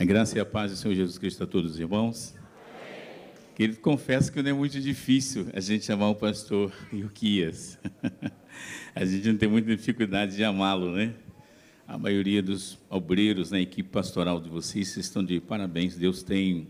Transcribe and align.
A 0.00 0.04
graça 0.06 0.38
e 0.38 0.40
a 0.40 0.46
paz 0.46 0.70
do 0.70 0.78
Senhor 0.78 0.94
Jesus 0.94 1.18
Cristo 1.18 1.44
a 1.44 1.46
todos 1.46 1.72
os 1.72 1.78
irmãos. 1.78 2.34
Querido, 3.54 3.80
confesso 3.80 4.32
que 4.32 4.40
não 4.40 4.48
é 4.48 4.52
muito 4.54 4.80
difícil 4.80 5.48
a 5.52 5.60
gente 5.60 5.84
chamar 5.84 6.08
o 6.08 6.14
pastor 6.14 6.72
Ilquias. 6.90 7.78
a 8.96 9.04
gente 9.04 9.28
não 9.28 9.36
tem 9.36 9.46
muita 9.46 9.76
dificuldade 9.76 10.36
de 10.36 10.42
amá-lo, 10.42 10.90
né? 10.92 11.12
A 11.86 11.98
maioria 11.98 12.42
dos 12.42 12.78
obreiros 12.88 13.50
na 13.50 13.60
equipe 13.60 13.90
pastoral 13.90 14.40
de 14.40 14.48
vocês 14.48 14.96
estão 14.96 15.22
de 15.22 15.38
parabéns. 15.38 15.94
Deus 15.96 16.22
tem 16.22 16.66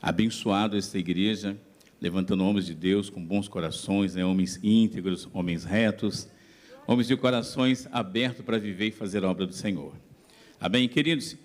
abençoado 0.00 0.74
esta 0.78 0.98
igreja, 0.98 1.58
levantando 2.00 2.42
homens 2.46 2.64
de 2.64 2.74
Deus 2.74 3.10
com 3.10 3.22
bons 3.22 3.46
corações, 3.46 4.14
né? 4.14 4.24
homens 4.24 4.58
íntegros, 4.62 5.28
homens 5.34 5.64
retos, 5.64 6.28
homens 6.86 7.08
de 7.08 7.14
corações 7.14 7.86
abertos 7.92 8.42
para 8.42 8.56
viver 8.56 8.86
e 8.86 8.90
fazer 8.90 9.22
a 9.22 9.30
obra 9.30 9.46
do 9.46 9.52
Senhor. 9.52 9.92
Amém, 10.58 10.88
queridos? 10.88 11.43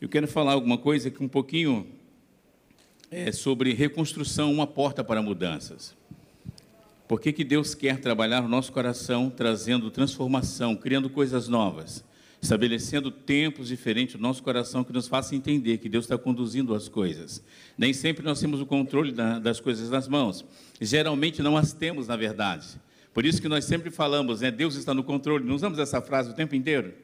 Eu 0.00 0.08
quero 0.08 0.26
falar 0.26 0.52
alguma 0.52 0.78
coisa 0.78 1.10
que 1.10 1.22
um 1.22 1.28
pouquinho 1.28 1.86
é 3.10 3.30
sobre 3.30 3.74
reconstrução, 3.74 4.50
uma 4.50 4.66
porta 4.66 5.04
para 5.04 5.20
mudanças. 5.20 5.94
Por 7.06 7.20
que, 7.20 7.30
que 7.30 7.44
Deus 7.44 7.74
quer 7.74 8.00
trabalhar 8.00 8.40
no 8.40 8.48
nosso 8.48 8.72
coração, 8.72 9.28
trazendo 9.28 9.90
transformação, 9.90 10.74
criando 10.74 11.10
coisas 11.10 11.48
novas, 11.48 12.02
estabelecendo 12.40 13.10
tempos 13.10 13.68
diferentes 13.68 14.14
no 14.14 14.22
nosso 14.22 14.42
coração 14.42 14.82
que 14.82 14.92
nos 14.92 15.06
faça 15.06 15.36
entender 15.36 15.76
que 15.76 15.88
Deus 15.88 16.06
está 16.06 16.16
conduzindo 16.16 16.74
as 16.74 16.88
coisas. 16.88 17.44
Nem 17.76 17.92
sempre 17.92 18.24
nós 18.24 18.40
temos 18.40 18.58
o 18.58 18.64
controle 18.64 19.12
da, 19.12 19.38
das 19.38 19.60
coisas 19.60 19.90
nas 19.90 20.08
mãos. 20.08 20.46
Geralmente 20.80 21.42
não 21.42 21.58
as 21.58 21.74
temos, 21.74 22.08
na 22.08 22.16
verdade. 22.16 22.68
Por 23.12 23.26
isso 23.26 23.42
que 23.42 23.48
nós 23.48 23.66
sempre 23.66 23.90
falamos, 23.90 24.40
né, 24.40 24.50
Deus 24.50 24.76
está 24.76 24.94
no 24.94 25.04
controle. 25.04 25.44
Não 25.44 25.56
usamos 25.56 25.78
essa 25.78 26.00
frase 26.00 26.30
o 26.30 26.34
tempo 26.34 26.54
inteiro? 26.54 26.94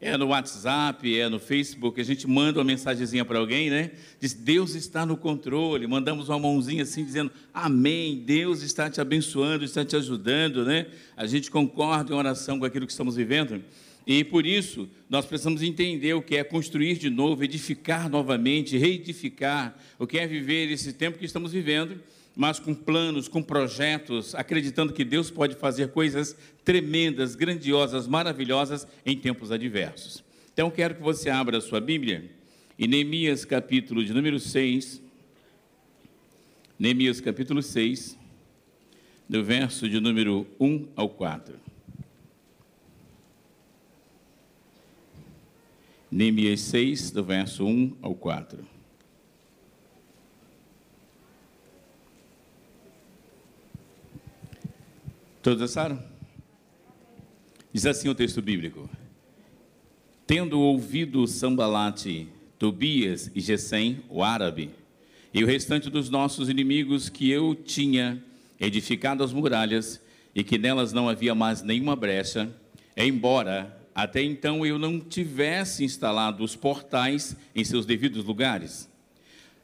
É 0.00 0.16
no 0.16 0.28
WhatsApp, 0.28 1.18
é 1.18 1.28
no 1.28 1.38
Facebook, 1.38 2.00
a 2.00 2.04
gente 2.04 2.26
manda 2.26 2.58
uma 2.58 2.64
mensagenzinha 2.64 3.24
para 3.24 3.38
alguém, 3.38 3.70
né? 3.70 3.92
Diz, 4.20 4.34
Deus 4.34 4.74
está 4.74 5.06
no 5.06 5.16
controle, 5.16 5.86
mandamos 5.86 6.28
uma 6.28 6.38
mãozinha 6.38 6.82
assim, 6.82 7.04
dizendo, 7.04 7.30
amém, 7.52 8.22
Deus 8.24 8.62
está 8.62 8.90
te 8.90 9.00
abençoando, 9.00 9.64
está 9.64 9.84
te 9.84 9.96
ajudando, 9.96 10.64
né? 10.64 10.86
A 11.16 11.26
gente 11.26 11.50
concorda 11.50 12.12
em 12.12 12.16
oração 12.16 12.58
com 12.58 12.64
aquilo 12.64 12.86
que 12.86 12.92
estamos 12.92 13.16
vivendo, 13.16 13.62
e 14.06 14.22
por 14.22 14.46
isso, 14.46 14.88
nós 15.10 15.26
precisamos 15.26 15.62
entender 15.62 16.14
o 16.14 16.22
que 16.22 16.36
é 16.36 16.44
construir 16.44 16.96
de 16.96 17.10
novo, 17.10 17.42
edificar 17.42 18.08
novamente, 18.08 18.78
reedificar, 18.78 19.76
o 19.98 20.06
que 20.06 20.16
é 20.16 20.26
viver 20.28 20.70
esse 20.70 20.92
tempo 20.92 21.18
que 21.18 21.24
estamos 21.24 21.50
vivendo, 21.50 22.00
mas 22.36 22.60
com 22.60 22.72
planos, 22.72 23.26
com 23.26 23.42
projetos, 23.42 24.32
acreditando 24.36 24.92
que 24.92 25.04
Deus 25.04 25.28
pode 25.28 25.56
fazer 25.56 25.88
coisas 25.88 26.36
tremendas, 26.64 27.34
grandiosas, 27.34 28.06
maravilhosas 28.06 28.86
em 29.04 29.16
tempos 29.16 29.50
adversos. 29.50 30.22
Então, 30.52 30.70
quero 30.70 30.94
que 30.94 31.02
você 31.02 31.28
abra 31.28 31.58
a 31.58 31.60
sua 31.60 31.80
Bíblia 31.80 32.30
em 32.78 32.86
Neemias, 32.86 33.44
capítulo 33.44 34.04
de 34.04 34.12
número 34.12 34.38
6. 34.38 35.02
Neemias, 36.78 37.20
capítulo 37.20 37.60
6, 37.60 38.16
do 39.28 39.42
verso 39.42 39.88
de 39.88 39.98
número 39.98 40.46
1 40.60 40.88
ao 40.94 41.08
4. 41.08 41.65
Neemias 46.10 46.60
6, 46.60 47.10
do 47.10 47.24
verso 47.24 47.64
1 47.66 47.96
ao 48.00 48.14
4. 48.14 48.64
Todos 55.42 55.62
acharam? 55.62 56.02
Diz 57.72 57.86
assim 57.86 58.08
o 58.08 58.14
texto 58.14 58.40
bíblico: 58.40 58.88
Tendo 60.26 60.60
ouvido 60.60 61.26
Sambalate, 61.26 62.28
Tobias 62.58 63.30
e 63.34 63.40
Gesem, 63.40 64.02
o 64.08 64.24
árabe, 64.24 64.70
e 65.34 65.44
o 65.44 65.46
restante 65.46 65.90
dos 65.90 66.08
nossos 66.08 66.48
inimigos 66.48 67.08
que 67.08 67.30
eu 67.30 67.54
tinha 67.54 68.22
edificado 68.58 69.22
as 69.22 69.32
muralhas 69.32 70.00
e 70.34 70.42
que 70.42 70.56
nelas 70.56 70.92
não 70.92 71.08
havia 71.08 71.34
mais 71.34 71.62
nenhuma 71.62 71.94
brecha, 71.94 72.50
embora 72.96 73.76
até 73.96 74.22
então 74.22 74.66
eu 74.66 74.78
não 74.78 75.00
tivesse 75.00 75.82
instalado 75.82 76.44
os 76.44 76.54
portais 76.54 77.34
em 77.54 77.64
seus 77.64 77.86
devidos 77.86 78.22
lugares. 78.26 78.90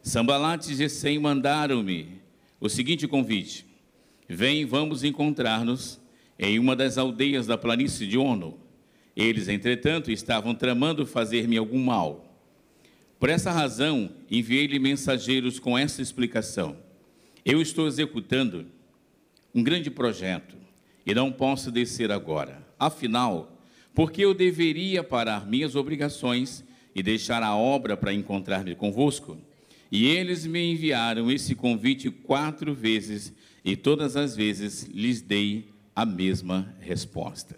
Sambalate 0.02 0.72
e 0.72 0.74
Gesem 0.74 1.18
mandaram-me 1.18 2.18
o 2.58 2.66
seguinte 2.66 3.06
convite: 3.06 3.66
Vem, 4.26 4.64
vamos 4.64 5.04
encontrar-nos 5.04 6.00
em 6.38 6.58
uma 6.58 6.74
das 6.74 6.96
aldeias 6.96 7.46
da 7.46 7.58
planície 7.58 8.06
de 8.06 8.16
Ono. 8.16 8.58
Eles, 9.14 9.48
entretanto, 9.48 10.10
estavam 10.10 10.54
tramando 10.54 11.04
fazer-me 11.04 11.58
algum 11.58 11.84
mal. 11.84 12.34
Por 13.20 13.28
essa 13.28 13.52
razão, 13.52 14.10
enviei-lhe 14.30 14.78
mensageiros 14.78 15.60
com 15.60 15.76
essa 15.76 16.00
explicação. 16.00 16.78
Eu 17.44 17.60
estou 17.60 17.86
executando 17.86 18.64
um 19.54 19.62
grande 19.62 19.90
projeto 19.90 20.56
e 21.04 21.14
não 21.14 21.30
posso 21.30 21.70
descer 21.70 22.10
agora. 22.10 22.66
Afinal, 22.78 23.52
porque 23.94 24.24
eu 24.24 24.34
deveria 24.34 25.02
parar 25.04 25.46
minhas 25.46 25.76
obrigações 25.76 26.64
e 26.94 27.02
deixar 27.02 27.42
a 27.42 27.56
obra 27.56 27.96
para 27.96 28.12
encontrar-me 28.12 28.74
convosco? 28.74 29.38
E 29.90 30.06
eles 30.06 30.46
me 30.46 30.72
enviaram 30.72 31.30
esse 31.30 31.54
convite 31.54 32.10
quatro 32.10 32.74
vezes 32.74 33.32
e 33.64 33.76
todas 33.76 34.16
as 34.16 34.34
vezes 34.34 34.84
lhes 34.84 35.20
dei 35.20 35.68
a 35.94 36.06
mesma 36.06 36.74
resposta. 36.80 37.56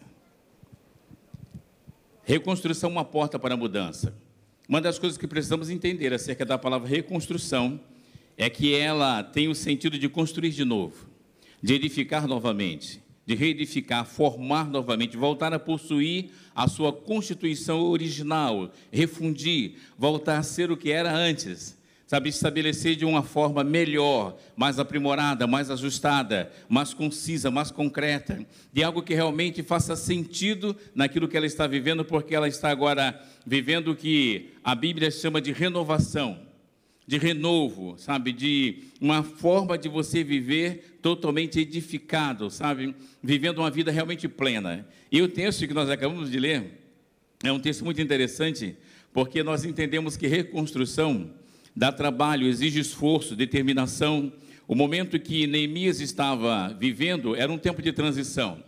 Reconstrução 2.24 2.90
uma 2.90 3.04
porta 3.04 3.38
para 3.38 3.54
a 3.54 3.56
mudança. 3.56 4.16
Uma 4.68 4.80
das 4.80 4.98
coisas 4.98 5.18
que 5.18 5.28
precisamos 5.28 5.68
entender 5.68 6.12
acerca 6.12 6.44
da 6.44 6.56
palavra 6.56 6.88
reconstrução 6.88 7.78
é 8.36 8.48
que 8.50 8.74
ela 8.74 9.22
tem 9.22 9.46
o 9.46 9.54
sentido 9.54 9.98
de 9.98 10.08
construir 10.08 10.50
de 10.50 10.64
novo, 10.64 11.06
de 11.62 11.74
edificar 11.74 12.26
novamente, 12.26 13.00
de 13.26 13.34
reedificar, 13.34 14.04
formar 14.04 14.68
novamente, 14.68 15.16
voltar 15.16 15.52
a 15.52 15.58
possuir 15.58 16.30
a 16.54 16.68
sua 16.68 16.92
constituição 16.92 17.80
original, 17.82 18.70
refundir, 18.92 19.76
voltar 19.98 20.38
a 20.38 20.42
ser 20.42 20.70
o 20.70 20.76
que 20.76 20.90
era 20.90 21.12
antes. 21.14 21.82
Sabe, 22.06 22.28
estabelecer 22.28 22.96
de 22.96 23.04
uma 23.06 23.22
forma 23.22 23.64
melhor, 23.64 24.36
mais 24.54 24.78
aprimorada, 24.78 25.46
mais 25.46 25.70
ajustada, 25.70 26.52
mais 26.68 26.92
concisa, 26.92 27.50
mais 27.50 27.70
concreta, 27.70 28.46
de 28.70 28.84
algo 28.84 29.02
que 29.02 29.14
realmente 29.14 29.62
faça 29.62 29.96
sentido 29.96 30.76
naquilo 30.94 31.26
que 31.26 31.36
ela 31.36 31.46
está 31.46 31.66
vivendo, 31.66 32.04
porque 32.04 32.34
ela 32.34 32.46
está 32.46 32.68
agora 32.68 33.18
vivendo 33.46 33.92
o 33.92 33.96
que 33.96 34.52
a 34.62 34.74
Bíblia 34.74 35.10
chama 35.10 35.40
de 35.40 35.50
renovação, 35.50 36.38
de 37.06 37.18
renovo, 37.18 37.96
sabe, 37.98 38.32
de 38.32 38.84
uma 39.00 39.22
forma 39.22 39.76
de 39.76 39.88
você 39.88 40.24
viver 40.24 40.98
totalmente 41.02 41.60
edificado, 41.60 42.50
sabe, 42.50 42.94
vivendo 43.22 43.58
uma 43.58 43.70
vida 43.70 43.90
realmente 43.90 44.26
plena. 44.26 44.86
E 45.12 45.20
o 45.20 45.28
texto 45.28 45.66
que 45.68 45.74
nós 45.74 45.90
acabamos 45.90 46.30
de 46.30 46.38
ler 46.38 46.80
é 47.42 47.52
um 47.52 47.60
texto 47.60 47.84
muito 47.84 48.00
interessante, 48.00 48.74
porque 49.12 49.42
nós 49.42 49.64
entendemos 49.64 50.16
que 50.16 50.26
reconstrução 50.26 51.30
dá 51.76 51.92
trabalho, 51.92 52.46
exige 52.46 52.80
esforço, 52.80 53.36
determinação. 53.36 54.32
O 54.66 54.74
momento 54.74 55.20
que 55.20 55.46
Neemias 55.46 56.00
estava 56.00 56.74
vivendo 56.78 57.36
era 57.36 57.52
um 57.52 57.58
tempo 57.58 57.82
de 57.82 57.92
transição. 57.92 58.62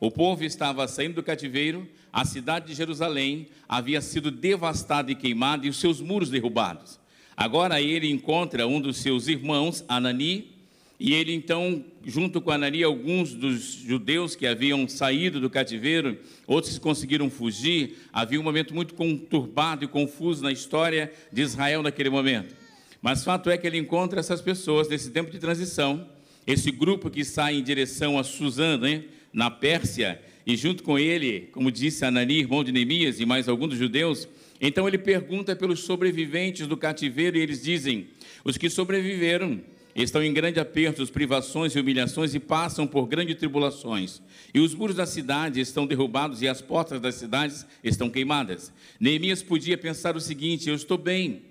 O 0.00 0.10
povo 0.10 0.44
estava 0.44 0.86
saindo 0.88 1.14
do 1.14 1.22
cativeiro, 1.22 1.88
a 2.12 2.24
cidade 2.24 2.66
de 2.66 2.74
Jerusalém 2.74 3.46
havia 3.68 4.00
sido 4.00 4.30
devastada 4.30 5.10
e 5.12 5.14
queimada 5.14 5.66
e 5.66 5.70
os 5.70 5.78
seus 5.78 6.00
muros 6.00 6.30
derrubados. 6.30 6.98
Agora 7.36 7.80
ele 7.80 8.10
encontra 8.10 8.66
um 8.66 8.80
dos 8.80 8.96
seus 8.96 9.28
irmãos, 9.28 9.84
Anani, 9.86 10.56
e 10.98 11.12
ele 11.12 11.34
então, 11.34 11.84
junto 12.04 12.40
com 12.40 12.50
Anani, 12.50 12.82
alguns 12.82 13.34
dos 13.34 13.60
judeus 13.62 14.34
que 14.34 14.46
haviam 14.46 14.88
saído 14.88 15.38
do 15.38 15.50
cativeiro, 15.50 16.18
outros 16.46 16.78
conseguiram 16.78 17.28
fugir. 17.28 17.98
Havia 18.10 18.40
um 18.40 18.42
momento 18.42 18.74
muito 18.74 18.94
conturbado 18.94 19.84
e 19.84 19.88
confuso 19.88 20.42
na 20.42 20.50
história 20.50 21.12
de 21.30 21.42
Israel 21.42 21.82
naquele 21.82 22.08
momento. 22.08 22.54
Mas 23.02 23.22
fato 23.22 23.50
é 23.50 23.58
que 23.58 23.66
ele 23.66 23.76
encontra 23.76 24.20
essas 24.20 24.40
pessoas 24.40 24.88
nesse 24.88 25.10
tempo 25.10 25.30
de 25.30 25.38
transição, 25.38 26.08
esse 26.46 26.70
grupo 26.70 27.10
que 27.10 27.24
sai 27.24 27.56
em 27.56 27.62
direção 27.62 28.18
a 28.18 28.24
Suzã, 28.24 28.78
né, 28.78 29.04
na 29.30 29.50
Pérsia, 29.50 30.18
e 30.46 30.56
junto 30.56 30.82
com 30.82 30.98
ele, 30.98 31.48
como 31.52 31.70
disse 31.70 32.04
Anani, 32.06 32.38
irmão 32.38 32.64
de 32.64 32.72
Neemias, 32.72 33.20
e 33.20 33.26
mais 33.26 33.48
alguns 33.48 33.70
dos 33.70 33.78
judeus, 33.78 34.26
então 34.60 34.88
ele 34.88 34.98
pergunta 34.98 35.54
pelos 35.54 35.80
sobreviventes 35.80 36.66
do 36.66 36.76
cativeiro 36.76 37.36
e 37.36 37.40
eles 37.40 37.62
dizem: 37.62 38.08
os 38.44 38.56
que 38.56 38.70
sobreviveram 38.70 39.60
estão 40.02 40.22
em 40.22 40.32
grande 40.32 40.60
aperto, 40.60 41.06
privações 41.10 41.74
e 41.74 41.80
humilhações 41.80 42.34
e 42.34 42.38
passam 42.38 42.86
por 42.86 43.06
grandes 43.06 43.36
tribulações. 43.36 44.20
E 44.52 44.60
os 44.60 44.74
muros 44.74 44.96
da 44.96 45.06
cidade 45.06 45.58
estão 45.58 45.86
derrubados 45.86 46.42
e 46.42 46.48
as 46.48 46.60
portas 46.60 47.00
das 47.00 47.14
cidades 47.14 47.66
estão 47.82 48.10
queimadas. 48.10 48.72
Neemias 49.00 49.42
podia 49.42 49.78
pensar 49.78 50.16
o 50.16 50.20
seguinte: 50.20 50.68
eu 50.68 50.74
estou 50.74 50.98
bem, 50.98 51.42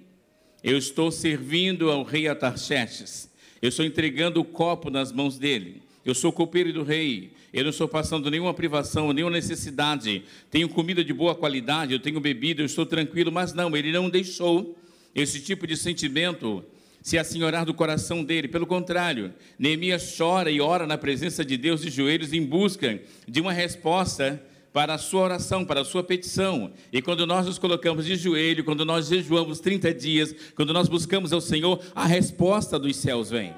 eu 0.64 0.78
estou 0.78 1.12
servindo 1.12 1.90
ao 1.90 2.04
rei 2.04 2.28
Atarxerxes, 2.28 3.30
eu 3.62 3.70
estou 3.70 3.86
entregando 3.86 4.40
o 4.40 4.46
copo 4.46 4.90
nas 4.90 5.12
mãos 5.12 5.40
dele, 5.40 5.82
eu 6.04 6.14
sou 6.14 6.32
copeiro 6.32 6.72
do 6.72 6.84
rei, 6.84 7.32
eu 7.56 7.64
não 7.64 7.70
estou 7.70 7.88
passando 7.88 8.30
nenhuma 8.30 8.54
privação, 8.54 9.14
nenhuma 9.14 9.32
necessidade, 9.32 10.24
tenho 10.52 10.68
comida 10.68 11.02
de 11.02 11.14
boa 11.14 11.34
qualidade, 11.34 11.94
eu 11.94 12.00
tenho 12.02 12.20
bebida, 12.20 12.62
eu 12.62 12.66
estou 12.66 12.86
tranquilo, 12.86 13.32
mas 13.32 13.54
não, 13.54 13.78
ele 13.78 13.94
não 13.94 14.10
deixou 14.10 14.78
esse 15.16 15.40
tipo 15.40 15.66
de 15.66 15.78
sentimento 15.78 16.62
se 17.02 17.18
assenhorar 17.18 17.66
do 17.66 17.74
coração 17.74 18.26
dele. 18.26 18.50
Pelo 18.50 18.68
contrário, 18.68 19.34
Neemias 19.58 20.18
chora 20.18 20.52
e 20.52 20.60
ora 20.60 20.86
na 20.86 20.98
presença 20.98 21.46
de 21.46 21.56
Deus 21.56 21.82
de 21.82 21.90
joelhos 21.90 22.34
em 22.34 22.46
busca 22.46 23.00
de 23.26 23.40
uma 23.40 23.54
resposta 23.54 24.44
para 24.74 24.96
a 24.96 24.98
sua 24.98 25.22
oração, 25.22 25.64
para 25.64 25.80
a 25.80 25.86
sua 25.86 26.04
petição. 26.04 26.74
E 26.92 27.02
quando 27.02 27.26
nós 27.26 27.46
nos 27.46 27.58
colocamos 27.58 28.06
de 28.06 28.18
joelho, 28.18 28.66
quando 28.66 28.84
nós 28.84 29.08
jejuamos 29.08 29.62
30 29.62 29.94
dias, 29.94 30.36
quando 30.58 30.74
nós 30.74 30.90
buscamos 30.90 31.32
ao 31.32 31.40
Senhor, 31.40 31.82
a 31.96 32.06
resposta 32.06 32.78
dos 32.78 32.98
céus 32.98 33.30
vem. 33.30 33.54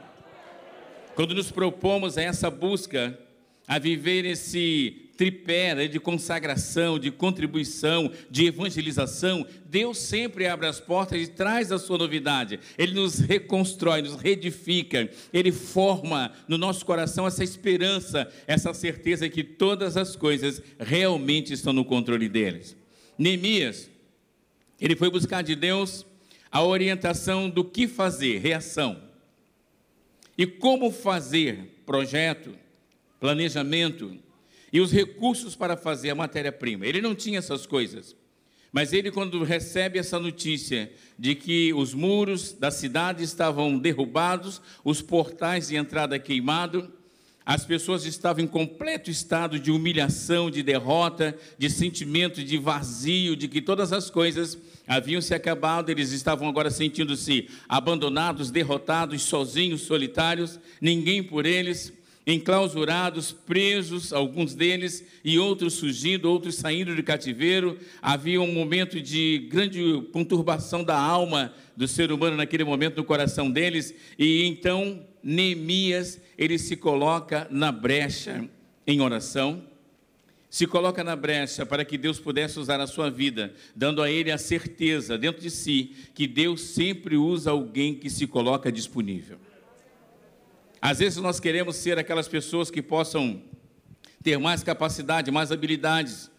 Quando 1.15 1.33
nos 1.33 1.49
propomos 1.49 2.15
a 2.15 2.21
essa 2.21 2.51
busca, 2.51 3.17
a 3.67 3.77
viver 3.77 4.23
esse 4.23 5.07
tripé 5.17 5.75
né, 5.75 5.87
de 5.87 5.99
consagração, 5.99 6.97
de 6.97 7.11
contribuição, 7.11 8.09
de 8.29 8.45
evangelização, 8.45 9.45
Deus 9.65 9.97
sempre 9.97 10.47
abre 10.47 10.67
as 10.67 10.79
portas 10.79 11.21
e 11.21 11.27
traz 11.27 11.71
a 11.71 11.79
sua 11.79 11.97
novidade. 11.97 12.59
Ele 12.77 12.93
nos 12.93 13.19
reconstrói, 13.19 14.03
nos 14.03 14.15
reedifica, 14.15 15.09
ele 15.33 15.51
forma 15.51 16.31
no 16.47 16.57
nosso 16.57 16.85
coração 16.85 17.27
essa 17.27 17.43
esperança, 17.43 18.31
essa 18.45 18.73
certeza 18.73 19.27
que 19.27 19.43
todas 19.43 19.97
as 19.97 20.15
coisas 20.15 20.61
realmente 20.79 21.51
estão 21.51 21.73
no 21.73 21.83
controle 21.83 22.29
deles. 22.29 22.77
Neemias, 23.17 23.89
ele 24.79 24.95
foi 24.95 25.09
buscar 25.09 25.41
de 25.41 25.55
Deus 25.55 26.05
a 26.51 26.63
orientação 26.63 27.49
do 27.49 27.65
que 27.65 27.87
fazer, 27.87 28.37
reação. 28.37 29.01
E 30.37 30.45
como 30.45 30.91
fazer 30.91 31.81
projeto, 31.83 32.53
planejamento, 33.19 34.17
e 34.71 34.81
os 34.81 34.91
recursos 34.91 35.55
para 35.55 35.77
fazer 35.77 36.09
a 36.09 36.15
matéria-prima. 36.15 36.85
Ele 36.85 37.01
não 37.01 37.15
tinha 37.15 37.39
essas 37.39 37.65
coisas. 37.65 38.15
Mas 38.71 38.91
ele, 38.91 39.11
quando 39.11 39.43
recebe 39.43 39.97
essa 39.97 40.19
notícia 40.19 40.91
de 41.17 41.33
que 41.35 41.73
os 41.73 41.93
muros 41.93 42.51
da 42.51 42.69
cidade 42.69 43.23
estavam 43.23 43.77
derrubados, 43.79 44.61
os 44.83 45.01
portais 45.01 45.69
de 45.69 45.77
entrada 45.77 46.19
queimados, 46.19 46.89
as 47.45 47.65
pessoas 47.65 48.05
estavam 48.05 48.43
em 48.43 48.47
completo 48.47 49.09
estado 49.09 49.57
de 49.57 49.71
humilhação, 49.71 50.51
de 50.51 50.61
derrota, 50.61 51.33
de 51.57 51.69
sentimento 51.69 52.43
de 52.43 52.57
vazio, 52.57 53.37
de 53.37 53.47
que 53.47 53.61
todas 53.61 53.93
as 53.93 54.09
coisas 54.09 54.57
haviam 54.85 55.21
se 55.21 55.33
acabado, 55.33 55.89
eles 55.89 56.11
estavam 56.11 56.49
agora 56.49 56.69
sentindo-se 56.69 57.47
abandonados, 57.69 58.51
derrotados, 58.51 59.21
sozinhos, 59.21 59.81
solitários, 59.81 60.59
ninguém 60.81 61.23
por 61.23 61.45
eles 61.45 61.93
enclausurados, 62.27 63.31
presos, 63.31 64.11
alguns 64.11 64.53
deles, 64.53 65.03
e 65.23 65.39
outros 65.39 65.75
surgindo, 65.75 66.29
outros 66.29 66.55
saindo 66.55 66.93
de 66.93 67.01
cativeiro. 67.01 67.79
Havia 68.01 68.41
um 68.41 68.53
momento 68.53 68.99
de 69.01 69.47
grande 69.49 69.81
conturbação 70.11 70.83
da 70.83 70.99
alma 70.99 71.53
do 71.75 71.87
ser 71.87 72.11
humano 72.11 72.35
naquele 72.35 72.65
momento 72.65 72.97
no 72.97 73.05
coração 73.05 73.49
deles, 73.49 73.95
e 74.19 74.43
então 74.43 75.05
Neemias, 75.23 76.19
ele 76.37 76.57
se 76.57 76.75
coloca 76.75 77.47
na 77.49 77.71
brecha 77.71 78.47
em 78.85 78.99
oração, 78.99 79.63
se 80.49 80.65
coloca 80.65 81.03
na 81.03 81.15
brecha 81.15 81.65
para 81.65 81.85
que 81.85 81.97
Deus 81.97 82.19
pudesse 82.19 82.59
usar 82.59 82.79
a 82.79 82.87
sua 82.87 83.09
vida, 83.09 83.53
dando 83.75 84.01
a 84.01 84.09
ele 84.09 84.31
a 84.31 84.37
certeza 84.37 85.17
dentro 85.17 85.41
de 85.41 85.51
si 85.51 85.91
que 86.13 86.25
Deus 86.25 86.61
sempre 86.61 87.15
usa 87.15 87.51
alguém 87.51 87.93
que 87.93 88.09
se 88.09 88.25
coloca 88.25 88.71
disponível. 88.71 89.37
Às 90.89 90.99
vezes 90.99 91.17
nós 91.17 91.37
queremos 91.37 91.75
ser 91.75 91.99
aquelas 91.99 92.29
pessoas 92.29 92.71
que 92.71 92.81
possam 92.81 93.41
ter 94.23 94.37
mais 94.39 94.63
capacidade, 94.63 95.29
mais 95.29 95.51
habilidades, 95.51 96.31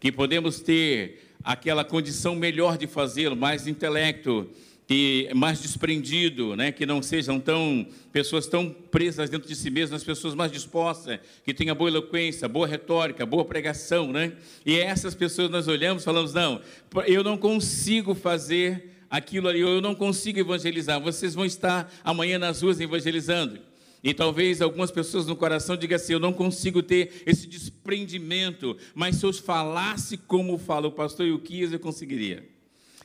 que 0.00 0.10
podemos 0.10 0.58
ter 0.58 1.36
aquela 1.44 1.84
condição 1.84 2.34
melhor 2.34 2.76
de 2.76 2.88
fazê-lo, 2.88 3.36
mais 3.36 3.68
intelecto, 3.68 4.50
e 4.90 5.30
mais 5.32 5.62
desprendido, 5.62 6.56
né? 6.56 6.72
que 6.72 6.84
não 6.84 7.00
sejam 7.00 7.38
tão 7.38 7.86
pessoas 8.10 8.48
tão 8.48 8.68
presas 8.68 9.30
dentro 9.30 9.46
de 9.46 9.54
si 9.54 9.70
mesmas, 9.70 10.02
pessoas 10.02 10.34
mais 10.34 10.50
dispostas, 10.50 11.20
que 11.44 11.54
tenham 11.54 11.76
boa 11.76 11.88
eloquência, 11.88 12.48
boa 12.48 12.66
retórica, 12.66 13.24
boa 13.24 13.44
pregação, 13.44 14.10
né? 14.10 14.32
E 14.66 14.76
essas 14.76 15.14
pessoas 15.14 15.48
nós 15.48 15.68
olhamos 15.68 16.02
e 16.02 16.04
falamos: 16.04 16.34
não, 16.34 16.60
eu 17.06 17.22
não 17.22 17.38
consigo 17.38 18.12
fazer 18.12 18.90
aquilo 19.08 19.46
ali, 19.46 19.60
eu 19.60 19.80
não 19.80 19.94
consigo 19.94 20.40
evangelizar. 20.40 21.00
Vocês 21.00 21.32
vão 21.32 21.44
estar 21.44 21.94
amanhã 22.02 22.40
nas 22.40 22.60
ruas 22.60 22.80
evangelizando. 22.80 23.60
E 24.04 24.12
talvez 24.12 24.60
algumas 24.60 24.90
pessoas 24.90 25.24
no 25.24 25.34
coração 25.34 25.78
digam 25.78 25.96
assim: 25.96 26.12
eu 26.12 26.20
não 26.20 26.34
consigo 26.34 26.82
ter 26.82 27.22
esse 27.24 27.46
desprendimento, 27.46 28.76
mas 28.94 29.16
se 29.16 29.24
eu 29.24 29.32
falasse 29.32 30.18
como 30.18 30.58
fala 30.58 30.86
o 30.88 30.92
pastor 30.92 31.26
Yuquias, 31.26 31.72
eu 31.72 31.80
conseguiria. 31.80 32.46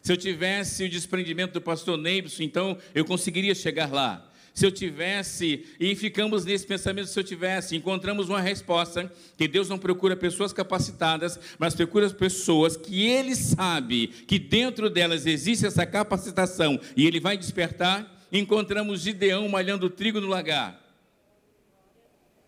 Se 0.03 0.11
eu 0.11 0.17
tivesse 0.17 0.83
o 0.83 0.89
desprendimento 0.89 1.53
do 1.53 1.61
pastor 1.61 1.97
Neibson, 1.97 2.43
então 2.43 2.77
eu 2.93 3.05
conseguiria 3.05 3.55
chegar 3.55 3.89
lá. 3.93 4.25
Se 4.53 4.65
eu 4.65 4.71
tivesse, 4.71 5.65
e 5.79 5.95
ficamos 5.95 6.43
nesse 6.43 6.67
pensamento, 6.67 7.07
se 7.07 7.17
eu 7.17 7.23
tivesse, 7.23 7.77
encontramos 7.77 8.27
uma 8.27 8.41
resposta, 8.41 9.09
que 9.37 9.47
Deus 9.47 9.69
não 9.69 9.77
procura 9.77 10.17
pessoas 10.17 10.51
capacitadas, 10.51 11.39
mas 11.57 11.75
procura 11.75 12.09
pessoas 12.09 12.75
que 12.75 13.07
Ele 13.07 13.35
sabe 13.35 14.07
que 14.07 14.37
dentro 14.37 14.89
delas 14.89 15.25
existe 15.25 15.65
essa 15.65 15.85
capacitação, 15.85 16.77
e 16.97 17.07
Ele 17.07 17.21
vai 17.21 17.37
despertar. 17.37 18.17
Encontramos 18.31 19.01
Gideão 19.01 19.47
malhando 19.47 19.89
trigo 19.89 20.19
no 20.19 20.27
lagar 20.27 20.88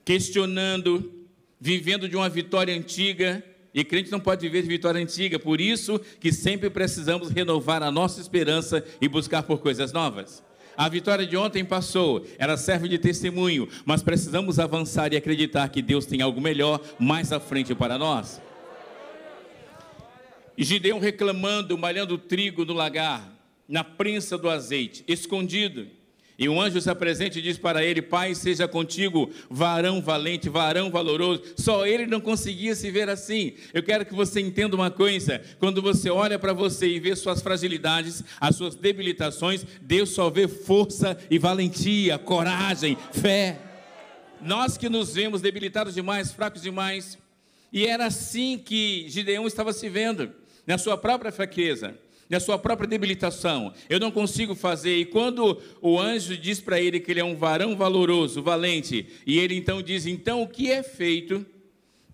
questionando, 0.03 1.27
vivendo 1.59 2.07
de 2.09 2.15
uma 2.15 2.29
vitória 2.29 2.75
antiga. 2.75 3.43
E 3.73 3.83
crente 3.83 4.11
não 4.11 4.19
pode 4.19 4.41
viver 4.41 4.63
de 4.63 4.67
vitória 4.67 5.01
antiga, 5.01 5.39
por 5.39 5.61
isso 5.61 5.97
que 6.19 6.33
sempre 6.33 6.69
precisamos 6.69 7.29
renovar 7.29 7.81
a 7.81 7.89
nossa 7.89 8.19
esperança 8.19 8.83
e 8.99 9.07
buscar 9.07 9.43
por 9.43 9.59
coisas 9.59 9.93
novas. 9.93 10.43
A 10.75 10.89
vitória 10.89 11.25
de 11.25 11.37
ontem 11.37 11.63
passou, 11.63 12.25
ela 12.37 12.57
serve 12.57 12.87
de 12.89 12.97
testemunho, 12.97 13.69
mas 13.85 14.03
precisamos 14.03 14.59
avançar 14.59 15.13
e 15.13 15.15
acreditar 15.17 15.69
que 15.69 15.81
Deus 15.81 16.05
tem 16.05 16.21
algo 16.21 16.41
melhor 16.41 16.81
mais 16.99 17.31
à 17.31 17.39
frente 17.39 17.73
para 17.73 17.97
nós. 17.97 18.41
Gideão 20.57 20.99
reclamando, 20.99 21.77
malhando 21.77 22.17
trigo 22.17 22.65
no 22.65 22.73
lagar, 22.73 23.31
na 23.67 23.83
prensa 23.83 24.37
do 24.37 24.49
azeite, 24.49 25.03
escondido. 25.07 25.87
E 26.41 26.49
um 26.49 26.59
anjo 26.59 26.81
se 26.81 26.89
apresenta 26.89 27.37
e 27.37 27.41
diz 27.41 27.59
para 27.59 27.85
ele: 27.85 28.01
Pai, 28.01 28.33
seja 28.33 28.67
contigo, 28.67 29.29
varão 29.47 30.01
valente, 30.01 30.49
varão 30.49 30.89
valoroso. 30.89 31.43
Só 31.55 31.85
ele 31.85 32.07
não 32.07 32.19
conseguia 32.19 32.73
se 32.73 32.89
ver 32.89 33.07
assim. 33.07 33.53
Eu 33.71 33.83
quero 33.83 34.03
que 34.03 34.15
você 34.15 34.41
entenda 34.41 34.75
uma 34.75 34.89
coisa: 34.89 35.39
quando 35.59 35.83
você 35.83 36.09
olha 36.09 36.39
para 36.39 36.51
você 36.51 36.87
e 36.87 36.99
vê 36.99 37.15
suas 37.15 37.43
fragilidades, 37.43 38.23
as 38.39 38.55
suas 38.55 38.73
debilitações, 38.73 39.63
Deus 39.83 40.09
só 40.09 40.31
vê 40.31 40.47
força 40.47 41.15
e 41.29 41.37
valentia, 41.37 42.17
coragem, 42.17 42.97
fé. 43.11 43.59
Nós 44.41 44.79
que 44.79 44.89
nos 44.89 45.13
vemos 45.13 45.41
debilitados 45.41 45.93
demais, 45.93 46.31
fracos 46.31 46.63
demais. 46.63 47.19
E 47.71 47.85
era 47.85 48.07
assim 48.07 48.57
que 48.57 49.05
Gideão 49.09 49.45
estava 49.45 49.71
se 49.71 49.87
vendo, 49.87 50.31
na 50.65 50.79
sua 50.79 50.97
própria 50.97 51.31
fraqueza 51.31 51.95
da 52.31 52.39
sua 52.39 52.57
própria 52.57 52.87
debilitação. 52.87 53.73
Eu 53.89 53.99
não 53.99 54.09
consigo 54.09 54.55
fazer. 54.55 54.95
E 54.95 55.03
quando 55.03 55.61
o 55.81 55.99
anjo 55.99 56.37
diz 56.37 56.61
para 56.61 56.79
ele 56.79 57.01
que 57.01 57.11
ele 57.11 57.19
é 57.19 57.25
um 57.25 57.35
varão 57.35 57.75
valoroso, 57.75 58.41
valente, 58.41 59.05
e 59.27 59.37
ele 59.37 59.53
então 59.53 59.81
diz: 59.81 60.05
então 60.05 60.41
o 60.41 60.47
que 60.47 60.71
é 60.71 60.81
feito 60.81 61.45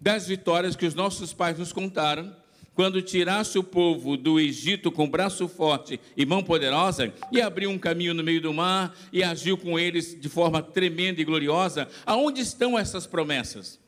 das 0.01 0.27
vitórias 0.27 0.75
que 0.75 0.87
os 0.87 0.95
nossos 0.95 1.33
pais 1.33 1.59
nos 1.59 1.71
contaram? 1.71 2.35
Quando 2.73 2.99
tirasse 2.99 3.59
o 3.59 3.63
povo 3.63 4.17
do 4.17 4.39
Egito 4.39 4.91
com 4.91 5.07
braço 5.07 5.47
forte 5.47 5.99
e 6.15 6.25
mão 6.25 6.43
poderosa, 6.43 7.13
e 7.31 7.39
abriu 7.39 7.69
um 7.69 7.77
caminho 7.77 8.15
no 8.15 8.23
meio 8.23 8.41
do 8.41 8.51
mar, 8.51 8.95
e 9.13 9.23
agiu 9.23 9.55
com 9.55 9.77
eles 9.77 10.19
de 10.19 10.29
forma 10.29 10.63
tremenda 10.63 11.21
e 11.21 11.25
gloriosa, 11.25 11.87
aonde 12.05 12.41
estão 12.41 12.77
essas 12.77 13.05
promessas? 13.05 13.79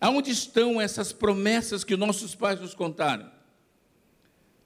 Aonde 0.00 0.32
estão 0.32 0.80
essas 0.80 1.12
promessas 1.12 1.84
que 1.84 1.96
nossos 1.96 2.34
pais 2.34 2.60
nos 2.60 2.74
contaram? 2.74 3.33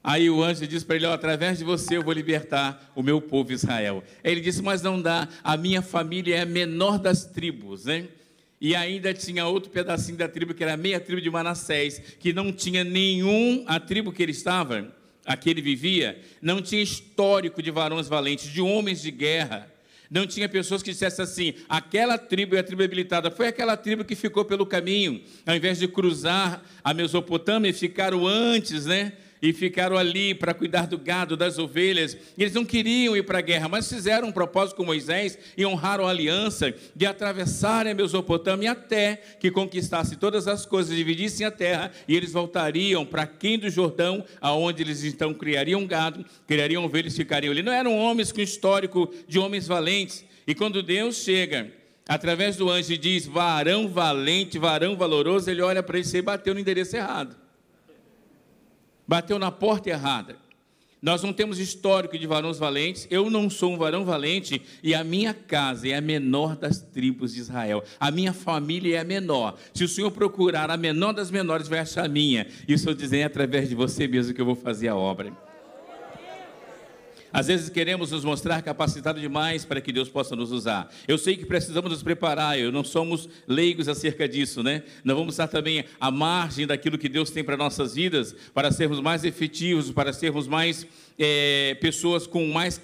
Aí 0.03 0.29
o 0.29 0.41
anjo 0.41 0.65
diz 0.65 0.83
para 0.83 0.95
ele: 0.95 1.05
oh, 1.05 1.11
através 1.11 1.57
de 1.57 1.63
você 1.63 1.97
eu 1.97 2.03
vou 2.03 2.13
libertar 2.13 2.91
o 2.95 3.03
meu 3.03 3.21
povo 3.21 3.51
Israel. 3.51 4.03
Ele 4.23 4.39
disse: 4.39 4.61
Mas 4.61 4.81
não 4.81 5.01
dá, 5.01 5.27
a 5.43 5.57
minha 5.57 5.81
família 5.81 6.37
é 6.37 6.41
a 6.41 6.45
menor 6.45 6.97
das 6.97 7.25
tribos, 7.25 7.85
né? 7.85 8.07
E 8.61 8.75
ainda 8.75 9.13
tinha 9.13 9.45
outro 9.45 9.69
pedacinho 9.69 10.17
da 10.17 10.27
tribo, 10.27 10.53
que 10.53 10.63
era 10.63 10.73
a 10.73 10.77
meia 10.77 10.99
tribo 10.99 11.21
de 11.21 11.29
Manassés, 11.29 12.01
que 12.19 12.33
não 12.33 12.51
tinha 12.51 12.83
nenhum, 12.83 13.63
a 13.65 13.79
tribo 13.79 14.11
que 14.11 14.21
ele 14.21 14.33
estava, 14.33 14.93
a 15.25 15.37
que 15.37 15.49
ele 15.49 15.61
vivia, 15.61 16.19
não 16.41 16.61
tinha 16.61 16.81
histórico 16.81 17.61
de 17.61 17.71
varões 17.71 18.09
valentes, 18.09 18.51
de 18.51 18.61
homens 18.61 19.01
de 19.01 19.11
guerra. 19.11 19.71
Não 20.09 20.25
tinha 20.25 20.49
pessoas 20.49 20.81
que 20.81 20.91
dissessem 20.91 21.23
assim: 21.23 21.53
aquela 21.67 22.17
tribo 22.17 22.55
é 22.55 22.59
a 22.59 22.63
tribo 22.63 22.83
habilitada. 22.83 23.29
Foi 23.29 23.47
aquela 23.47 23.77
tribo 23.77 24.03
que 24.03 24.15
ficou 24.15 24.43
pelo 24.43 24.65
caminho, 24.65 25.21
ao 25.45 25.55
invés 25.55 25.77
de 25.77 25.87
cruzar 25.87 26.63
a 26.83 26.93
Mesopotâmia, 26.93 27.73
ficaram 27.73 28.25
antes, 28.25 28.85
né? 28.85 29.13
E 29.41 29.53
ficaram 29.53 29.97
ali 29.97 30.33
para 30.33 30.53
cuidar 30.53 30.87
do 30.87 30.97
gado, 30.97 31.37
das 31.37 31.57
ovelhas. 31.57 32.17
Eles 32.37 32.53
não 32.53 32.65
queriam 32.65 33.15
ir 33.15 33.23
para 33.23 33.39
a 33.39 33.41
guerra, 33.41 33.69
mas 33.69 33.89
fizeram 33.89 34.27
um 34.27 34.31
propósito 34.31 34.77
com 34.77 34.83
Moisés 34.83 35.37
e 35.57 35.65
honraram 35.65 36.05
a 36.05 36.09
aliança 36.09 36.73
de 36.95 37.05
atravessarem 37.05 37.91
a 37.91 37.95
Mesopotâmia 37.95 38.71
até 38.71 39.21
que 39.39 39.49
conquistasse 39.49 40.15
todas 40.15 40.47
as 40.47 40.65
coisas, 40.65 40.95
dividissem 40.95 41.45
a 41.45 41.51
terra 41.51 41.91
e 42.07 42.15
eles 42.15 42.33
voltariam 42.33 43.05
para 43.05 43.25
quem 43.25 43.57
do 43.57 43.69
Jordão, 43.69 44.23
aonde 44.41 44.83
eles 44.83 45.03
então 45.03 45.33
criariam 45.33 45.85
gado, 45.85 46.25
criariam 46.47 46.83
ovelhas, 46.83 47.15
ficariam 47.15 47.51
ali. 47.51 47.63
Não 47.63 47.71
eram 47.71 47.97
homens 47.97 48.31
com 48.31 48.41
histórico 48.41 49.13
de 49.27 49.39
homens 49.39 49.67
valentes. 49.67 50.25
E 50.45 50.53
quando 50.53 50.83
Deus 50.83 51.17
chega 51.17 51.71
através 52.07 52.57
do 52.57 52.69
anjo 52.69 52.91
e 52.91 52.97
diz 52.97 53.25
varão 53.27 53.87
valente, 53.87 54.57
varão 54.57 54.97
valoroso, 54.97 55.49
ele 55.49 55.61
olha 55.61 55.83
para 55.83 55.97
ele 55.97 56.09
e 56.11 56.21
bateu 56.21 56.53
no 56.53 56.59
endereço 56.59 56.95
errado 56.95 57.38
bateu 59.09 59.39
na 59.39 59.49
porta 59.49 59.89
errada. 59.89 60.35
Nós 61.01 61.23
não 61.23 61.33
temos 61.33 61.57
histórico 61.57 62.15
de 62.15 62.27
varões 62.27 62.59
valentes. 62.59 63.07
Eu 63.09 63.27
não 63.27 63.49
sou 63.49 63.73
um 63.73 63.77
varão 63.77 64.05
valente 64.05 64.61
e 64.83 64.93
a 64.93 65.03
minha 65.03 65.33
casa 65.33 65.87
é 65.87 65.95
a 65.95 66.01
menor 66.01 66.55
das 66.55 66.79
tribos 66.79 67.33
de 67.33 67.39
Israel. 67.39 67.83
A 67.99 68.11
minha 68.11 68.33
família 68.33 68.97
é 68.97 68.99
a 68.99 69.03
menor. 69.03 69.57
Se 69.73 69.83
o 69.83 69.87
Senhor 69.87 70.11
procurar 70.11 70.69
a 70.69 70.77
menor 70.77 71.13
das 71.13 71.31
menores, 71.31 71.67
vai 71.67 71.79
achar 71.79 72.05
a 72.05 72.07
minha. 72.07 72.45
E 72.67 72.73
o 72.75 72.77
Senhor 72.77 72.93
diz: 72.93 73.11
é 73.11 73.23
através 73.23 73.67
de 73.67 73.73
você 73.73 74.07
mesmo 74.07 74.31
que 74.31 74.41
eu 74.41 74.45
vou 74.45 74.55
fazer 74.55 74.89
a 74.89 74.95
obra. 74.95 75.48
Às 77.31 77.47
vezes 77.47 77.69
queremos 77.69 78.11
nos 78.11 78.23
mostrar 78.23 78.61
capacitados 78.61 79.21
demais 79.21 79.65
para 79.65 79.79
que 79.79 79.91
Deus 79.91 80.09
possa 80.09 80.35
nos 80.35 80.51
usar. 80.51 80.91
Eu 81.07 81.17
sei 81.17 81.37
que 81.37 81.45
precisamos 81.45 81.91
nos 81.91 82.03
preparar, 82.03 82.59
eu 82.59 82.71
não 82.71 82.83
somos 82.83 83.29
leigos 83.47 83.87
acerca 83.87 84.27
disso, 84.27 84.63
né? 84.63 84.83
Não 85.03 85.15
vamos 85.15 85.33
estar 85.33 85.47
também 85.47 85.85
à 85.99 86.09
margem 86.09 86.65
daquilo 86.65 86.97
que 86.97 87.09
Deus 87.09 87.29
tem 87.29 87.43
para 87.43 87.55
nossas 87.55 87.95
vidas, 87.95 88.35
para 88.53 88.71
sermos 88.71 88.99
mais 88.99 89.23
efetivos, 89.23 89.91
para 89.91 90.11
sermos 90.11 90.47
mais 90.47 90.87
é, 91.19 91.75
pessoas 91.81 92.25
com 92.25 92.47
mais 92.47 92.81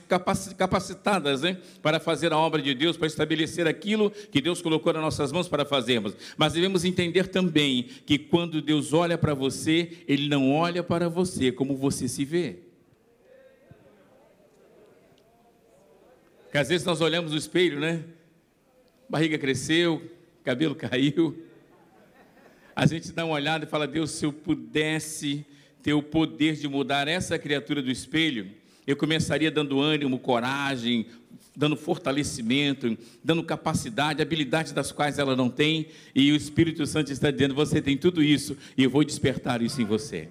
capacitadas, 0.57 1.41
né? 1.41 1.57
Para 1.81 1.99
fazer 1.99 2.33
a 2.33 2.37
obra 2.37 2.61
de 2.61 2.73
Deus, 2.73 2.97
para 2.97 3.07
estabelecer 3.07 3.67
aquilo 3.67 4.11
que 4.11 4.41
Deus 4.41 4.61
colocou 4.61 4.91
nas 4.93 5.01
nossas 5.01 5.31
mãos 5.31 5.47
para 5.47 5.65
fazermos. 5.65 6.13
Mas 6.37 6.53
devemos 6.53 6.83
entender 6.83 7.27
também 7.27 7.87
que 8.05 8.17
quando 8.17 8.61
Deus 8.61 8.93
olha 8.93 9.17
para 9.17 9.33
você, 9.33 9.89
Ele 10.07 10.27
não 10.27 10.53
olha 10.53 10.83
para 10.83 11.07
você 11.07 11.51
como 11.51 11.75
você 11.75 12.07
se 12.07 12.25
vê. 12.25 12.64
Que 16.55 16.59
às 16.59 16.69
vezes 16.69 16.85
nós 16.85 17.01
olhamos 17.01 17.33
no 17.33 17.37
espelho, 17.37 17.81
né? 17.81 18.01
Barriga 19.09 19.37
cresceu, 19.37 20.01
cabelo 20.41 20.73
caiu. 20.79 21.37
A 22.73 22.85
gente 22.85 23.11
dá 23.11 23.25
uma 23.25 23.33
olhada 23.33 23.65
e 23.65 23.67
fala: 23.67 23.85
Deus, 23.85 24.11
se 24.11 24.25
eu 24.25 24.31
pudesse 24.31 25.45
ter 25.83 25.91
o 25.91 26.01
poder 26.01 26.55
de 26.55 26.65
mudar 26.69 27.09
essa 27.09 27.37
criatura 27.37 27.81
do 27.81 27.91
espelho, 27.91 28.49
eu 28.87 28.95
começaria 28.95 29.51
dando 29.51 29.81
ânimo, 29.81 30.17
coragem, 30.17 31.07
dando 31.53 31.75
fortalecimento, 31.75 32.97
dando 33.21 33.43
capacidade, 33.43 34.21
habilidades 34.21 34.71
das 34.71 34.93
quais 34.93 35.19
ela 35.19 35.35
não 35.35 35.49
tem, 35.49 35.87
e 36.15 36.31
o 36.31 36.37
Espírito 36.37 36.87
Santo 36.87 37.11
está 37.11 37.31
dizendo: 37.31 37.53
você 37.53 37.81
tem 37.81 37.97
tudo 37.97 38.23
isso, 38.23 38.57
e 38.77 38.83
eu 38.85 38.89
vou 38.89 39.03
despertar 39.03 39.61
isso 39.61 39.81
em 39.81 39.85
você. 39.85 40.29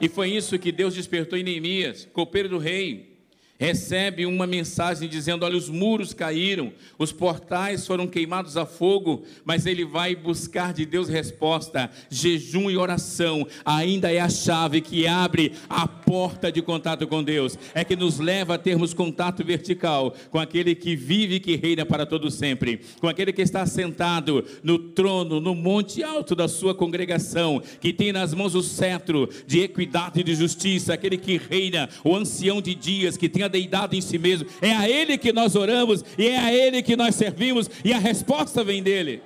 E 0.00 0.08
foi 0.08 0.30
isso 0.30 0.56
que 0.56 0.70
Deus 0.70 0.94
despertou 0.94 1.36
em 1.36 1.42
Neemias, 1.42 2.06
copeiro 2.12 2.48
do 2.48 2.58
rei 2.58 3.15
recebe 3.58 4.26
uma 4.26 4.46
mensagem 4.46 5.08
dizendo: 5.08 5.44
Olha, 5.44 5.56
os 5.56 5.68
muros 5.68 6.12
caíram, 6.12 6.72
os 6.98 7.12
portais 7.12 7.86
foram 7.86 8.06
queimados 8.06 8.56
a 8.56 8.66
fogo, 8.66 9.24
mas 9.44 9.66
ele 9.66 9.84
vai 9.84 10.14
buscar 10.14 10.72
de 10.72 10.84
Deus 10.84 11.08
resposta. 11.08 11.90
Jejum 12.10 12.70
e 12.70 12.76
oração 12.76 13.46
ainda 13.64 14.12
é 14.12 14.20
a 14.20 14.28
chave 14.28 14.80
que 14.80 15.06
abre 15.06 15.52
a 15.68 15.86
porta 15.86 16.50
de 16.52 16.62
contato 16.62 17.06
com 17.06 17.22
Deus, 17.22 17.58
é 17.74 17.84
que 17.84 17.96
nos 17.96 18.18
leva 18.18 18.54
a 18.54 18.58
termos 18.58 18.94
contato 18.94 19.44
vertical 19.44 20.14
com 20.30 20.38
aquele 20.38 20.74
que 20.74 20.94
vive 20.94 21.36
e 21.36 21.40
que 21.40 21.56
reina 21.56 21.84
para 21.84 22.06
todo 22.06 22.30
sempre, 22.30 22.80
com 23.00 23.08
aquele 23.08 23.32
que 23.32 23.42
está 23.42 23.64
sentado 23.66 24.44
no 24.62 24.78
trono, 24.78 25.40
no 25.40 25.54
monte 25.54 26.02
alto 26.02 26.34
da 26.34 26.48
sua 26.48 26.74
congregação, 26.74 27.62
que 27.80 27.92
tem 27.92 28.12
nas 28.12 28.34
mãos 28.34 28.54
o 28.54 28.62
cetro 28.62 29.28
de 29.46 29.60
equidade 29.60 30.20
e 30.20 30.24
de 30.24 30.34
justiça, 30.34 30.94
aquele 30.94 31.16
que 31.16 31.36
reina, 31.36 31.88
o 32.04 32.14
ancião 32.14 32.60
de 32.60 32.74
dias, 32.74 33.16
que 33.16 33.28
tem 33.28 33.42
a 33.46 33.48
deidado 33.48 33.94
em 33.94 34.00
si 34.00 34.18
mesmo. 34.18 34.48
É 34.60 34.72
a 34.72 34.88
Ele 34.88 35.16
que 35.16 35.32
nós 35.32 35.56
oramos 35.56 36.04
e 36.18 36.28
é 36.28 36.38
a 36.38 36.52
Ele 36.52 36.82
que 36.82 36.94
nós 36.94 37.14
servimos 37.14 37.70
e 37.84 37.92
a 37.92 37.98
resposta 37.98 38.62
vem 38.62 38.82
dele. 38.82 39.22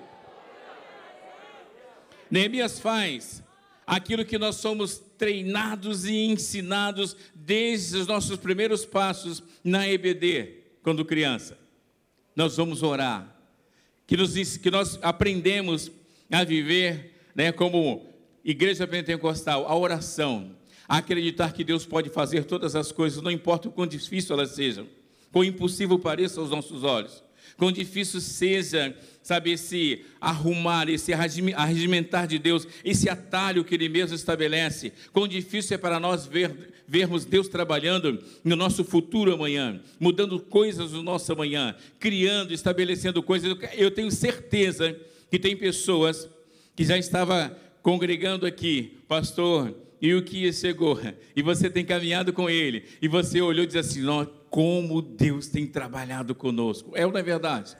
Neemias 2.30 2.78
faz 2.78 3.42
aquilo 3.86 4.24
que 4.24 4.38
nós 4.38 4.56
somos 4.56 5.02
treinados 5.18 6.04
e 6.04 6.14
ensinados 6.14 7.16
desde 7.34 7.96
os 7.96 8.06
nossos 8.06 8.36
primeiros 8.36 8.84
passos 8.84 9.42
na 9.64 9.88
EBD, 9.88 10.62
quando 10.82 11.04
criança. 11.04 11.58
Nós 12.36 12.56
vamos 12.56 12.84
orar, 12.84 13.36
que, 14.06 14.16
nos, 14.16 14.56
que 14.56 14.70
nós 14.70 14.98
aprendemos 15.02 15.90
a 16.30 16.44
viver 16.44 17.20
né, 17.34 17.50
como 17.50 18.06
igreja 18.44 18.86
pentecostal, 18.86 19.66
a 19.66 19.76
oração 19.76 20.54
a 20.90 20.96
acreditar 20.96 21.52
que 21.52 21.62
Deus 21.62 21.86
pode 21.86 22.10
fazer 22.10 22.42
todas 22.42 22.74
as 22.74 22.90
coisas, 22.90 23.22
não 23.22 23.30
importa 23.30 23.68
o 23.68 23.70
quão 23.70 23.86
difícil 23.86 24.34
elas 24.34 24.50
sejam, 24.50 24.88
quão 25.30 25.44
impossível 25.44 25.96
pareça 26.00 26.40
aos 26.40 26.50
nossos 26.50 26.82
olhos, 26.82 27.22
quão 27.56 27.70
difícil 27.70 28.20
seja, 28.20 28.92
sabe, 29.22 29.52
esse 29.52 30.04
arrumar, 30.20 30.88
esse 30.88 31.12
arregimentar 31.12 32.26
de 32.26 32.40
Deus, 32.40 32.66
esse 32.84 33.08
atalho 33.08 33.62
que 33.62 33.76
Ele 33.76 33.88
mesmo 33.88 34.16
estabelece, 34.16 34.92
quão 35.12 35.28
difícil 35.28 35.76
é 35.76 35.78
para 35.78 36.00
nós 36.00 36.26
ver, 36.26 36.72
vermos 36.88 37.24
Deus 37.24 37.46
trabalhando 37.46 38.20
no 38.42 38.56
nosso 38.56 38.82
futuro 38.82 39.32
amanhã, 39.32 39.80
mudando 40.00 40.40
coisas 40.40 40.90
no 40.90 41.04
nosso 41.04 41.32
amanhã, 41.32 41.76
criando, 42.00 42.52
estabelecendo 42.52 43.22
coisas. 43.22 43.56
Eu 43.76 43.92
tenho 43.92 44.10
certeza 44.10 44.98
que 45.30 45.38
tem 45.38 45.56
pessoas 45.56 46.28
que 46.74 46.82
já 46.82 46.98
estavam 46.98 47.54
congregando 47.80 48.44
aqui, 48.44 48.98
pastor 49.06 49.72
e 50.00 50.14
o 50.14 50.22
que 50.22 50.52
chegou, 50.52 50.98
e 51.36 51.42
você 51.42 51.68
tem 51.68 51.84
caminhado 51.84 52.32
com 52.32 52.48
ele, 52.48 52.84
e 53.02 53.08
você 53.08 53.40
olhou 53.40 53.64
e 53.64 53.66
disse 53.66 53.78
assim: 53.78 54.06
Ó, 54.06 54.24
como 54.48 55.00
Deus 55.00 55.46
tem 55.48 55.66
trabalhado 55.66 56.34
conosco. 56.34 56.92
É 56.94 57.06
ou 57.06 57.12
não 57.12 57.20
é 57.20 57.22
verdade? 57.22 57.76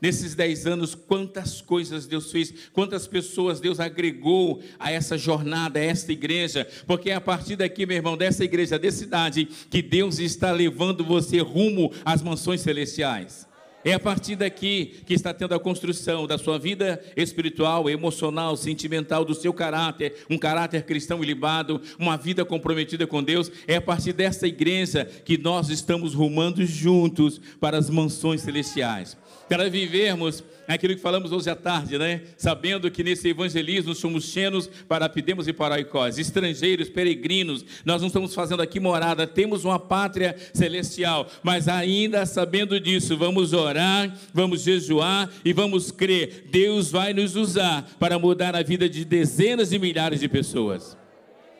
Nesses 0.00 0.34
dez 0.34 0.66
anos, 0.66 0.94
quantas 0.94 1.60
coisas 1.60 2.06
Deus 2.06 2.32
fez, 2.32 2.70
quantas 2.72 3.06
pessoas 3.06 3.60
Deus 3.60 3.78
agregou 3.78 4.62
a 4.78 4.90
essa 4.90 5.18
jornada, 5.18 5.78
a 5.78 5.84
esta 5.84 6.10
igreja, 6.10 6.66
porque 6.86 7.10
é 7.10 7.14
a 7.14 7.20
partir 7.20 7.56
daqui, 7.56 7.84
meu 7.84 7.96
irmão, 7.98 8.16
dessa 8.16 8.42
igreja, 8.42 8.78
dessa 8.78 8.96
cidade, 8.96 9.44
que 9.44 9.82
Deus 9.82 10.18
está 10.18 10.52
levando 10.52 11.04
você 11.04 11.40
rumo 11.40 11.92
às 12.02 12.22
mansões 12.22 12.62
celestiais. 12.62 13.46
É 13.84 13.92
a 13.94 14.00
partir 14.00 14.36
daqui 14.36 15.00
que 15.06 15.14
está 15.14 15.32
tendo 15.32 15.54
a 15.54 15.60
construção 15.60 16.26
da 16.26 16.36
sua 16.36 16.58
vida 16.58 17.02
espiritual, 17.16 17.88
emocional, 17.88 18.56
sentimental, 18.56 19.24
do 19.24 19.34
seu 19.34 19.52
caráter, 19.52 20.24
um 20.28 20.36
caráter 20.36 20.82
cristão 20.82 21.22
ilibado, 21.22 21.80
uma 21.98 22.16
vida 22.16 22.44
comprometida 22.44 23.06
com 23.06 23.22
Deus. 23.22 23.50
É 23.66 23.76
a 23.76 23.80
partir 23.80 24.12
dessa 24.12 24.46
igreja 24.46 25.04
que 25.04 25.38
nós 25.38 25.70
estamos 25.70 26.14
rumando 26.14 26.64
juntos 26.66 27.40
para 27.58 27.78
as 27.78 27.88
mansões 27.88 28.42
celestiais 28.42 29.16
para 29.50 29.68
vivermos 29.68 30.44
aquilo 30.74 30.94
que 30.94 31.00
falamos 31.00 31.32
hoje 31.32 31.50
à 31.50 31.56
tarde, 31.56 31.98
né? 31.98 32.22
Sabendo 32.36 32.90
que 32.90 33.02
nesse 33.02 33.28
evangelismo 33.28 33.94
somos 33.94 34.24
chenos 34.24 34.68
para 34.86 35.08
Pidemos 35.08 35.48
e 35.48 35.52
Paraicós, 35.52 36.18
estrangeiros, 36.18 36.88
peregrinos, 36.88 37.64
nós 37.84 38.00
não 38.00 38.08
estamos 38.08 38.34
fazendo 38.34 38.62
aqui 38.62 38.78
morada, 38.78 39.26
temos 39.26 39.64
uma 39.64 39.78
pátria 39.78 40.36
celestial, 40.54 41.28
mas 41.42 41.66
ainda 41.66 42.24
sabendo 42.26 42.78
disso, 42.78 43.16
vamos 43.16 43.52
orar, 43.52 44.16
vamos 44.32 44.62
jejuar 44.62 45.30
e 45.44 45.52
vamos 45.52 45.90
crer, 45.90 46.46
Deus 46.50 46.90
vai 46.90 47.12
nos 47.12 47.36
usar 47.36 47.82
para 47.98 48.18
mudar 48.18 48.54
a 48.54 48.62
vida 48.62 48.88
de 48.88 49.04
dezenas 49.04 49.70
de 49.70 49.78
milhares 49.78 50.20
de 50.20 50.28
pessoas. 50.28 50.96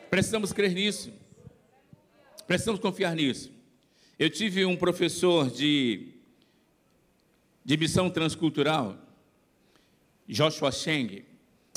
Precisamos 0.09 0.53
crer 0.53 0.73
nisso. 0.73 1.11
Precisamos 2.47 2.79
confiar 2.79 3.15
nisso. 3.15 3.51
Eu 4.19 4.29
tive 4.29 4.65
um 4.65 4.75
professor 4.75 5.49
de 5.49 6.11
de 7.63 7.77
missão 7.77 8.09
transcultural, 8.09 8.97
Joshua 10.31 10.71
Cheng. 10.71 11.25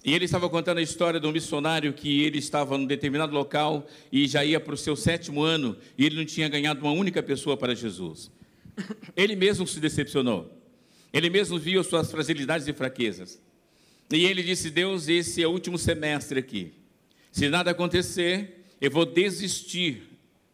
E 0.04 0.14
ele 0.14 0.26
estava 0.26 0.48
contando 0.48 0.78
a 0.78 0.82
história 0.82 1.18
de 1.18 1.26
um 1.26 1.32
missionário 1.32 1.92
que 1.92 2.22
ele 2.22 2.38
estava 2.38 2.78
num 2.78 2.86
determinado 2.86 3.34
local 3.34 3.86
e 4.12 4.28
já 4.28 4.44
ia 4.44 4.60
para 4.60 4.74
o 4.74 4.76
seu 4.76 4.94
sétimo 4.94 5.42
ano 5.42 5.76
e 5.98 6.06
ele 6.06 6.16
não 6.16 6.24
tinha 6.24 6.48
ganhado 6.48 6.80
uma 6.80 6.92
única 6.92 7.22
pessoa 7.22 7.56
para 7.56 7.74
Jesus. 7.74 8.30
Ele 9.16 9.34
mesmo 9.34 9.66
se 9.66 9.80
decepcionou. 9.80 10.50
Ele 11.12 11.30
mesmo 11.30 11.58
viu 11.58 11.80
as 11.80 11.86
suas 11.86 12.10
fragilidades 12.10 12.66
e 12.68 12.72
fraquezas. 12.72 13.40
E 14.12 14.24
ele 14.24 14.42
disse: 14.42 14.70
Deus, 14.70 15.08
esse 15.08 15.42
é 15.42 15.46
o 15.46 15.50
último 15.50 15.78
semestre 15.78 16.38
aqui. 16.38 16.72
Se 17.32 17.48
nada 17.48 17.70
acontecer, 17.70 18.64
eu 18.80 18.90
vou 18.90 19.06
desistir 19.06 20.02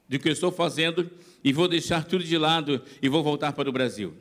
do 0.09 0.19
que 0.19 0.29
eu 0.29 0.33
estou 0.33 0.53
fazendo 0.53 1.11
e 1.43 1.53
vou 1.53 1.67
deixar 1.67 2.05
tudo 2.05 2.25
de 2.25 2.39
lado 2.39 2.83
e 3.03 3.09
vou 3.09 3.23
voltar 3.23 3.53
para 3.53 3.69
o 3.69 3.73
Brasil. 3.73 4.15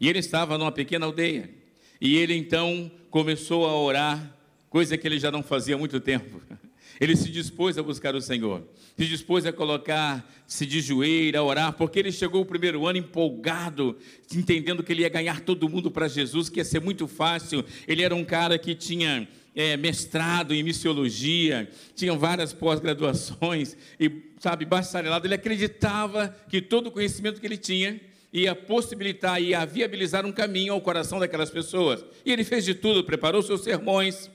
E 0.00 0.08
ele 0.08 0.18
estava 0.18 0.58
numa 0.58 0.72
pequena 0.72 1.06
aldeia. 1.06 1.50
E 2.00 2.16
ele 2.16 2.34
então 2.34 2.90
começou 3.10 3.66
a 3.66 3.74
orar, 3.74 4.36
coisa 4.68 4.96
que 4.96 5.06
ele 5.06 5.18
já 5.18 5.30
não 5.30 5.42
fazia 5.42 5.74
há 5.74 5.78
muito 5.78 6.00
tempo. 6.00 6.40
Ele 6.98 7.14
se 7.14 7.30
dispôs 7.30 7.76
a 7.76 7.82
buscar 7.82 8.14
o 8.14 8.22
Senhor, 8.22 8.62
se 8.96 9.06
dispôs 9.06 9.44
a 9.44 9.52
colocar-se 9.52 10.64
de 10.64 10.80
joelho, 10.80 11.38
a 11.38 11.42
orar, 11.42 11.72
porque 11.74 11.98
ele 11.98 12.10
chegou 12.10 12.40
o 12.40 12.46
primeiro 12.46 12.86
ano 12.86 12.98
empolgado, 12.98 13.98
entendendo 14.34 14.82
que 14.82 14.92
ele 14.92 15.02
ia 15.02 15.08
ganhar 15.10 15.40
todo 15.40 15.68
mundo 15.68 15.90
para 15.90 16.08
Jesus, 16.08 16.48
que 16.48 16.58
ia 16.58 16.64
ser 16.64 16.80
muito 16.80 17.06
fácil. 17.06 17.62
Ele 17.86 18.02
era 18.02 18.14
um 18.14 18.24
cara 18.24 18.58
que 18.58 18.74
tinha 18.74 19.28
é, 19.54 19.76
mestrado 19.76 20.54
em 20.54 20.62
missiologia, 20.62 21.68
tinha 21.94 22.14
várias 22.14 22.54
pós-graduações 22.54 23.76
e, 24.00 24.10
sabe, 24.40 24.64
bacharelado. 24.64 25.26
Ele 25.26 25.34
acreditava 25.34 26.34
que 26.48 26.62
todo 26.62 26.86
o 26.86 26.90
conhecimento 26.90 27.40
que 27.40 27.46
ele 27.46 27.58
tinha 27.58 28.00
ia 28.40 28.54
possibilitar, 28.54 29.40
ia 29.40 29.64
viabilizar 29.64 30.26
um 30.26 30.32
caminho 30.32 30.72
ao 30.72 30.80
coração 30.80 31.18
daquelas 31.18 31.50
pessoas. 31.50 32.04
E 32.24 32.32
ele 32.32 32.44
fez 32.44 32.64
de 32.64 32.74
tudo, 32.74 33.02
preparou 33.02 33.42
seus 33.42 33.62
sermões, 33.62 34.30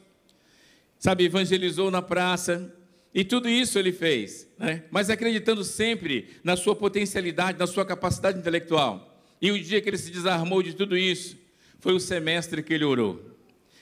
sabe, 0.97 1.25
evangelizou 1.25 1.91
na 1.91 2.01
praça, 2.01 2.73
e 3.13 3.23
tudo 3.23 3.49
isso 3.49 3.77
ele 3.77 3.91
fez, 3.91 4.47
né? 4.57 4.83
mas 4.89 5.09
acreditando 5.09 5.63
sempre 5.63 6.29
na 6.43 6.55
sua 6.55 6.75
potencialidade, 6.75 7.59
na 7.59 7.67
sua 7.67 7.85
capacidade 7.85 8.39
intelectual. 8.39 9.19
E 9.41 9.51
o 9.51 9.61
dia 9.61 9.81
que 9.81 9.89
ele 9.89 9.97
se 9.97 10.11
desarmou 10.11 10.63
de 10.63 10.73
tudo 10.73 10.97
isso, 10.97 11.37
foi 11.79 11.93
o 11.93 11.99
semestre 11.99 12.63
que 12.63 12.73
ele 12.73 12.85
orou. 12.85 13.19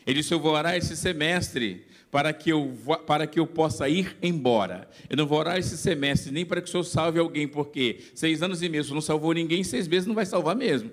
Ele 0.08 0.22
disse: 0.22 0.34
Eu 0.34 0.40
vou 0.40 0.54
orar 0.54 0.76
esse 0.76 0.96
semestre 0.96 1.86
para 2.12 2.34
que 2.34 2.52
eu, 2.52 2.76
para 3.06 3.28
que 3.28 3.40
eu 3.40 3.46
possa 3.46 3.88
ir 3.88 4.18
embora. 4.22 4.90
Eu 5.10 5.18
não 5.18 5.28
vou 5.28 5.38
orar 5.38 5.58
esse 5.58 5.78
semestre 5.78 6.32
nem 6.32 6.46
para 6.46 6.62
que 6.62 6.68
o 6.68 6.72
Senhor 6.72 6.84
salve 6.84 7.20
alguém, 7.20 7.48
porque 7.48 8.00
seis 8.16 8.42
anos 8.42 8.62
e 8.62 8.70
meio 8.70 8.84
não 8.94 9.02
salvou 9.02 9.34
ninguém, 9.34 9.64
seis 9.64 9.88
meses 9.88 10.08
não 10.08 10.16
vai 10.16 10.26
salvar 10.26 10.56
mesmo. 10.56 10.92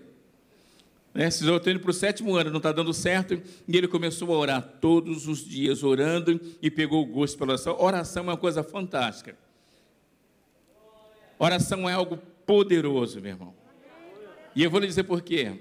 Né? 1.14 1.30
Se 1.30 1.46
eu 1.46 1.56
estou 1.56 1.72
indo 1.72 1.80
para 1.80 1.90
o 1.90 1.94
sétimo 1.94 2.36
ano, 2.36 2.50
não 2.50 2.58
está 2.58 2.70
dando 2.72 2.92
certo, 2.92 3.40
e 3.66 3.76
ele 3.76 3.88
começou 3.88 4.34
a 4.34 4.36
orar 4.36 4.62
todos 4.80 5.26
os 5.26 5.42
dias, 5.42 5.82
orando, 5.82 6.38
e 6.60 6.70
pegou 6.70 7.02
o 7.02 7.06
gosto 7.06 7.38
pela 7.38 7.52
oração. 7.52 7.76
Oração 7.80 8.24
é 8.24 8.26
uma 8.26 8.36
coisa 8.36 8.62
fantástica. 8.62 9.34
Oração 11.38 11.88
é 11.88 11.94
algo 11.94 12.18
poderoso, 12.44 13.20
meu 13.20 13.30
irmão. 13.30 13.54
E 14.54 14.62
eu 14.62 14.70
vou 14.70 14.80
lhe 14.80 14.86
dizer 14.86 15.04
por 15.04 15.22
quê. 15.22 15.54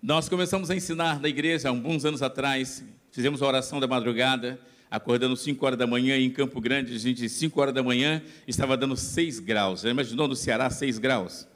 Nós 0.00 0.28
começamos 0.28 0.70
a 0.70 0.74
ensinar 0.74 1.20
na 1.20 1.28
igreja 1.28 1.68
alguns 1.68 2.04
anos 2.04 2.22
atrás, 2.22 2.82
fizemos 3.12 3.42
a 3.42 3.46
oração 3.46 3.78
da 3.78 3.86
madrugada, 3.86 4.58
acordando 4.90 5.36
5 5.36 5.64
horas 5.64 5.78
da 5.78 5.86
manhã 5.86 6.18
em 6.18 6.28
Campo 6.28 6.60
Grande, 6.60 6.94
a 6.94 6.98
gente, 6.98 7.28
5 7.28 7.60
horas 7.60 7.74
da 7.74 7.82
manhã, 7.82 8.22
estava 8.48 8.76
dando 8.76 8.96
6 8.96 9.38
graus. 9.38 9.82
Já 9.82 9.90
imaginou 9.90 10.26
no 10.26 10.34
Ceará 10.34 10.68
6 10.68 10.98
graus? 10.98 11.46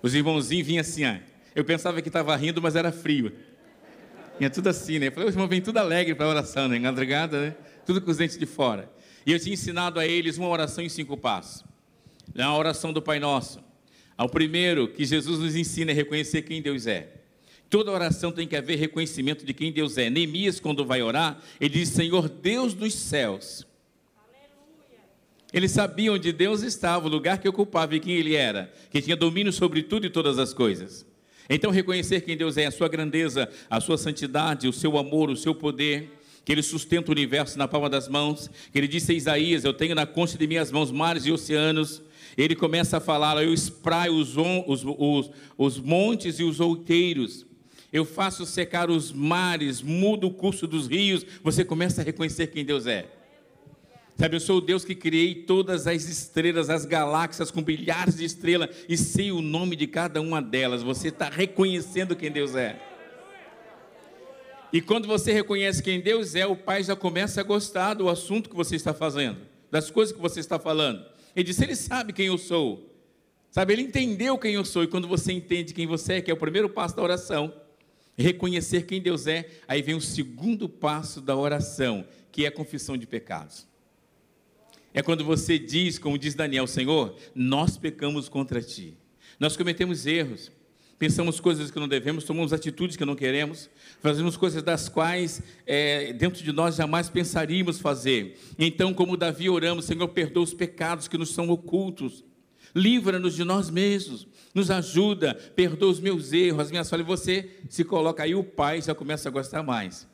Os 0.00 0.14
irmãozinhos 0.14 0.66
vinham 0.66 0.80
assim, 0.80 1.04
ó. 1.04 1.16
eu 1.54 1.64
pensava 1.64 2.00
que 2.00 2.08
estava 2.08 2.34
rindo, 2.36 2.62
mas 2.62 2.76
era 2.76 2.90
frio. 2.90 3.32
Vinha 4.38 4.48
tudo 4.48 4.68
assim, 4.68 5.00
né? 5.00 5.08
Eu 5.08 5.12
falei, 5.12 5.28
os 5.28 5.34
irmãos 5.34 5.48
vêm 5.48 5.60
tudo 5.60 5.78
alegre 5.78 6.14
para 6.14 6.26
a 6.26 6.28
oração, 6.28 6.68
né? 6.68 6.78
Madrugada, 6.78 7.40
né? 7.40 7.56
Tudo 7.84 8.00
com 8.00 8.10
os 8.10 8.16
dentes 8.16 8.38
de 8.38 8.46
fora. 8.46 8.90
E 9.26 9.32
eu 9.32 9.40
tinha 9.40 9.52
ensinado 9.52 9.98
a 9.98 10.06
eles 10.06 10.38
uma 10.38 10.48
oração 10.48 10.82
em 10.82 10.88
cinco 10.88 11.16
passos. 11.16 11.64
É 12.34 12.42
a 12.42 12.54
oração 12.54 12.92
do 12.92 13.02
Pai 13.02 13.18
Nosso. 13.18 13.60
Ao 14.16 14.28
primeiro 14.28 14.88
que 14.88 15.04
Jesus 15.04 15.40
nos 15.40 15.56
ensina 15.56 15.90
é 15.90 15.94
reconhecer 15.94 16.42
quem 16.42 16.62
Deus 16.62 16.86
é. 16.86 17.17
Toda 17.70 17.90
oração 17.92 18.32
tem 18.32 18.46
que 18.48 18.56
haver 18.56 18.78
reconhecimento 18.78 19.44
de 19.44 19.52
quem 19.52 19.70
Deus 19.70 19.98
é. 19.98 20.08
Neemias, 20.08 20.58
quando 20.58 20.84
vai 20.84 21.02
orar, 21.02 21.38
ele 21.60 21.74
diz: 21.74 21.90
Senhor 21.90 22.28
Deus 22.28 22.72
dos 22.72 22.94
céus, 22.94 23.66
eles 25.52 25.70
sabiam 25.70 26.14
onde 26.14 26.30
Deus 26.32 26.62
estava, 26.62 27.06
o 27.06 27.10
lugar 27.10 27.38
que 27.38 27.48
ocupava 27.48 27.96
e 27.96 28.00
quem 28.00 28.14
Ele 28.14 28.34
era, 28.34 28.72
que 28.90 29.00
tinha 29.00 29.16
domínio 29.16 29.52
sobre 29.52 29.82
tudo 29.82 30.06
e 30.06 30.10
todas 30.10 30.38
as 30.38 30.52
coisas. 30.52 31.06
Então, 31.48 31.70
reconhecer 31.70 32.20
quem 32.20 32.36
Deus 32.36 32.58
é, 32.58 32.66
a 32.66 32.70
sua 32.70 32.88
grandeza, 32.88 33.48
a 33.70 33.80
sua 33.80 33.96
santidade, 33.96 34.68
o 34.68 34.72
seu 34.72 34.98
amor, 34.98 35.30
o 35.30 35.36
seu 35.36 35.54
poder, 35.54 36.10
que 36.44 36.52
Ele 36.52 36.62
sustenta 36.62 37.10
o 37.10 37.12
universo 37.12 37.58
na 37.58 37.66
palma 37.66 37.88
das 37.88 38.08
mãos, 38.08 38.50
que 38.70 38.78
Ele 38.78 38.88
disse 38.88 39.12
a 39.12 39.14
Isaías: 39.14 39.64
Eu 39.64 39.72
tenho 39.72 39.94
na 39.94 40.04
concha 40.04 40.36
de 40.36 40.46
minhas 40.46 40.70
mãos 40.70 40.90
mares 40.90 41.24
e 41.24 41.32
oceanos. 41.32 42.02
Ele 42.36 42.54
começa 42.54 42.98
a 42.98 43.00
falar: 43.00 43.42
Eu 43.42 43.52
espraio 43.52 44.14
os, 44.14 44.36
os, 44.36 44.84
os, 44.84 45.30
os 45.56 45.78
montes 45.78 46.38
e 46.38 46.44
os 46.44 46.60
outeiros. 46.60 47.47
Eu 47.92 48.04
faço 48.04 48.44
secar 48.44 48.90
os 48.90 49.12
mares, 49.12 49.80
mudo 49.80 50.26
o 50.26 50.34
curso 50.34 50.66
dos 50.66 50.86
rios. 50.86 51.24
Você 51.42 51.64
começa 51.64 52.02
a 52.02 52.04
reconhecer 52.04 52.48
quem 52.48 52.64
Deus 52.64 52.86
é. 52.86 53.06
Sabe, 54.16 54.34
eu 54.34 54.40
sou 54.40 54.58
o 54.58 54.60
Deus 54.60 54.84
que 54.84 54.96
criei 54.96 55.34
todas 55.34 55.86
as 55.86 56.08
estrelas, 56.08 56.68
as 56.68 56.84
galáxias 56.84 57.52
com 57.52 57.62
bilhares 57.62 58.16
de 58.16 58.24
estrelas 58.24 58.70
e 58.88 58.96
sei 58.96 59.30
o 59.30 59.40
nome 59.40 59.76
de 59.76 59.86
cada 59.86 60.20
uma 60.20 60.42
delas. 60.42 60.82
Você 60.82 61.08
está 61.08 61.28
reconhecendo 61.28 62.16
quem 62.16 62.30
Deus 62.30 62.56
é. 62.56 62.78
E 64.72 64.82
quando 64.82 65.06
você 65.06 65.32
reconhece 65.32 65.82
quem 65.82 66.00
Deus 66.00 66.34
é, 66.34 66.46
o 66.46 66.56
Pai 66.56 66.82
já 66.82 66.96
começa 66.96 67.40
a 67.40 67.44
gostar 67.44 67.94
do 67.94 68.08
assunto 68.08 68.50
que 68.50 68.56
você 68.56 68.74
está 68.76 68.92
fazendo, 68.92 69.38
das 69.70 69.88
coisas 69.88 70.14
que 70.14 70.20
você 70.20 70.40
está 70.40 70.58
falando. 70.58 71.06
Ele 71.34 71.44
disse: 71.44 71.64
Ele 71.64 71.76
sabe 71.76 72.12
quem 72.12 72.26
eu 72.26 72.36
sou. 72.36 72.88
Sabe, 73.50 73.72
ele 73.72 73.82
entendeu 73.82 74.36
quem 74.36 74.54
eu 74.54 74.64
sou. 74.64 74.84
E 74.84 74.86
quando 74.86 75.08
você 75.08 75.32
entende 75.32 75.72
quem 75.72 75.86
você 75.86 76.14
é, 76.14 76.20
que 76.20 76.30
é 76.30 76.34
o 76.34 76.36
primeiro 76.36 76.68
passo 76.68 76.94
da 76.94 77.02
oração, 77.02 77.52
reconhecer 78.18 78.82
quem 78.82 79.00
Deus 79.00 79.26
é, 79.26 79.48
aí 79.68 79.80
vem 79.80 79.94
o 79.94 80.00
segundo 80.00 80.68
passo 80.68 81.20
da 81.20 81.36
oração, 81.36 82.04
que 82.32 82.44
é 82.44 82.48
a 82.48 82.52
confissão 82.52 82.96
de 82.96 83.06
pecados. 83.06 83.66
É 84.92 85.02
quando 85.02 85.24
você 85.24 85.58
diz, 85.58 85.98
como 85.98 86.18
diz 86.18 86.34
Daniel, 86.34 86.66
Senhor, 86.66 87.16
nós 87.34 87.76
pecamos 87.76 88.28
contra 88.28 88.60
ti. 88.60 88.96
Nós 89.38 89.56
cometemos 89.56 90.06
erros, 90.06 90.50
pensamos 90.98 91.38
coisas 91.38 91.70
que 91.70 91.78
não 91.78 91.86
devemos, 91.86 92.24
tomamos 92.24 92.52
atitudes 92.52 92.96
que 92.96 93.04
não 93.04 93.14
queremos, 93.14 93.70
fazemos 94.00 94.36
coisas 94.36 94.62
das 94.62 94.88
quais 94.88 95.40
é, 95.64 96.12
dentro 96.12 96.42
de 96.42 96.50
nós 96.50 96.74
jamais 96.74 97.08
pensaríamos 97.08 97.78
fazer. 97.78 98.36
Então, 98.58 98.92
como 98.92 99.16
Davi, 99.16 99.48
oramos, 99.48 99.84
Senhor, 99.84 100.08
perdoa 100.08 100.42
os 100.42 100.54
pecados 100.54 101.06
que 101.06 101.16
nos 101.16 101.32
são 101.32 101.48
ocultos, 101.50 102.24
livra-nos 102.74 103.34
de 103.34 103.44
nós 103.44 103.70
mesmos, 103.70 104.26
nos 104.54 104.70
ajuda, 104.70 105.34
perdoa 105.54 105.90
os 105.90 106.00
meus 106.00 106.32
erros, 106.32 106.60
as 106.60 106.70
minhas 106.70 106.88
falhas. 106.88 107.06
Você 107.06 107.50
se 107.68 107.84
coloca 107.84 108.22
aí, 108.22 108.34
o 108.34 108.44
Pai 108.44 108.80
já 108.80 108.94
começa 108.94 109.28
a 109.28 109.32
gostar 109.32 109.62
mais. 109.62 110.06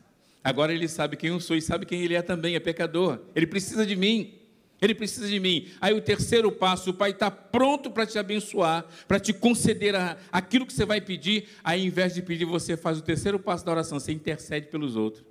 Agora 0.42 0.72
ele 0.72 0.86
sabe 0.88 1.16
quem 1.16 1.30
eu 1.30 1.40
sou 1.40 1.56
e 1.56 1.62
sabe 1.62 1.86
quem 1.86 2.02
ele 2.02 2.14
é 2.14 2.22
também, 2.22 2.54
é 2.54 2.60
pecador. 2.60 3.20
Ele 3.34 3.46
precisa 3.46 3.86
de 3.86 3.96
mim. 3.96 4.34
Ele 4.80 4.94
precisa 4.94 5.26
de 5.26 5.40
mim. 5.40 5.68
Aí 5.80 5.94
o 5.94 6.00
terceiro 6.00 6.52
passo, 6.52 6.90
o 6.90 6.94
Pai 6.94 7.10
está 7.10 7.30
pronto 7.30 7.90
para 7.90 8.04
te 8.04 8.18
abençoar, 8.18 8.84
para 9.08 9.18
te 9.18 9.32
conceder 9.32 9.94
a, 9.94 10.18
aquilo 10.30 10.66
que 10.66 10.72
você 10.74 10.84
vai 10.84 11.00
pedir. 11.00 11.48
Aí, 11.62 11.80
ao 11.80 11.86
invés 11.86 12.14
de 12.14 12.20
pedir, 12.20 12.44
você 12.44 12.76
faz 12.76 12.98
o 12.98 13.02
terceiro 13.02 13.38
passo 13.38 13.64
da 13.64 13.72
oração, 13.72 13.98
você 13.98 14.12
intercede 14.12 14.66
pelos 14.66 14.96
outros. 14.96 15.24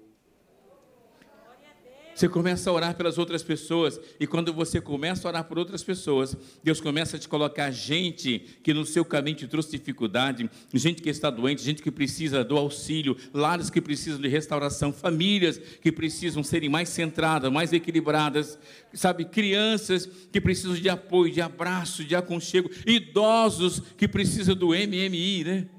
Você 2.16 2.30
começa 2.30 2.70
a 2.70 2.74
orar 2.74 2.96
pelas 2.96 3.18
outras 3.18 3.42
pessoas, 3.42 4.00
e 4.20 4.28
quando 4.28 4.54
você 4.54 4.80
começa 4.80 5.28
a 5.28 5.30
orar 5.30 5.44
por 5.46 5.58
outras 5.58 5.84
pessoas, 5.84 6.38
Deus 6.64 6.80
começa 6.80 7.18
a 7.18 7.20
te 7.20 7.28
colocar 7.28 7.72
gente 7.72 8.40
que 8.62 8.74
no 8.74 8.86
seu 8.86 9.04
caminho 9.04 9.38
te 9.38 9.48
trouxe 9.48 9.72
dificuldade, 9.72 10.50
gente 10.74 11.02
que 11.02 11.10
está 11.10 11.30
doente, 11.30 11.64
gente 11.64 11.82
que 11.82 11.92
precisa 11.92 12.44
do 12.44 12.58
auxílio, 12.58 13.18
lares 13.34 13.70
que 13.70 13.82
precisam 13.82 14.22
de 14.22 14.28
restauração, 14.28 14.94
famílias 14.94 15.58
que 15.58 15.92
precisam 15.92 16.44
serem 16.44 16.70
mais 16.70 16.90
centradas, 16.90 17.52
mais 17.52 17.74
equilibradas, 17.74 18.60
sabe, 18.94 19.26
crianças 19.26 20.08
que 20.32 20.40
precisam 20.40 20.76
de 20.76 20.90
apoio, 20.90 21.34
de 21.34 21.42
abraço, 21.42 22.04
de 22.04 22.16
aconchego, 22.16 22.70
idosos 22.86 23.82
que 23.98 24.08
precisam 24.08 24.56
do 24.56 24.68
MMI, 24.70 25.44
né? 25.44 25.68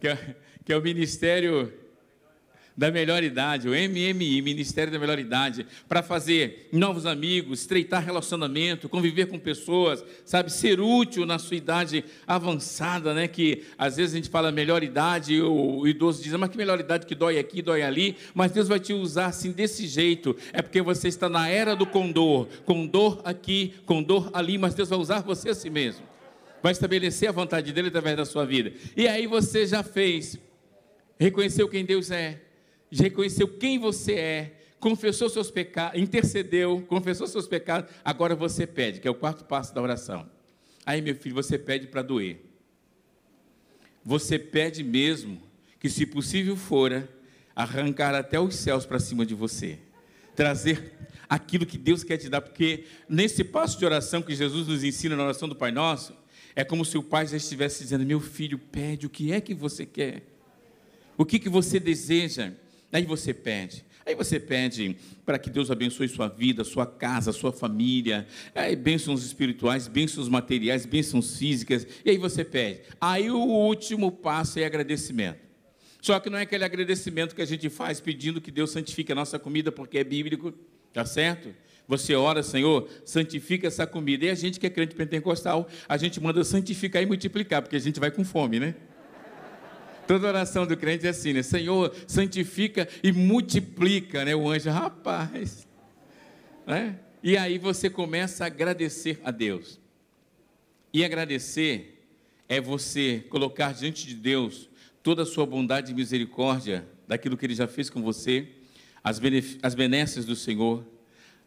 Que 0.00 0.08
é, 0.08 0.36
que 0.64 0.72
é 0.72 0.76
o 0.76 0.82
Ministério 0.82 1.72
da 2.76 2.90
melhor 2.90 3.22
idade, 3.22 3.68
o 3.68 3.72
MMI, 3.72 4.40
Ministério 4.40 4.92
da 4.92 4.98
Melhor 4.98 5.18
Idade, 5.18 5.66
para 5.88 6.02
fazer 6.02 6.68
novos 6.72 7.04
amigos, 7.06 7.60
estreitar 7.60 8.04
relacionamento, 8.04 8.88
conviver 8.88 9.26
com 9.26 9.38
pessoas, 9.38 10.04
sabe, 10.24 10.50
ser 10.50 10.80
útil 10.80 11.26
na 11.26 11.38
sua 11.38 11.56
idade 11.56 12.04
avançada, 12.26 13.12
né? 13.12 13.28
Que 13.28 13.64
às 13.76 13.96
vezes 13.96 14.14
a 14.14 14.16
gente 14.16 14.30
fala 14.30 14.50
melhor 14.50 14.82
idade, 14.82 15.40
o 15.40 15.86
idoso 15.86 16.22
diz, 16.22 16.32
mas 16.32 16.50
que 16.50 16.56
melhor 16.56 16.80
idade 16.80 17.06
que 17.06 17.14
dói 17.14 17.38
aqui, 17.38 17.60
dói 17.60 17.82
ali, 17.82 18.16
mas 18.34 18.52
Deus 18.52 18.68
vai 18.68 18.80
te 18.80 18.92
usar 18.92 19.26
assim 19.26 19.52
desse 19.52 19.86
jeito, 19.86 20.36
é 20.52 20.62
porque 20.62 20.80
você 20.80 21.08
está 21.08 21.28
na 21.28 21.48
era 21.48 21.76
do 21.76 21.86
condor, 21.86 22.48
com 22.64 22.86
dor 22.86 23.20
aqui, 23.24 23.74
com 23.84 24.02
dor 24.02 24.30
ali, 24.32 24.56
mas 24.58 24.74
Deus 24.74 24.88
vai 24.88 24.98
usar 24.98 25.20
você 25.20 25.50
a 25.50 25.54
si 25.54 25.68
mesmo, 25.68 26.04
vai 26.62 26.72
estabelecer 26.72 27.28
a 27.28 27.32
vontade 27.32 27.72
dele 27.72 27.88
através 27.88 28.16
da 28.16 28.24
sua 28.24 28.44
vida, 28.44 28.72
e 28.96 29.06
aí 29.06 29.26
você 29.26 29.66
já 29.66 29.82
fez, 29.82 30.38
reconheceu 31.18 31.68
quem 31.68 31.84
Deus 31.84 32.10
é, 32.10 32.40
reconheceu 33.00 33.48
quem 33.48 33.78
você 33.78 34.14
é, 34.14 34.60
confessou 34.78 35.28
seus 35.28 35.50
pecados, 35.50 36.00
intercedeu, 36.00 36.84
confessou 36.88 37.26
seus 37.26 37.46
pecados, 37.46 37.90
agora 38.04 38.34
você 38.34 38.66
pede, 38.66 39.00
que 39.00 39.08
é 39.08 39.10
o 39.10 39.14
quarto 39.14 39.44
passo 39.44 39.74
da 39.74 39.80
oração. 39.80 40.28
Aí, 40.84 41.00
meu 41.00 41.14
filho, 41.14 41.34
você 41.34 41.56
pede 41.56 41.86
para 41.86 42.02
doer. 42.02 42.40
Você 44.04 44.38
pede 44.38 44.82
mesmo 44.82 45.40
que, 45.78 45.88
se 45.88 46.04
possível 46.04 46.56
fora, 46.56 47.08
arrancar 47.54 48.14
até 48.14 48.40
os 48.40 48.56
céus 48.56 48.84
para 48.84 48.98
cima 48.98 49.24
de 49.24 49.34
você. 49.34 49.78
Trazer 50.34 50.92
aquilo 51.28 51.64
que 51.64 51.78
Deus 51.78 52.02
quer 52.02 52.16
te 52.16 52.28
dar, 52.28 52.40
porque 52.40 52.84
nesse 53.08 53.44
passo 53.44 53.78
de 53.78 53.84
oração 53.84 54.20
que 54.20 54.34
Jesus 54.34 54.66
nos 54.66 54.82
ensina 54.82 55.16
na 55.16 55.24
oração 55.24 55.48
do 55.48 55.54
Pai 55.54 55.70
Nosso, 55.70 56.14
é 56.54 56.64
como 56.64 56.84
se 56.84 56.98
o 56.98 57.02
Pai 57.02 57.26
já 57.26 57.36
estivesse 57.36 57.84
dizendo: 57.84 58.04
Meu 58.04 58.20
filho, 58.20 58.58
pede 58.58 59.06
o 59.06 59.10
que 59.10 59.32
é 59.32 59.40
que 59.40 59.54
você 59.54 59.86
quer, 59.86 60.24
o 61.16 61.24
que, 61.24 61.38
que 61.38 61.48
você 61.48 61.78
deseja. 61.78 62.52
Aí 62.92 63.04
você 63.04 63.32
pede. 63.32 63.84
Aí 64.04 64.14
você 64.14 64.38
pede 64.38 64.96
para 65.24 65.38
que 65.38 65.48
Deus 65.48 65.70
abençoe 65.70 66.08
sua 66.08 66.28
vida, 66.28 66.64
sua 66.64 66.84
casa, 66.84 67.32
sua 67.32 67.52
família, 67.52 68.26
aí 68.54 68.74
bênçãos 68.74 69.24
espirituais, 69.24 69.86
bênçãos 69.86 70.28
materiais, 70.28 70.84
bênçãos 70.84 71.36
físicas, 71.36 71.86
e 72.04 72.10
aí 72.10 72.18
você 72.18 72.44
pede. 72.44 72.80
Aí 73.00 73.30
o 73.30 73.38
último 73.38 74.10
passo 74.10 74.58
é 74.58 74.64
agradecimento. 74.64 75.38
Só 76.00 76.18
que 76.18 76.28
não 76.28 76.36
é 76.36 76.42
aquele 76.42 76.64
agradecimento 76.64 77.34
que 77.34 77.42
a 77.42 77.46
gente 77.46 77.70
faz 77.70 78.00
pedindo 78.00 78.40
que 78.40 78.50
Deus 78.50 78.72
santifique 78.72 79.12
a 79.12 79.14
nossa 79.14 79.38
comida 79.38 79.70
porque 79.70 79.98
é 79.98 80.04
bíblico, 80.04 80.52
tá 80.92 81.04
certo? 81.04 81.54
Você 81.86 82.14
ora, 82.16 82.42
Senhor, 82.42 82.88
santifica 83.04 83.68
essa 83.68 83.86
comida. 83.86 84.24
E 84.24 84.30
a 84.30 84.34
gente 84.34 84.58
que 84.58 84.66
é 84.66 84.70
crente 84.70 84.96
pentecostal, 84.96 85.68
a 85.88 85.96
gente 85.96 86.20
manda 86.20 86.42
santificar 86.42 87.02
e 87.02 87.06
multiplicar, 87.06 87.62
porque 87.62 87.76
a 87.76 87.80
gente 87.80 88.00
vai 88.00 88.10
com 88.10 88.24
fome, 88.24 88.58
né? 88.58 88.74
Toda 90.06 90.28
oração 90.28 90.66
do 90.66 90.76
crente 90.76 91.06
é 91.06 91.10
assim, 91.10 91.32
né? 91.32 91.42
Senhor, 91.42 91.94
santifica 92.06 92.88
e 93.02 93.12
multiplica, 93.12 94.24
né? 94.24 94.34
O 94.34 94.48
anjo, 94.48 94.70
rapaz. 94.70 95.66
Né? 96.66 96.98
E 97.22 97.36
aí 97.36 97.58
você 97.58 97.88
começa 97.88 98.44
a 98.44 98.46
agradecer 98.48 99.20
a 99.24 99.30
Deus. 99.30 99.80
E 100.92 101.04
agradecer 101.04 102.04
é 102.48 102.60
você 102.60 103.24
colocar 103.30 103.72
diante 103.72 104.06
de 104.06 104.14
Deus 104.14 104.68
toda 105.02 105.22
a 105.22 105.26
sua 105.26 105.46
bondade 105.46 105.92
e 105.92 105.94
misericórdia 105.94 106.86
daquilo 107.08 107.36
que 107.36 107.46
Ele 107.46 107.54
já 107.54 107.66
fez 107.66 107.88
com 107.88 108.02
você, 108.02 108.48
as, 109.02 109.18
benesses 109.74 110.24
do 110.24 110.36
Senhor, 110.36 110.84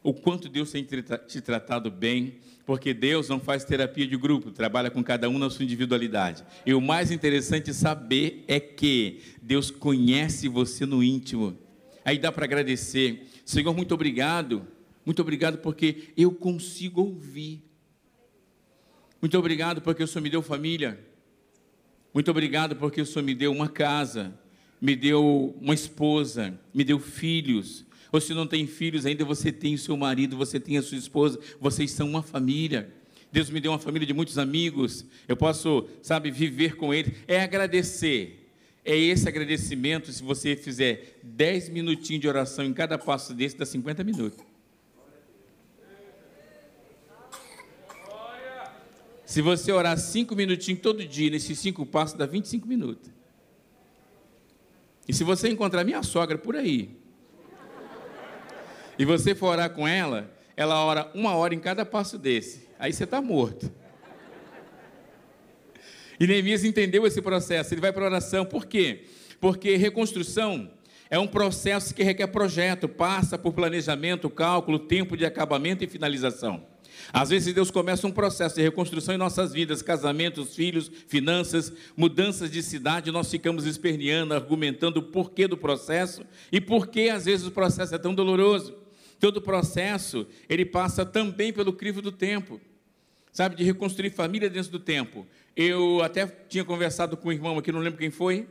o 0.02 0.12
quanto 0.12 0.48
Deus 0.48 0.70
tem 0.70 0.84
te 0.84 1.40
tratado 1.40 1.90
bem, 1.90 2.38
porque 2.66 2.92
Deus 2.92 3.28
não 3.28 3.38
faz 3.38 3.64
terapia 3.64 4.04
de 4.04 4.16
grupo, 4.16 4.50
trabalha 4.50 4.90
com 4.90 5.02
cada 5.02 5.30
um 5.30 5.38
na 5.38 5.48
sua 5.48 5.64
individualidade. 5.64 6.44
E 6.66 6.74
o 6.74 6.80
mais 6.80 7.12
interessante 7.12 7.72
saber 7.72 8.44
é 8.48 8.58
que 8.58 9.20
Deus 9.40 9.70
conhece 9.70 10.48
você 10.48 10.84
no 10.84 11.02
íntimo. 11.02 11.56
Aí 12.04 12.18
dá 12.18 12.32
para 12.32 12.44
agradecer. 12.44 13.24
Senhor, 13.44 13.72
muito 13.72 13.94
obrigado. 13.94 14.66
Muito 15.04 15.22
obrigado 15.22 15.58
porque 15.58 16.08
eu 16.16 16.32
consigo 16.32 17.02
ouvir. 17.02 17.62
Muito 19.22 19.38
obrigado 19.38 19.80
porque 19.80 20.02
o 20.02 20.06
Senhor 20.06 20.22
me 20.22 20.30
deu 20.30 20.42
família. 20.42 20.98
Muito 22.12 22.28
obrigado 22.32 22.74
porque 22.74 23.00
o 23.00 23.06
Senhor 23.06 23.24
me 23.24 23.34
deu 23.34 23.52
uma 23.52 23.68
casa, 23.68 24.36
me 24.80 24.96
deu 24.96 25.54
uma 25.60 25.74
esposa, 25.74 26.58
me 26.74 26.82
deu 26.82 26.98
filhos, 26.98 27.84
ou 28.12 28.20
se 28.20 28.34
não 28.34 28.46
tem 28.46 28.66
filhos 28.66 29.06
ainda, 29.06 29.24
você 29.24 29.50
tem 29.50 29.74
o 29.74 29.78
seu 29.78 29.96
marido, 29.96 30.36
você 30.36 30.60
tem 30.60 30.78
a 30.78 30.82
sua 30.82 30.98
esposa, 30.98 31.38
vocês 31.60 31.90
são 31.90 32.08
uma 32.08 32.22
família. 32.22 32.92
Deus 33.30 33.50
me 33.50 33.60
deu 33.60 33.72
uma 33.72 33.78
família 33.78 34.06
de 34.06 34.14
muitos 34.14 34.38
amigos, 34.38 35.04
eu 35.28 35.36
posso, 35.36 35.86
sabe, 36.02 36.30
viver 36.30 36.76
com 36.76 36.94
eles. 36.94 37.12
É 37.26 37.40
agradecer. 37.40 38.48
É 38.84 38.96
esse 38.96 39.28
agradecimento, 39.28 40.12
se 40.12 40.22
você 40.22 40.54
fizer 40.54 41.18
10 41.22 41.70
minutinhos 41.70 42.20
de 42.20 42.28
oração 42.28 42.64
em 42.64 42.72
cada 42.72 42.96
passo 42.96 43.34
desse, 43.34 43.56
dá 43.56 43.66
50 43.66 44.04
minutos. 44.04 44.38
Se 49.24 49.42
você 49.42 49.72
orar 49.72 49.98
5 49.98 50.36
minutinhos 50.36 50.80
todo 50.80 51.04
dia, 51.04 51.28
nesses 51.28 51.58
5 51.58 51.84
passos, 51.84 52.16
dá 52.16 52.26
25 52.26 52.66
minutos. 52.66 53.10
E 55.08 55.12
se 55.12 55.24
você 55.24 55.48
encontrar 55.48 55.82
minha 55.82 56.02
sogra 56.04 56.38
por 56.38 56.54
aí, 56.54 56.90
e 58.98 59.04
você 59.04 59.34
for 59.34 59.48
orar 59.48 59.70
com 59.70 59.86
ela, 59.86 60.30
ela 60.56 60.84
ora 60.84 61.10
uma 61.14 61.34
hora 61.34 61.54
em 61.54 61.60
cada 61.60 61.84
passo 61.84 62.18
desse. 62.18 62.66
Aí 62.78 62.92
você 62.92 63.04
está 63.04 63.20
morto. 63.20 63.70
E 66.18 66.26
Neemias 66.26 66.64
entendeu 66.64 67.06
esse 67.06 67.20
processo. 67.20 67.74
Ele 67.74 67.80
vai 67.80 67.92
para 67.92 68.04
a 68.04 68.06
oração. 68.06 68.44
Por 68.44 68.66
quê? 68.66 69.04
Porque 69.40 69.76
reconstrução 69.76 70.70
é 71.10 71.18
um 71.18 71.26
processo 71.26 71.94
que 71.94 72.02
requer 72.02 72.26
projeto, 72.28 72.88
passa 72.88 73.38
por 73.38 73.52
planejamento, 73.52 74.30
cálculo, 74.30 74.78
tempo 74.78 75.16
de 75.16 75.24
acabamento 75.24 75.84
e 75.84 75.86
finalização. 75.86 76.64
Às 77.12 77.28
vezes 77.28 77.54
Deus 77.54 77.70
começa 77.70 78.06
um 78.06 78.10
processo 78.10 78.56
de 78.56 78.62
reconstrução 78.62 79.14
em 79.14 79.18
nossas 79.18 79.52
vidas, 79.52 79.82
casamentos, 79.82 80.56
filhos, 80.56 80.90
finanças, 81.06 81.72
mudanças 81.96 82.50
de 82.50 82.62
cidade, 82.62 83.12
nós 83.12 83.30
ficamos 83.30 83.66
esperneando, 83.66 84.34
argumentando 84.34 85.00
o 85.00 85.02
porquê 85.02 85.46
do 85.46 85.56
processo 85.56 86.24
e 86.50 86.60
por 86.60 86.88
que 86.88 87.10
às 87.10 87.26
vezes 87.26 87.46
o 87.46 87.50
processo 87.50 87.94
é 87.94 87.98
tão 87.98 88.14
doloroso. 88.14 88.85
Todo 89.18 89.38
o 89.38 89.40
processo, 89.40 90.26
ele 90.48 90.64
passa 90.64 91.04
também 91.04 91.52
pelo 91.52 91.72
crivo 91.72 92.02
do 92.02 92.12
tempo, 92.12 92.60
sabe, 93.32 93.56
de 93.56 93.64
reconstruir 93.64 94.10
família 94.10 94.50
dentro 94.50 94.70
do 94.70 94.78
tempo. 94.78 95.26
Eu 95.54 96.02
até 96.02 96.26
tinha 96.26 96.64
conversado 96.64 97.16
com 97.16 97.28
um 97.28 97.32
irmão 97.32 97.58
aqui, 97.58 97.72
não 97.72 97.80
lembro 97.80 97.98
quem 97.98 98.10
foi, 98.10 98.46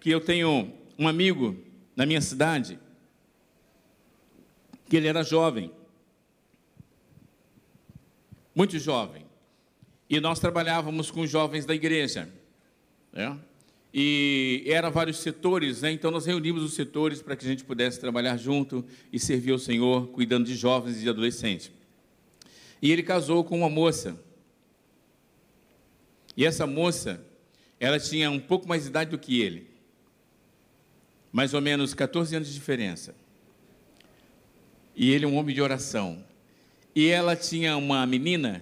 que 0.00 0.10
eu 0.10 0.20
tenho 0.20 0.72
um 0.98 1.06
amigo 1.06 1.56
na 1.94 2.04
minha 2.04 2.20
cidade, 2.20 2.78
que 4.88 4.96
ele 4.96 5.06
era 5.06 5.22
jovem, 5.22 5.70
muito 8.54 8.78
jovem, 8.78 9.24
e 10.08 10.20
nós 10.20 10.38
trabalhávamos 10.38 11.10
com 11.10 11.26
jovens 11.26 11.64
da 11.64 11.74
igreja, 11.74 12.28
né? 13.12 13.38
E 13.96 14.64
eram 14.66 14.90
vários 14.90 15.18
setores, 15.18 15.82
né? 15.82 15.92
então 15.92 16.10
nós 16.10 16.26
reunimos 16.26 16.64
os 16.64 16.74
setores 16.74 17.22
para 17.22 17.36
que 17.36 17.46
a 17.46 17.48
gente 17.48 17.62
pudesse 17.62 18.00
trabalhar 18.00 18.36
junto 18.36 18.84
e 19.12 19.20
servir 19.20 19.52
ao 19.52 19.58
Senhor, 19.58 20.08
cuidando 20.08 20.46
de 20.46 20.56
jovens 20.56 20.96
e 20.96 21.02
de 21.02 21.08
adolescentes. 21.08 21.70
E 22.82 22.90
ele 22.90 23.04
casou 23.04 23.44
com 23.44 23.56
uma 23.56 23.70
moça. 23.70 24.20
E 26.36 26.44
essa 26.44 26.66
moça, 26.66 27.24
ela 27.78 28.00
tinha 28.00 28.28
um 28.32 28.40
pouco 28.40 28.66
mais 28.66 28.82
de 28.82 28.88
idade 28.88 29.12
do 29.12 29.18
que 29.18 29.40
ele, 29.40 29.70
mais 31.30 31.54
ou 31.54 31.60
menos 31.60 31.94
14 31.94 32.34
anos 32.34 32.48
de 32.48 32.54
diferença. 32.54 33.14
E 34.96 35.12
ele 35.12 35.24
é 35.24 35.28
um 35.28 35.36
homem 35.36 35.54
de 35.54 35.62
oração. 35.62 36.24
E 36.96 37.06
ela 37.06 37.36
tinha 37.36 37.76
uma 37.76 38.04
menina, 38.04 38.60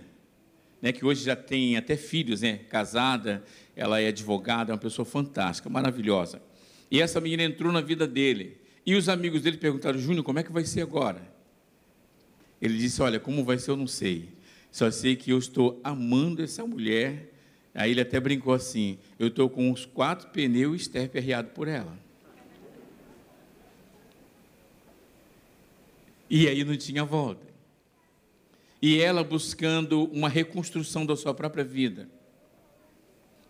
né, 0.82 0.92
que 0.92 1.06
hoje 1.06 1.24
já 1.24 1.34
tem 1.34 1.78
até 1.78 1.96
filhos, 1.96 2.42
né, 2.42 2.58
casada, 2.68 3.42
ela 3.74 4.00
é 4.00 4.08
advogada, 4.08 4.70
é 4.70 4.74
uma 4.74 4.78
pessoa 4.78 5.04
fantástica, 5.04 5.68
maravilhosa. 5.68 6.42
E 6.90 7.00
essa 7.00 7.20
menina 7.20 7.42
entrou 7.42 7.72
na 7.72 7.80
vida 7.80 8.06
dele. 8.06 8.58
E 8.84 8.94
os 8.94 9.08
amigos 9.08 9.42
dele 9.42 9.56
perguntaram: 9.56 9.98
Júnior, 9.98 10.24
como 10.24 10.38
é 10.38 10.42
que 10.42 10.52
vai 10.52 10.64
ser 10.64 10.82
agora? 10.82 11.22
Ele 12.60 12.76
disse: 12.76 13.00
Olha, 13.00 13.18
como 13.18 13.44
vai 13.44 13.58
ser, 13.58 13.70
eu 13.70 13.76
não 13.76 13.86
sei. 13.86 14.28
Só 14.70 14.90
sei 14.90 15.16
que 15.16 15.30
eu 15.30 15.38
estou 15.38 15.80
amando 15.82 16.42
essa 16.42 16.66
mulher. 16.66 17.30
Aí 17.74 17.90
ele 17.90 18.00
até 18.02 18.20
brincou 18.20 18.52
assim: 18.52 18.98
Eu 19.18 19.28
estou 19.28 19.48
com 19.48 19.70
uns 19.70 19.86
quatro 19.86 20.28
pneus 20.28 20.74
e 20.74 20.82
estepe 20.82 21.18
arriado 21.18 21.48
por 21.50 21.66
ela. 21.66 21.98
E 26.28 26.48
aí 26.48 26.64
não 26.64 26.76
tinha 26.76 27.04
volta. 27.04 27.46
E 28.80 29.00
ela 29.00 29.22
buscando 29.22 30.04
uma 30.04 30.28
reconstrução 30.28 31.06
da 31.06 31.14
sua 31.14 31.32
própria 31.32 31.62
vida 31.62 32.08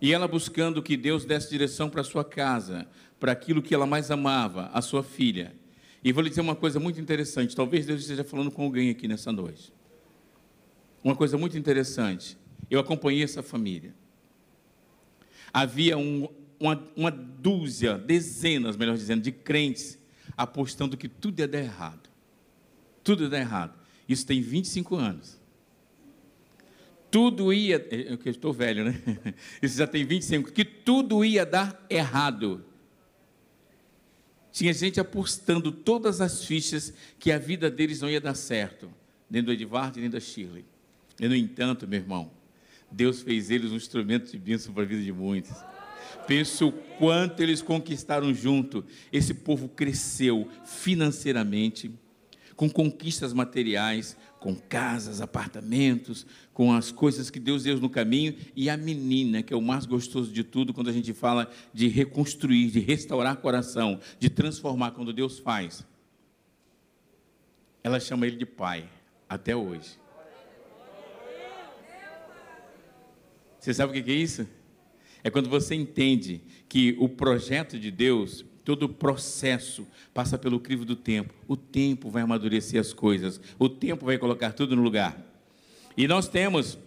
e 0.02 0.12
ela 0.12 0.26
buscando 0.26 0.82
que 0.82 0.96
Deus 0.96 1.24
desse 1.24 1.48
direção 1.48 1.88
para 1.88 2.02
sua 2.02 2.24
casa, 2.24 2.88
para 3.20 3.30
aquilo 3.30 3.62
que 3.62 3.72
ela 3.72 3.86
mais 3.86 4.10
amava, 4.10 4.68
a 4.74 4.82
sua 4.82 5.04
filha. 5.04 5.54
E 6.02 6.12
vou 6.12 6.24
lhe 6.24 6.28
dizer 6.28 6.40
uma 6.40 6.56
coisa 6.56 6.80
muito 6.80 7.00
interessante, 7.00 7.54
talvez 7.54 7.86
Deus 7.86 8.00
esteja 8.00 8.24
falando 8.24 8.50
com 8.50 8.64
alguém 8.64 8.90
aqui 8.90 9.06
nessa 9.06 9.30
noite. 9.30 9.72
Uma 11.04 11.14
coisa 11.14 11.38
muito 11.38 11.56
interessante, 11.56 12.36
eu 12.68 12.80
acompanhei 12.80 13.22
essa 13.22 13.44
família. 13.44 13.94
Havia 15.52 15.96
um, 15.96 16.28
uma, 16.58 16.82
uma 16.96 17.10
dúzia, 17.12 17.96
dezenas, 17.96 18.76
melhor 18.76 18.96
dizendo, 18.96 19.22
de 19.22 19.30
crentes 19.30 19.96
apostando 20.36 20.96
que 20.96 21.08
tudo 21.08 21.38
ia 21.38 21.46
dar 21.46 21.60
errado. 21.60 22.10
Tudo 23.04 23.22
ia 23.22 23.28
dar 23.28 23.38
errado. 23.38 23.78
Isso 24.08 24.26
tem 24.26 24.42
25 24.42 24.96
anos 24.96 25.40
tudo 27.12 27.52
ia. 27.52 27.86
Eu 27.90 28.18
estou 28.24 28.54
velho, 28.54 28.86
né? 28.86 29.00
Isso 29.60 29.76
já 29.76 29.86
tem 29.86 30.02
25, 30.02 30.50
que 30.50 30.64
tudo 30.64 31.22
ia 31.22 31.44
dar 31.44 31.84
errado. 31.90 32.64
Tinha 34.50 34.72
gente 34.72 34.98
apostando 34.98 35.70
todas 35.70 36.22
as 36.22 36.44
fichas 36.44 36.92
que 37.18 37.30
a 37.30 37.38
vida 37.38 37.70
deles 37.70 38.00
não 38.00 38.08
ia 38.08 38.20
dar 38.20 38.34
certo, 38.34 38.90
nem 39.30 39.42
do 39.42 39.52
Edvard 39.52 40.00
nem 40.00 40.08
da 40.08 40.18
Shirley. 40.18 40.64
E, 41.20 41.28
no 41.28 41.36
entanto, 41.36 41.86
meu 41.86 42.00
irmão, 42.00 42.30
Deus 42.90 43.22
fez 43.22 43.50
eles 43.50 43.70
um 43.70 43.76
instrumento 43.76 44.30
de 44.30 44.38
bênção 44.38 44.72
para 44.72 44.82
a 44.82 44.86
vida 44.86 45.02
de 45.02 45.12
muitos. 45.12 45.56
Penso 46.26 46.68
o 46.68 46.72
quanto 46.72 47.42
eles 47.42 47.60
conquistaram 47.60 48.32
junto. 48.32 48.84
Esse 49.12 49.34
povo 49.34 49.68
cresceu 49.68 50.48
financeiramente, 50.64 51.90
com 52.56 52.70
conquistas 52.70 53.32
materiais, 53.32 54.16
com 54.42 54.56
casas, 54.56 55.20
apartamentos, 55.20 56.26
com 56.52 56.72
as 56.72 56.90
coisas 56.90 57.30
que 57.30 57.38
Deus 57.38 57.62
deu 57.62 57.78
no 57.78 57.88
caminho, 57.88 58.34
e 58.56 58.68
a 58.68 58.76
menina, 58.76 59.40
que 59.40 59.54
é 59.54 59.56
o 59.56 59.62
mais 59.62 59.86
gostoso 59.86 60.32
de 60.32 60.42
tudo, 60.42 60.74
quando 60.74 60.90
a 60.90 60.92
gente 60.92 61.12
fala 61.12 61.48
de 61.72 61.86
reconstruir, 61.86 62.68
de 62.72 62.80
restaurar 62.80 63.36
coração, 63.36 64.00
de 64.18 64.28
transformar, 64.28 64.90
quando 64.90 65.12
Deus 65.12 65.38
faz. 65.38 65.86
Ela 67.84 68.00
chama 68.00 68.26
ele 68.26 68.36
de 68.36 68.44
pai, 68.44 68.90
até 69.28 69.54
hoje. 69.54 69.96
Você 73.60 73.72
sabe 73.72 73.96
o 73.96 74.02
que 74.02 74.10
é 74.10 74.14
isso? 74.14 74.44
É 75.22 75.30
quando 75.30 75.48
você 75.48 75.76
entende 75.76 76.42
que 76.68 76.96
o 76.98 77.08
projeto 77.08 77.78
de 77.78 77.92
Deus 77.92 78.44
todo 78.64 78.88
processo 78.88 79.86
passa 80.14 80.38
pelo 80.38 80.60
crivo 80.60 80.84
do 80.84 80.96
tempo. 80.96 81.34
O 81.48 81.56
tempo 81.56 82.10
vai 82.10 82.22
amadurecer 82.22 82.80
as 82.80 82.92
coisas, 82.92 83.40
o 83.58 83.68
tempo 83.68 84.06
vai 84.06 84.18
colocar 84.18 84.52
tudo 84.52 84.76
no 84.76 84.82
lugar. 84.82 85.16
E 85.96 86.08
nós 86.08 86.28
temos 86.28 86.78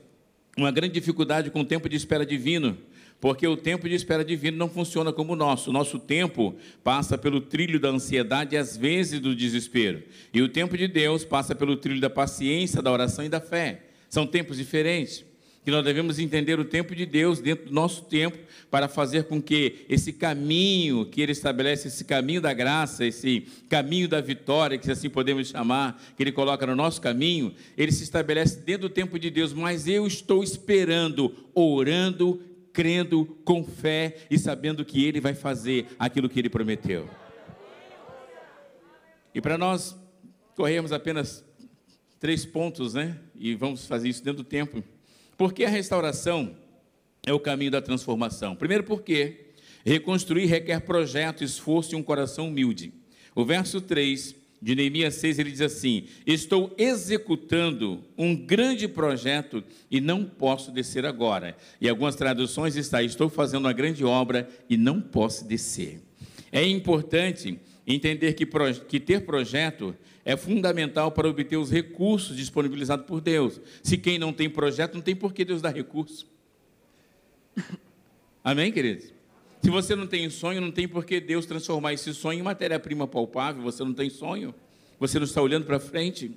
uma 0.58 0.72
grande 0.72 0.94
dificuldade 0.94 1.52
com 1.52 1.62
o 1.62 1.66
tempo 1.66 1.90
de 1.90 1.96
espera 1.96 2.26
divino, 2.26 2.78
porque 3.20 3.48
o 3.48 3.58
tempo 3.58 3.88
de 3.88 3.96
espera 3.96 4.24
divino 4.24 4.58
não 4.58 4.70
funciona 4.70 5.12
como 5.12 5.34
o 5.34 5.36
nosso. 5.36 5.70
O 5.70 5.74
nosso 5.74 6.00
tempo 6.00 6.56
passa 6.84 7.18
pelo 7.18 7.42
trilho 7.42 7.80
da 7.80 7.90
ansiedade 7.90 8.56
e 8.56 8.58
às 8.58 8.76
vezes 8.76 9.20
do 9.20 9.36
desespero. 9.36 10.04
E 10.34 10.42
o 10.42 10.50
tempo 10.50 10.78
de 10.78 10.88
Deus 10.88 11.24
passa 11.24 11.56
pelo 11.56 11.76
trilho 11.76 12.02
da 12.02 12.10
paciência, 12.10 12.82
da 12.82 12.92
oração 12.92 13.26
e 13.26 13.30
da 13.30 13.42
fé. 13.42 13.84
São 14.10 14.26
tempos 14.26 14.58
diferentes 14.58 15.26
que 15.66 15.72
nós 15.72 15.84
devemos 15.84 16.20
entender 16.20 16.60
o 16.60 16.64
tempo 16.64 16.96
de 16.96 17.08
Deus 17.08 17.40
dentro 17.40 17.66
do 17.66 17.74
nosso 17.74 18.04
tempo 18.04 18.38
para 18.70 18.88
fazer 18.88 19.24
com 19.24 19.42
que 19.42 19.84
esse 19.90 20.14
caminho 20.14 21.08
que 21.08 21.20
Ele 21.20 21.32
estabelece, 21.32 21.88
esse 21.88 22.06
caminho 22.06 22.40
da 22.40 22.54
graça, 22.54 23.04
esse 23.04 23.48
caminho 23.68 24.08
da 24.08 24.22
vitória, 24.22 24.78
que 24.78 24.92
assim 24.92 25.10
podemos 25.10 25.48
chamar, 25.48 26.00
que 26.16 26.22
Ele 26.22 26.32
coloca 26.32 26.68
no 26.68 26.76
nosso 26.76 27.02
caminho, 27.02 27.52
ele 27.76 27.92
se 27.92 28.04
estabelece 28.04 28.60
dentro 28.60 28.88
do 28.88 28.94
tempo 28.94 29.18
de 29.18 29.32
Deus. 29.32 29.54
Mas 29.54 29.88
eu 29.88 30.06
estou 30.06 30.44
esperando, 30.44 31.36
orando, 31.56 32.40
crendo, 32.72 33.26
com 33.44 33.64
fé 33.64 34.18
e 34.30 34.38
sabendo 34.38 34.86
que 34.86 35.04
Ele 35.04 35.20
vai 35.20 35.34
fazer 35.34 35.88
aquilo 35.98 36.30
que 36.30 36.38
Ele 36.38 36.50
prometeu. 36.50 37.10
E 39.34 39.42
para 39.42 39.58
nós 39.58 39.98
corremos 40.56 40.92
apenas 40.92 41.44
três 42.20 42.46
pontos, 42.46 42.94
né? 42.94 43.18
E 43.34 43.56
vamos 43.56 43.88
fazer 43.88 44.10
isso 44.10 44.24
dentro 44.24 44.44
do 44.44 44.48
tempo. 44.48 44.84
Porque 45.38 45.66
a 45.66 45.70
restauração 45.70 46.56
é 47.26 47.34
o 47.34 47.40
caminho 47.40 47.72
da 47.72 47.82
transformação. 47.82 48.56
Primeiro, 48.56 48.84
porque 48.84 49.46
reconstruir 49.84 50.46
requer 50.46 50.82
projeto, 50.82 51.44
esforço 51.44 51.94
e 51.94 51.98
um 51.98 52.04
coração 52.04 52.48
humilde. 52.48 52.94
O 53.36 53.44
verso 53.44 53.82
3 53.82 54.36
de 54.62 54.76
Neemias 54.76 55.16
6 55.16 55.40
ele 55.40 55.52
diz 55.52 55.62
assim: 55.62 56.06
Estou 56.26 56.74
executando 56.78 58.04
um 58.18 58.36
grande 58.36 58.88
projeto 58.88 59.64
e 59.92 60.00
não 60.00 60.26
posso 60.26 60.72
descer 60.72 61.06
agora. 61.06 61.56
E 61.80 61.90
algumas 61.90 62.16
traduções 62.16 62.76
está: 62.76 63.04
Estou 63.04 63.30
fazendo 63.30 63.66
uma 63.66 63.74
grande 63.74 64.04
obra 64.04 64.50
e 64.70 64.78
não 64.78 65.02
posso 65.02 65.46
descer. 65.46 66.02
É 66.52 66.66
importante 66.66 67.60
entender 67.88 68.34
que, 68.34 68.48
que 68.88 69.00
ter 69.00 69.26
projeto 69.26 69.96
é 70.24 70.36
fundamental 70.36 71.12
para 71.12 71.30
obter 71.30 71.58
os 71.58 71.70
recursos 71.70 72.36
disponibilizados 72.36 73.06
por 73.06 73.22
Deus. 73.22 73.62
Se 73.84 73.98
quem 73.98 74.18
não 74.18 74.34
tem 74.34 74.50
projeto, 74.50 74.96
não 74.96 75.02
tem 75.02 75.16
por 75.16 75.34
que 75.34 75.46
Deus 75.46 75.62
dar 75.62 75.74
recurso. 75.74 76.28
Amém, 78.44 78.72
queridos? 78.72 79.14
Se 79.62 79.70
você 79.70 79.96
não 79.96 80.08
tem 80.08 80.30
sonho, 80.30 80.62
não 80.62 80.72
tem 80.72 80.88
por 80.88 81.06
que 81.06 81.20
Deus 81.20 81.46
transformar 81.46 81.94
esse 81.94 82.14
sonho 82.14 82.40
em 82.40 82.44
matéria-prima 82.44 83.08
palpável. 83.08 83.64
Você 83.64 83.84
não 83.84 83.94
tem 83.94 84.10
sonho, 84.10 84.54
você 85.00 85.18
não 85.18 85.26
está 85.26 85.42
olhando 85.42 85.66
para 85.66 85.80
frente. 85.80 86.32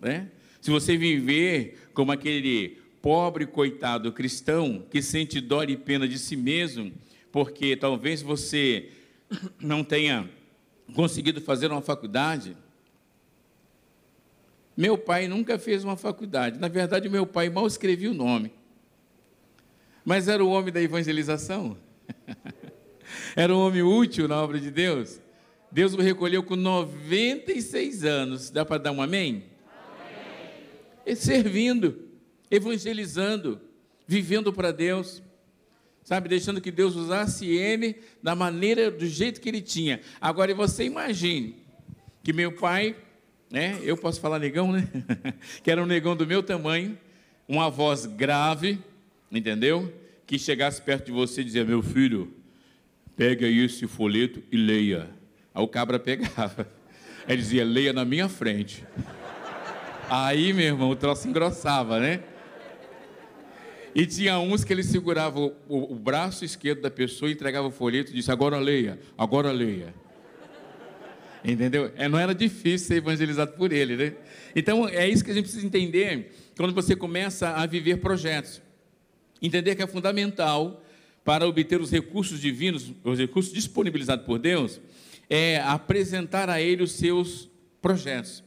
Né? 0.00 0.28
Se 0.60 0.70
você 0.70 0.96
viver 0.96 1.78
como 1.92 2.12
aquele 2.12 2.78
pobre 3.02 3.46
coitado 3.46 4.12
cristão 4.12 4.84
que 4.90 5.00
sente 5.00 5.40
dó 5.40 5.62
e 5.62 5.76
pena 5.76 6.06
de 6.06 6.18
si 6.18 6.36
mesmo, 6.36 6.92
porque 7.32 7.76
talvez 7.76 8.22
você 8.22 8.90
não 9.58 9.84
tenha 9.84 10.28
conseguido 10.94 11.40
fazer 11.40 11.70
uma 11.70 11.82
faculdade, 11.82 12.56
meu 14.76 14.96
pai 14.96 15.28
nunca 15.28 15.58
fez 15.58 15.84
uma 15.84 15.96
faculdade. 15.96 16.58
Na 16.58 16.68
verdade, 16.68 17.08
meu 17.08 17.26
pai 17.26 17.50
mal 17.50 17.66
escrevia 17.66 18.10
o 18.10 18.14
nome. 18.14 18.52
Mas 20.04 20.28
era 20.28 20.44
o 20.44 20.48
homem 20.48 20.72
da 20.72 20.80
evangelização. 20.80 21.76
era 23.36 23.54
um 23.54 23.58
homem 23.58 23.82
útil 23.82 24.26
na 24.26 24.42
obra 24.42 24.58
de 24.58 24.70
Deus. 24.70 25.20
Deus 25.70 25.92
o 25.94 26.00
recolheu 26.00 26.42
com 26.42 26.56
96 26.56 28.04
anos. 28.04 28.50
Dá 28.50 28.64
para 28.64 28.78
dar 28.78 28.92
um 28.92 29.02
amém? 29.02 29.44
amém? 31.04 31.14
Servindo, 31.14 32.08
evangelizando, 32.50 33.60
vivendo 34.06 34.52
para 34.52 34.72
Deus. 34.72 35.22
Sabe, 36.10 36.28
deixando 36.28 36.60
que 36.60 36.72
Deus 36.72 36.96
usasse 36.96 37.46
ele 37.46 37.94
da 38.20 38.34
maneira, 38.34 38.90
do 38.90 39.06
jeito 39.06 39.40
que 39.40 39.48
ele 39.48 39.60
tinha. 39.60 40.00
Agora 40.20 40.52
você 40.52 40.82
imagine 40.82 41.54
que 42.20 42.32
meu 42.32 42.50
pai 42.50 42.96
né? 43.48 43.78
Eu 43.80 43.96
posso 43.96 44.20
falar 44.20 44.40
negão, 44.40 44.72
né? 44.72 44.88
que 45.62 45.70
era 45.70 45.80
um 45.80 45.86
negão 45.86 46.16
do 46.16 46.26
meu 46.26 46.42
tamanho, 46.42 46.98
uma 47.46 47.70
voz 47.70 48.06
grave, 48.06 48.80
entendeu? 49.30 49.94
Que 50.26 50.36
chegasse 50.36 50.82
perto 50.82 51.06
de 51.06 51.12
você 51.12 51.42
e 51.42 51.44
dizia: 51.44 51.64
Meu 51.64 51.80
filho, 51.80 52.34
pegue 53.14 53.44
aí 53.44 53.64
esse 53.64 53.86
folheto 53.86 54.42
e 54.50 54.56
leia. 54.56 55.08
Aí 55.54 55.62
o 55.62 55.68
cabra 55.68 55.96
pegava. 55.96 56.68
Ele 57.28 57.40
dizia: 57.40 57.64
Leia 57.64 57.92
na 57.92 58.04
minha 58.04 58.28
frente. 58.28 58.84
Aí, 60.08 60.52
meu 60.52 60.66
irmão, 60.66 60.90
o 60.90 60.96
troço 60.96 61.28
engrossava, 61.28 62.00
né? 62.00 62.20
E 63.94 64.06
tinha 64.06 64.38
uns 64.38 64.62
que 64.62 64.72
ele 64.72 64.82
segurava 64.82 65.38
o, 65.40 65.54
o, 65.68 65.94
braço 65.96 66.44
esquerdo 66.44 66.80
da 66.80 66.90
pessoa 66.90 67.28
e 67.28 67.34
entregava 67.34 67.66
o 67.66 67.70
folheto 67.70 68.12
e 68.12 68.14
disse: 68.14 68.30
Agora 68.30 68.58
leia, 68.58 68.98
agora 69.18 69.50
leia. 69.50 69.92
Entendeu? 71.44 71.90
É, 71.96 72.08
não 72.08 72.18
era 72.18 72.34
difícil 72.34 72.86
ser 72.86 72.96
evangelizado 72.96 73.52
por 73.52 73.72
ele, 73.72 73.96
né? 73.96 74.14
Então, 74.54 74.86
é 74.88 75.08
isso 75.08 75.24
que 75.24 75.30
a 75.30 75.34
gente 75.34 75.44
precisa 75.44 75.66
entender 75.66 76.32
quando 76.56 76.74
você 76.74 76.94
começa 76.94 77.48
a 77.50 77.66
viver 77.66 77.96
projetos. 77.96 78.60
Entender 79.40 79.74
que 79.74 79.82
é 79.82 79.86
fundamental 79.86 80.84
para 81.24 81.46
obter 81.46 81.80
os 81.80 81.90
recursos 81.90 82.40
divinos, 82.40 82.92
os 83.02 83.18
recursos 83.18 83.52
disponibilizados 83.52 84.26
por 84.26 84.38
Deus, 84.38 84.80
é 85.28 85.60
apresentar 85.60 86.50
a 86.50 86.60
Ele 86.60 86.82
os 86.82 86.92
seus 86.92 87.48
projetos, 87.80 88.44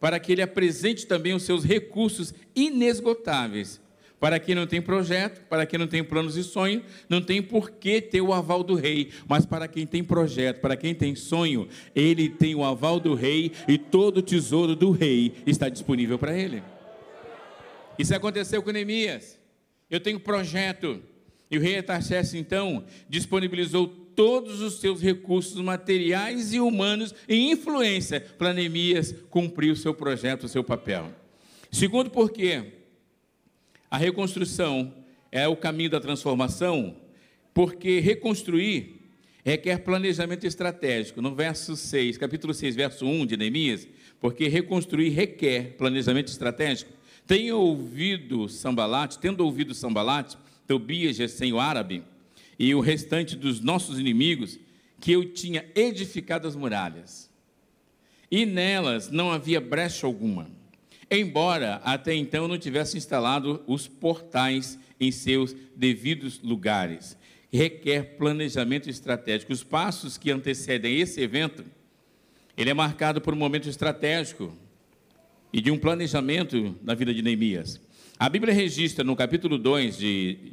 para 0.00 0.18
que 0.18 0.32
Ele 0.32 0.42
apresente 0.42 1.06
também 1.06 1.34
os 1.34 1.44
seus 1.44 1.62
recursos 1.62 2.34
inesgotáveis 2.56 3.81
para 4.22 4.38
quem 4.38 4.54
não 4.54 4.68
tem 4.68 4.80
projeto, 4.80 5.44
para 5.48 5.66
quem 5.66 5.76
não 5.76 5.88
tem 5.88 6.04
planos 6.04 6.36
e 6.36 6.44
sonho, 6.44 6.80
não 7.08 7.20
tem 7.20 7.42
por 7.42 7.72
que 7.72 8.00
ter 8.00 8.20
o 8.20 8.32
aval 8.32 8.62
do 8.62 8.76
rei. 8.76 9.10
Mas 9.26 9.44
para 9.44 9.66
quem 9.66 9.84
tem 9.84 10.04
projeto, 10.04 10.60
para 10.60 10.76
quem 10.76 10.94
tem 10.94 11.16
sonho, 11.16 11.68
ele 11.92 12.28
tem 12.28 12.54
o 12.54 12.62
aval 12.62 13.00
do 13.00 13.14
rei 13.14 13.50
e 13.66 13.76
todo 13.76 14.18
o 14.18 14.22
tesouro 14.22 14.76
do 14.76 14.92
rei 14.92 15.34
está 15.44 15.68
disponível 15.68 16.20
para 16.20 16.38
ele. 16.38 16.62
Isso 17.98 18.14
aconteceu 18.14 18.62
com 18.62 18.70
Neemias. 18.70 19.40
Eu 19.90 19.98
tenho 19.98 20.20
projeto. 20.20 21.02
E 21.50 21.58
o 21.58 21.60
rei 21.60 21.78
Atarxerxes, 21.78 22.34
então, 22.34 22.84
disponibilizou 23.08 23.88
todos 23.88 24.60
os 24.60 24.74
seus 24.74 25.02
recursos 25.02 25.60
materiais 25.60 26.54
e 26.54 26.60
humanos 26.60 27.12
e 27.28 27.50
influência 27.50 28.20
para 28.38 28.54
Neemias 28.54 29.12
cumprir 29.28 29.72
o 29.72 29.76
seu 29.76 29.92
projeto, 29.92 30.44
o 30.44 30.48
seu 30.48 30.62
papel. 30.62 31.10
Segundo, 31.72 32.08
por 32.08 32.30
quê? 32.30 32.81
A 33.92 33.98
reconstrução 33.98 34.90
é 35.30 35.46
o 35.46 35.54
caminho 35.54 35.90
da 35.90 36.00
transformação, 36.00 36.96
porque 37.52 38.00
reconstruir 38.00 39.02
requer 39.44 39.80
planejamento 39.80 40.46
estratégico. 40.46 41.20
No 41.20 41.34
verso 41.34 41.76
6, 41.76 42.16
capítulo 42.16 42.54
6, 42.54 42.74
verso 42.74 43.04
1 43.04 43.26
de 43.26 43.36
Neemias, 43.36 43.86
porque 44.18 44.48
reconstruir 44.48 45.10
requer 45.10 45.76
planejamento 45.76 46.28
estratégico. 46.28 46.90
Tenho 47.26 47.58
ouvido 47.58 48.48
Sambalate, 48.48 49.18
tendo 49.18 49.44
ouvido 49.44 49.74
Sambalate, 49.74 50.38
Tobias, 50.66 51.16
Gesem, 51.16 51.52
o 51.52 51.60
árabe, 51.60 52.02
e 52.58 52.74
o 52.74 52.80
restante 52.80 53.36
dos 53.36 53.60
nossos 53.60 53.98
inimigos, 53.98 54.58
que 55.02 55.12
eu 55.12 55.34
tinha 55.34 55.66
edificado 55.74 56.48
as 56.48 56.56
muralhas, 56.56 57.30
e 58.30 58.46
nelas 58.46 59.10
não 59.10 59.30
havia 59.30 59.60
brecha 59.60 60.06
alguma 60.06 60.61
embora 61.20 61.76
até 61.84 62.14
então 62.14 62.48
não 62.48 62.58
tivesse 62.58 62.96
instalado 62.96 63.62
os 63.66 63.86
portais 63.86 64.78
em 64.98 65.10
seus 65.10 65.54
devidos 65.76 66.40
lugares. 66.42 67.16
Requer 67.52 68.16
planejamento 68.16 68.88
estratégico. 68.88 69.52
Os 69.52 69.62
passos 69.62 70.16
que 70.16 70.30
antecedem 70.30 71.00
esse 71.00 71.20
evento, 71.20 71.64
ele 72.56 72.70
é 72.70 72.74
marcado 72.74 73.20
por 73.20 73.34
um 73.34 73.36
momento 73.36 73.68
estratégico 73.68 74.56
e 75.52 75.60
de 75.60 75.70
um 75.70 75.78
planejamento 75.78 76.74
na 76.82 76.94
vida 76.94 77.12
de 77.12 77.20
Neemias. 77.20 77.80
A 78.18 78.28
Bíblia 78.28 78.54
registra 78.54 79.04
no 79.04 79.14
capítulo 79.14 79.58
2 79.58 79.98
de, 79.98 80.52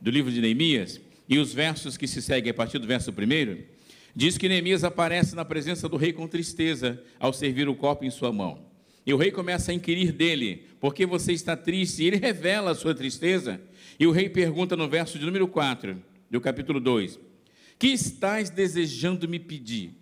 do 0.00 0.10
livro 0.10 0.30
de 0.32 0.40
Neemias, 0.40 1.00
e 1.28 1.38
os 1.38 1.52
versos 1.52 1.96
que 1.96 2.06
se 2.06 2.20
seguem 2.20 2.50
a 2.50 2.54
partir 2.54 2.78
do 2.78 2.86
verso 2.86 3.10
1, 3.10 3.64
diz 4.14 4.38
que 4.38 4.48
Neemias 4.48 4.84
aparece 4.84 5.34
na 5.34 5.44
presença 5.44 5.88
do 5.88 5.96
rei 5.96 6.12
com 6.12 6.28
tristeza 6.28 7.02
ao 7.18 7.32
servir 7.32 7.68
o 7.68 7.74
copo 7.74 8.04
em 8.04 8.10
sua 8.10 8.32
mão. 8.32 8.73
E 9.06 9.12
o 9.12 9.16
rei 9.16 9.30
começa 9.30 9.70
a 9.70 9.74
inquirir 9.74 10.12
dele, 10.12 10.66
por 10.80 10.94
que 10.94 11.04
você 11.04 11.32
está 11.32 11.56
triste? 11.56 12.02
E 12.02 12.06
ele 12.06 12.16
revela 12.16 12.70
a 12.70 12.74
sua 12.74 12.94
tristeza. 12.94 13.60
E 13.98 14.06
o 14.06 14.10
rei 14.10 14.28
pergunta 14.28 14.76
no 14.76 14.88
verso 14.88 15.18
de 15.18 15.26
número 15.26 15.46
4, 15.46 16.02
do 16.30 16.40
capítulo 16.40 16.80
2: 16.80 17.18
Que 17.78 17.88
estás 17.88 18.48
desejando 18.48 19.28
me 19.28 19.38
pedir? 19.38 19.92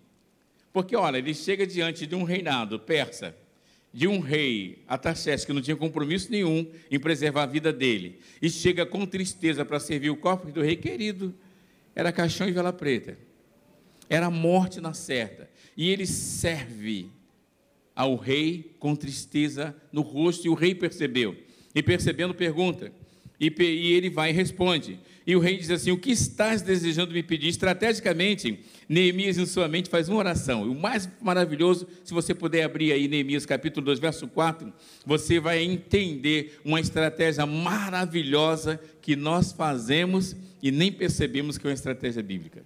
Porque, 0.72 0.96
olha, 0.96 1.18
ele 1.18 1.34
chega 1.34 1.66
diante 1.66 2.06
de 2.06 2.14
um 2.14 2.22
reinado 2.22 2.78
persa, 2.78 3.36
de 3.92 4.06
um 4.06 4.20
rei, 4.20 4.82
Ataxés, 4.88 5.44
que 5.44 5.52
não 5.52 5.60
tinha 5.60 5.76
compromisso 5.76 6.30
nenhum 6.30 6.66
em 6.90 6.98
preservar 6.98 7.42
a 7.42 7.46
vida 7.46 7.72
dele, 7.72 8.20
e 8.40 8.48
chega 8.48 8.86
com 8.86 9.04
tristeza 9.04 9.64
para 9.64 9.78
servir 9.78 10.10
o 10.10 10.16
corpo 10.16 10.50
do 10.50 10.62
rei 10.62 10.76
querido, 10.76 11.34
era 11.94 12.10
caixão 12.10 12.48
e 12.48 12.52
vela 12.52 12.72
preta. 12.72 13.18
Era 14.08 14.30
morte 14.30 14.80
na 14.80 14.94
certa. 14.94 15.48
E 15.76 15.90
ele 15.90 16.06
serve 16.06 17.10
ao 17.94 18.16
rei 18.16 18.74
com 18.78 18.94
tristeza 18.94 19.74
no 19.92 20.02
rosto, 20.02 20.46
e 20.46 20.50
o 20.50 20.54
rei 20.54 20.74
percebeu. 20.74 21.36
E 21.74 21.82
percebendo, 21.82 22.34
pergunta. 22.34 22.92
E, 23.40 23.92
ele 23.92 24.08
vai 24.08 24.30
e 24.30 24.32
responde. 24.32 25.00
E 25.26 25.34
o 25.34 25.40
rei 25.40 25.56
diz 25.56 25.70
assim: 25.70 25.90
O 25.90 25.98
que 25.98 26.10
estás 26.10 26.62
desejando 26.62 27.12
me 27.12 27.22
pedir? 27.22 27.48
Estrategicamente, 27.48 28.60
Neemias 28.88 29.36
em 29.36 29.46
sua 29.46 29.66
mente 29.66 29.90
faz 29.90 30.08
uma 30.08 30.18
oração. 30.18 30.64
E 30.64 30.68
o 30.68 30.74
mais 30.74 31.08
maravilhoso, 31.20 31.88
se 32.04 32.14
você 32.14 32.34
puder 32.34 32.62
abrir 32.62 32.92
aí 32.92 33.08
Neemias 33.08 33.44
capítulo 33.44 33.86
2, 33.86 33.98
verso 33.98 34.28
4, 34.28 34.72
você 35.04 35.40
vai 35.40 35.62
entender 35.62 36.60
uma 36.64 36.78
estratégia 36.78 37.44
maravilhosa 37.44 38.80
que 39.00 39.16
nós 39.16 39.52
fazemos 39.52 40.36
e 40.62 40.70
nem 40.70 40.92
percebemos 40.92 41.58
que 41.58 41.66
é 41.66 41.70
uma 41.70 41.74
estratégia 41.74 42.22
bíblica. 42.22 42.64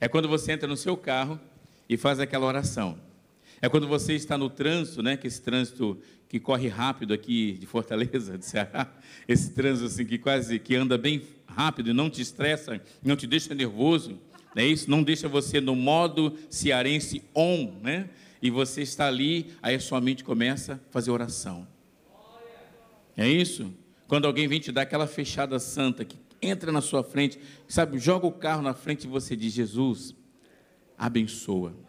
É 0.00 0.08
quando 0.08 0.28
você 0.28 0.50
entra 0.50 0.66
no 0.66 0.76
seu 0.76 0.96
carro 0.96 1.38
e 1.88 1.96
faz 1.96 2.18
aquela 2.18 2.46
oração. 2.46 2.98
É 3.62 3.68
quando 3.68 3.86
você 3.86 4.14
está 4.14 4.36
no 4.36 4.50
trânsito, 4.50 5.04
né, 5.04 5.16
que 5.16 5.28
esse 5.28 5.40
trânsito 5.40 5.96
que 6.28 6.40
corre 6.40 6.66
rápido 6.66 7.14
aqui 7.14 7.52
de 7.52 7.64
Fortaleza, 7.64 8.36
de 8.36 8.44
Ceará, 8.44 8.92
esse 9.28 9.52
trânsito 9.52 9.86
assim 9.86 10.04
que 10.04 10.18
quase 10.18 10.58
que 10.58 10.74
anda 10.74 10.98
bem 10.98 11.22
rápido 11.46 11.90
e 11.90 11.92
não 11.92 12.10
te 12.10 12.20
estressa, 12.20 12.80
não 13.00 13.14
te 13.14 13.24
deixa 13.24 13.54
nervoso, 13.54 14.18
é 14.56 14.66
isso? 14.66 14.90
Não 14.90 15.00
deixa 15.00 15.28
você 15.28 15.60
no 15.60 15.76
modo 15.76 16.36
cearense 16.50 17.22
on, 17.32 17.78
né? 17.80 18.10
E 18.42 18.50
você 18.50 18.82
está 18.82 19.06
ali, 19.06 19.52
aí 19.62 19.76
a 19.76 19.80
sua 19.80 20.00
mente 20.00 20.24
começa 20.24 20.74
a 20.74 20.92
fazer 20.92 21.12
oração. 21.12 21.66
É 23.16 23.28
isso? 23.28 23.72
Quando 24.08 24.26
alguém 24.26 24.48
vem 24.48 24.58
te 24.58 24.72
dar 24.72 24.82
aquela 24.82 25.06
fechada 25.06 25.58
santa 25.60 26.04
que 26.04 26.18
entra 26.40 26.72
na 26.72 26.80
sua 26.80 27.04
frente, 27.04 27.38
sabe, 27.68 27.98
joga 27.98 28.26
o 28.26 28.32
carro 28.32 28.60
na 28.60 28.74
frente 28.74 29.04
e 29.04 29.08
você 29.08 29.36
diz: 29.36 29.52
Jesus, 29.52 30.14
abençoa. 30.98 31.81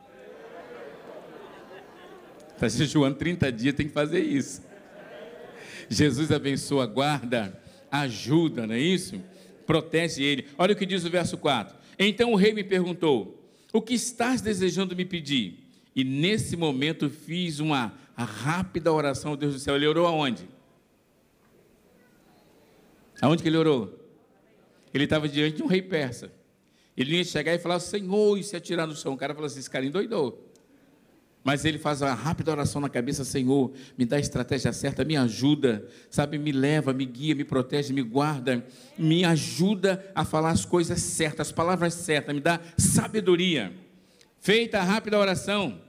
Está 2.66 2.78
jejuando 2.78 3.18
30 3.18 3.52
dias, 3.52 3.76
tem 3.76 3.88
que 3.88 3.94
fazer 3.94 4.22
isso. 4.22 4.62
Jesus 5.90 6.32
abençoa, 6.32 6.86
guarda, 6.86 7.62
ajuda, 7.92 8.66
não 8.66 8.74
é 8.74 8.80
isso? 8.80 9.22
Protege 9.66 10.24
ele. 10.24 10.48
Olha 10.58 10.74
o 10.74 10.76
que 10.76 10.86
diz 10.86 11.04
o 11.04 11.10
verso 11.10 11.38
4. 11.38 11.76
Então 12.00 12.32
o 12.32 12.36
rei 12.36 12.54
me 12.54 12.64
perguntou: 12.64 13.46
O 13.74 13.82
que 13.82 13.94
estás 13.94 14.42
desejando 14.42 14.96
me 14.96 15.04
pedir? 15.04 15.60
E 15.94 16.06
nesse 16.06 16.56
momento 16.56 17.10
fiz 17.10 17.60
uma 17.60 17.94
rápida 18.16 18.94
oração 18.94 19.32
ao 19.32 19.38
Deus 19.38 19.56
do 19.56 19.60
céu. 19.60 19.76
Ele 19.76 19.88
orou 19.88 20.08
aonde? 20.08 20.48
Aonde 23.22 23.44
que 23.44 23.50
ele 23.50 23.58
orou? 23.58 24.00
Ele 24.94 25.04
estava 25.04 25.28
diante 25.28 25.58
de 25.58 25.64
um 25.64 25.68
rei 25.68 25.82
persa. 25.82 26.32
Ele 26.96 27.18
ia 27.18 27.24
chegar 27.26 27.54
e 27.54 27.60
falar: 27.60 27.82
Senhor, 27.82 28.38
e 28.38 28.44
se 28.44 28.56
atirar 28.56 28.88
no 28.88 28.96
chão. 28.96 29.14
O 29.14 29.18
cara 29.18 29.34
falou 29.34 29.48
assim: 29.48 29.60
Esse 29.60 29.70
cara 29.70 29.86
endoidou. 29.86 30.53
Mas 31.44 31.66
ele 31.66 31.78
faz 31.78 32.02
uma 32.02 32.14
rápida 32.14 32.52
oração 32.52 32.80
na 32.80 32.88
cabeça: 32.88 33.26
Senhor, 33.26 33.74
me 33.98 34.06
dá 34.06 34.16
a 34.16 34.20
estratégia 34.20 34.72
certa, 34.72 35.04
me 35.04 35.18
ajuda, 35.18 35.86
sabe, 36.10 36.38
me 36.38 36.52
leva, 36.52 36.94
me 36.94 37.06
guia, 37.06 37.36
me 37.36 37.44
protege, 37.44 37.92
me 37.92 38.02
guarda, 38.02 38.66
me 38.98 39.26
ajuda 39.26 40.04
a 40.16 40.24
falar 40.24 40.52
as 40.52 40.64
coisas 40.64 41.02
certas, 41.02 41.48
as 41.48 41.52
palavras 41.52 41.94
certas, 41.94 42.34
me 42.34 42.42
dá 42.42 42.60
sabedoria. 42.78 43.74
Feita 44.40 44.80
a 44.80 44.84
rápida 44.84 45.18
oração, 45.18 45.80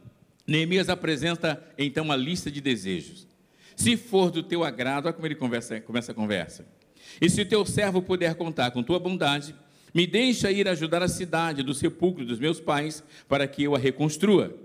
Neemias 0.46 0.88
apresenta 0.88 1.62
então 1.78 2.04
uma 2.04 2.16
lista 2.16 2.50
de 2.50 2.60
desejos. 2.60 3.26
Se 3.76 3.96
for 3.96 4.30
do 4.30 4.42
teu 4.42 4.64
agrado, 4.64 5.06
olha 5.06 5.12
como 5.12 5.26
ele 5.26 5.34
conversa, 5.34 5.80
começa 5.80 6.12
a 6.12 6.14
conversa. 6.14 6.66
E 7.20 7.28
se 7.30 7.40
o 7.40 7.46
teu 7.46 7.64
servo 7.64 8.02
puder 8.02 8.34
contar 8.34 8.70
com 8.70 8.82
tua 8.82 8.98
bondade, 8.98 9.54
me 9.92 10.06
deixa 10.06 10.50
ir 10.50 10.68
ajudar 10.68 11.02
a 11.02 11.08
cidade 11.08 11.62
do 11.62 11.72
sepulcro 11.72 12.24
dos 12.24 12.38
meus 12.38 12.60
pais, 12.60 13.04
para 13.28 13.46
que 13.46 13.62
eu 13.62 13.74
a 13.74 13.78
reconstrua. 13.78 14.63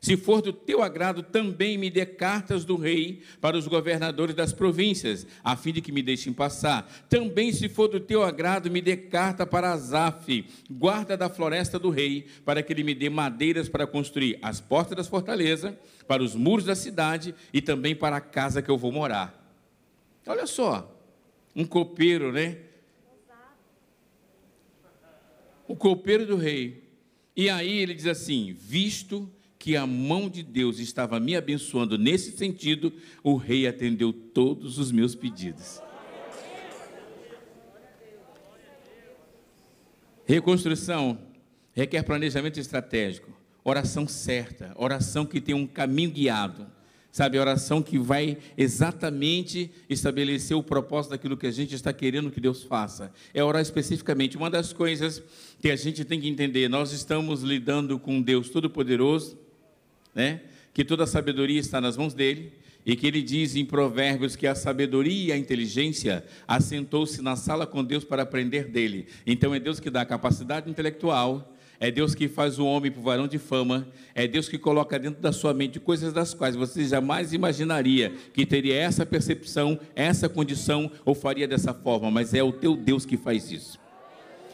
Se 0.00 0.16
for 0.16 0.40
do 0.40 0.50
teu 0.50 0.82
agrado, 0.82 1.22
também 1.22 1.76
me 1.76 1.90
dê 1.90 2.06
cartas 2.06 2.64
do 2.64 2.74
rei 2.76 3.20
para 3.38 3.58
os 3.58 3.68
governadores 3.68 4.34
das 4.34 4.50
províncias, 4.50 5.26
a 5.44 5.54
fim 5.56 5.74
de 5.74 5.82
que 5.82 5.92
me 5.92 6.00
deixem 6.00 6.32
passar. 6.32 6.90
Também, 7.06 7.52
se 7.52 7.68
for 7.68 7.86
do 7.86 8.00
teu 8.00 8.22
agrado, 8.22 8.70
me 8.70 8.80
dê 8.80 8.96
carta 8.96 9.46
para 9.46 9.72
Azaf, 9.72 10.46
guarda 10.70 11.18
da 11.18 11.28
floresta 11.28 11.78
do 11.78 11.90
rei, 11.90 12.26
para 12.46 12.62
que 12.62 12.72
ele 12.72 12.82
me 12.82 12.94
dê 12.94 13.10
madeiras 13.10 13.68
para 13.68 13.86
construir 13.86 14.38
as 14.40 14.58
portas 14.58 14.96
das 14.96 15.06
fortalezas, 15.06 15.74
para 16.08 16.22
os 16.22 16.34
muros 16.34 16.64
da 16.64 16.74
cidade 16.74 17.34
e 17.52 17.60
também 17.60 17.94
para 17.94 18.16
a 18.16 18.22
casa 18.22 18.62
que 18.62 18.70
eu 18.70 18.78
vou 18.78 18.90
morar. 18.90 19.38
Olha 20.26 20.46
só, 20.46 20.98
um 21.54 21.66
copeiro, 21.66 22.32
né? 22.32 22.56
O 25.68 25.76
copeiro 25.76 26.24
do 26.24 26.36
rei. 26.36 26.84
E 27.36 27.50
aí 27.50 27.78
ele 27.78 27.92
diz 27.92 28.06
assim: 28.06 28.54
visto 28.58 29.30
que 29.60 29.76
a 29.76 29.86
mão 29.86 30.30
de 30.30 30.42
Deus 30.42 30.78
estava 30.78 31.20
me 31.20 31.36
abençoando 31.36 31.98
nesse 31.98 32.32
sentido, 32.32 32.90
o 33.22 33.36
rei 33.36 33.66
atendeu 33.66 34.10
todos 34.10 34.78
os 34.78 34.90
meus 34.90 35.14
pedidos. 35.14 35.82
Reconstrução 40.24 41.18
requer 41.74 42.02
planejamento 42.04 42.58
estratégico, 42.58 43.30
oração 43.62 44.08
certa, 44.08 44.72
oração 44.76 45.26
que 45.26 45.42
tem 45.42 45.54
um 45.54 45.66
caminho 45.66 46.10
guiado. 46.10 46.66
Sabe, 47.12 47.38
oração 47.38 47.82
que 47.82 47.98
vai 47.98 48.38
exatamente 48.56 49.70
estabelecer 49.90 50.56
o 50.56 50.62
propósito 50.62 51.10
daquilo 51.10 51.36
que 51.36 51.46
a 51.46 51.50
gente 51.50 51.74
está 51.74 51.92
querendo 51.92 52.30
que 52.30 52.40
Deus 52.40 52.62
faça. 52.62 53.12
É 53.34 53.42
orar 53.42 53.60
especificamente. 53.60 54.36
Uma 54.36 54.48
das 54.48 54.72
coisas 54.72 55.20
que 55.60 55.70
a 55.70 55.76
gente 55.76 56.04
tem 56.04 56.20
que 56.20 56.28
entender, 56.28 56.68
nós 56.68 56.92
estamos 56.92 57.42
lidando 57.42 57.98
com 57.98 58.22
Deus 58.22 58.48
Todo-Poderoso, 58.48 59.49
né? 60.14 60.40
que 60.72 60.84
toda 60.84 61.04
a 61.04 61.06
sabedoria 61.06 61.58
está 61.58 61.80
nas 61.80 61.96
mãos 61.96 62.14
dele, 62.14 62.52
e 62.84 62.96
que 62.96 63.06
ele 63.06 63.20
diz 63.20 63.56
em 63.56 63.64
Provérbios 63.64 64.36
que 64.36 64.46
a 64.46 64.54
sabedoria 64.54 65.26
e 65.26 65.32
a 65.32 65.36
inteligência 65.36 66.24
assentou-se 66.48 67.20
na 67.20 67.36
sala 67.36 67.66
com 67.66 67.84
Deus 67.84 68.04
para 68.04 68.22
aprender 68.22 68.64
dele. 68.64 69.06
Então 69.26 69.54
é 69.54 69.60
Deus 69.60 69.78
que 69.78 69.90
dá 69.90 70.00
a 70.00 70.06
capacidade 70.06 70.70
intelectual, 70.70 71.54
é 71.78 71.90
Deus 71.90 72.14
que 72.14 72.28
faz 72.28 72.58
o 72.58 72.64
homem 72.64 72.90
para 72.90 73.00
o 73.00 73.04
varão 73.04 73.28
de 73.28 73.38
fama, 73.38 73.88
é 74.14 74.26
Deus 74.26 74.48
que 74.48 74.58
coloca 74.58 74.98
dentro 74.98 75.20
da 75.20 75.32
sua 75.32 75.52
mente 75.52 75.78
coisas 75.78 76.12
das 76.12 76.32
quais 76.34 76.56
você 76.56 76.84
jamais 76.84 77.32
imaginaria 77.32 78.12
que 78.32 78.46
teria 78.46 78.76
essa 78.76 79.04
percepção, 79.04 79.78
essa 79.94 80.28
condição 80.28 80.90
ou 81.04 81.14
faria 81.14 81.48
dessa 81.48 81.72
forma, 81.72 82.10
mas 82.10 82.34
é 82.34 82.42
o 82.42 82.52
teu 82.52 82.76
Deus 82.76 83.04
que 83.04 83.16
faz 83.16 83.50
isso. 83.50 83.78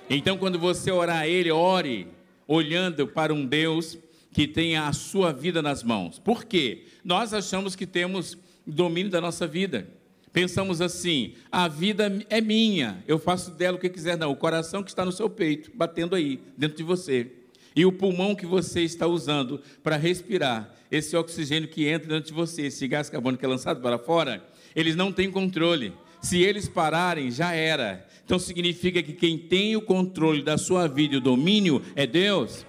Então, 0.09 0.37
quando 0.37 0.59
você 0.59 0.91
orar 0.91 1.19
a 1.19 1.29
Ele, 1.29 1.51
ore 1.51 2.09
olhando 2.47 3.09
para 3.09 3.35
um 3.35 3.45
Deus 3.45 3.99
que 4.37 4.47
tenha 4.47 4.87
a 4.87 4.93
sua 4.93 5.33
vida 5.33 5.63
nas 5.63 5.83
mãos. 5.83 6.19
Por 6.19 6.45
quê? 6.45 6.85
Nós 7.03 7.33
achamos 7.33 7.75
que 7.75 7.87
temos 7.87 8.37
domínio 8.67 9.11
da 9.11 9.19
nossa 9.19 9.47
vida. 9.47 9.89
Pensamos 10.31 10.83
assim: 10.83 11.33
a 11.51 11.67
vida 11.69 12.23
é 12.29 12.39
minha, 12.39 13.03
eu 13.09 13.19
faço 13.19 13.53
dela 13.53 13.79
o 13.79 13.81
que 13.81 13.89
quiser. 13.89 14.19
Não, 14.19 14.31
o 14.31 14.37
coração 14.37 14.83
que 14.83 14.91
está 14.91 15.07
no 15.07 15.11
seu 15.11 15.31
peito, 15.31 15.71
batendo 15.75 16.15
aí, 16.15 16.39
dentro 16.55 16.77
de 16.77 16.83
você. 16.83 17.33
E 17.75 17.87
o 17.87 17.93
pulmão 17.93 18.35
que 18.35 18.45
você 18.45 18.83
está 18.83 19.07
usando 19.07 19.59
para 19.83 19.97
respirar, 19.97 20.71
esse 20.93 21.17
oxigênio 21.17 21.71
que 21.71 21.89
entra 21.89 22.07
dentro 22.07 22.29
de 22.29 22.35
você, 22.35 22.67
esse 22.67 22.87
gás 22.87 23.09
carbônico 23.09 23.41
que 23.41 23.47
é 23.47 23.49
lançado 23.49 23.81
para 23.81 23.97
fora, 23.97 24.47
eles 24.75 24.95
não 24.95 25.11
têm 25.11 25.31
controle. 25.31 25.95
Se 26.21 26.43
eles 26.43 26.69
pararem, 26.69 27.31
já 27.31 27.55
era. 27.55 28.07
Então 28.23 28.39
significa 28.39 29.03
que 29.03 29.15
quem 29.15 29.39
tem 29.39 29.77
o 29.77 29.81
controle 29.81 30.43
da 30.43 30.59
sua 30.59 30.87
vida 30.87 31.15
e 31.15 31.19
o 31.19 31.23
domínio 31.23 31.81
é 31.95 32.07
Deus. 32.07 32.67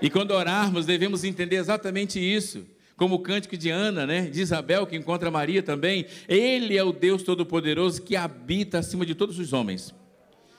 E 0.00 0.10
quando 0.10 0.32
orarmos, 0.32 0.86
devemos 0.86 1.24
entender 1.24 1.56
exatamente 1.56 2.18
isso. 2.18 2.66
Como 2.96 3.16
o 3.16 3.18
cântico 3.18 3.56
de 3.56 3.68
Ana, 3.68 4.06
né, 4.06 4.22
de 4.22 4.40
Isabel, 4.40 4.86
que 4.86 4.96
encontra 4.96 5.30
Maria 5.30 5.62
também. 5.62 6.06
Ele 6.28 6.76
é 6.76 6.82
o 6.82 6.92
Deus 6.92 7.22
Todo-Poderoso 7.22 8.02
que 8.02 8.16
habita 8.16 8.78
acima 8.78 9.04
de 9.04 9.14
todos 9.14 9.38
os 9.38 9.52
homens. 9.52 9.94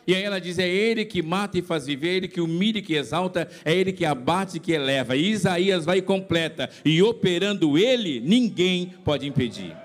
E 0.06 0.15
aí 0.15 0.23
ela 0.23 0.39
diz: 0.39 0.58
é 0.58 0.67
Ele 0.67 1.04
que 1.04 1.21
mata 1.21 1.58
e 1.58 1.62
faz 1.62 1.86
viver, 1.86 2.10
é 2.10 2.15
Ele 2.15 2.28
que 2.28 2.39
humilha 2.39 2.78
e 2.78 2.82
que 2.82 2.93
exalta, 2.93 3.50
é 3.65 3.73
Ele 3.73 3.91
que 3.91 4.06
abate 4.06 4.58
e 4.58 4.60
que 4.60 4.71
eleva. 4.71 5.17
E 5.17 5.32
Isaías 5.32 5.84
vai 5.84 5.97
e 5.97 6.02
completa: 6.02 6.69
e 6.86 7.02
operando 7.02 7.78
Ele, 7.78 8.21
ninguém 8.21 8.93
pode 9.04 9.28
impedir. 9.28 9.76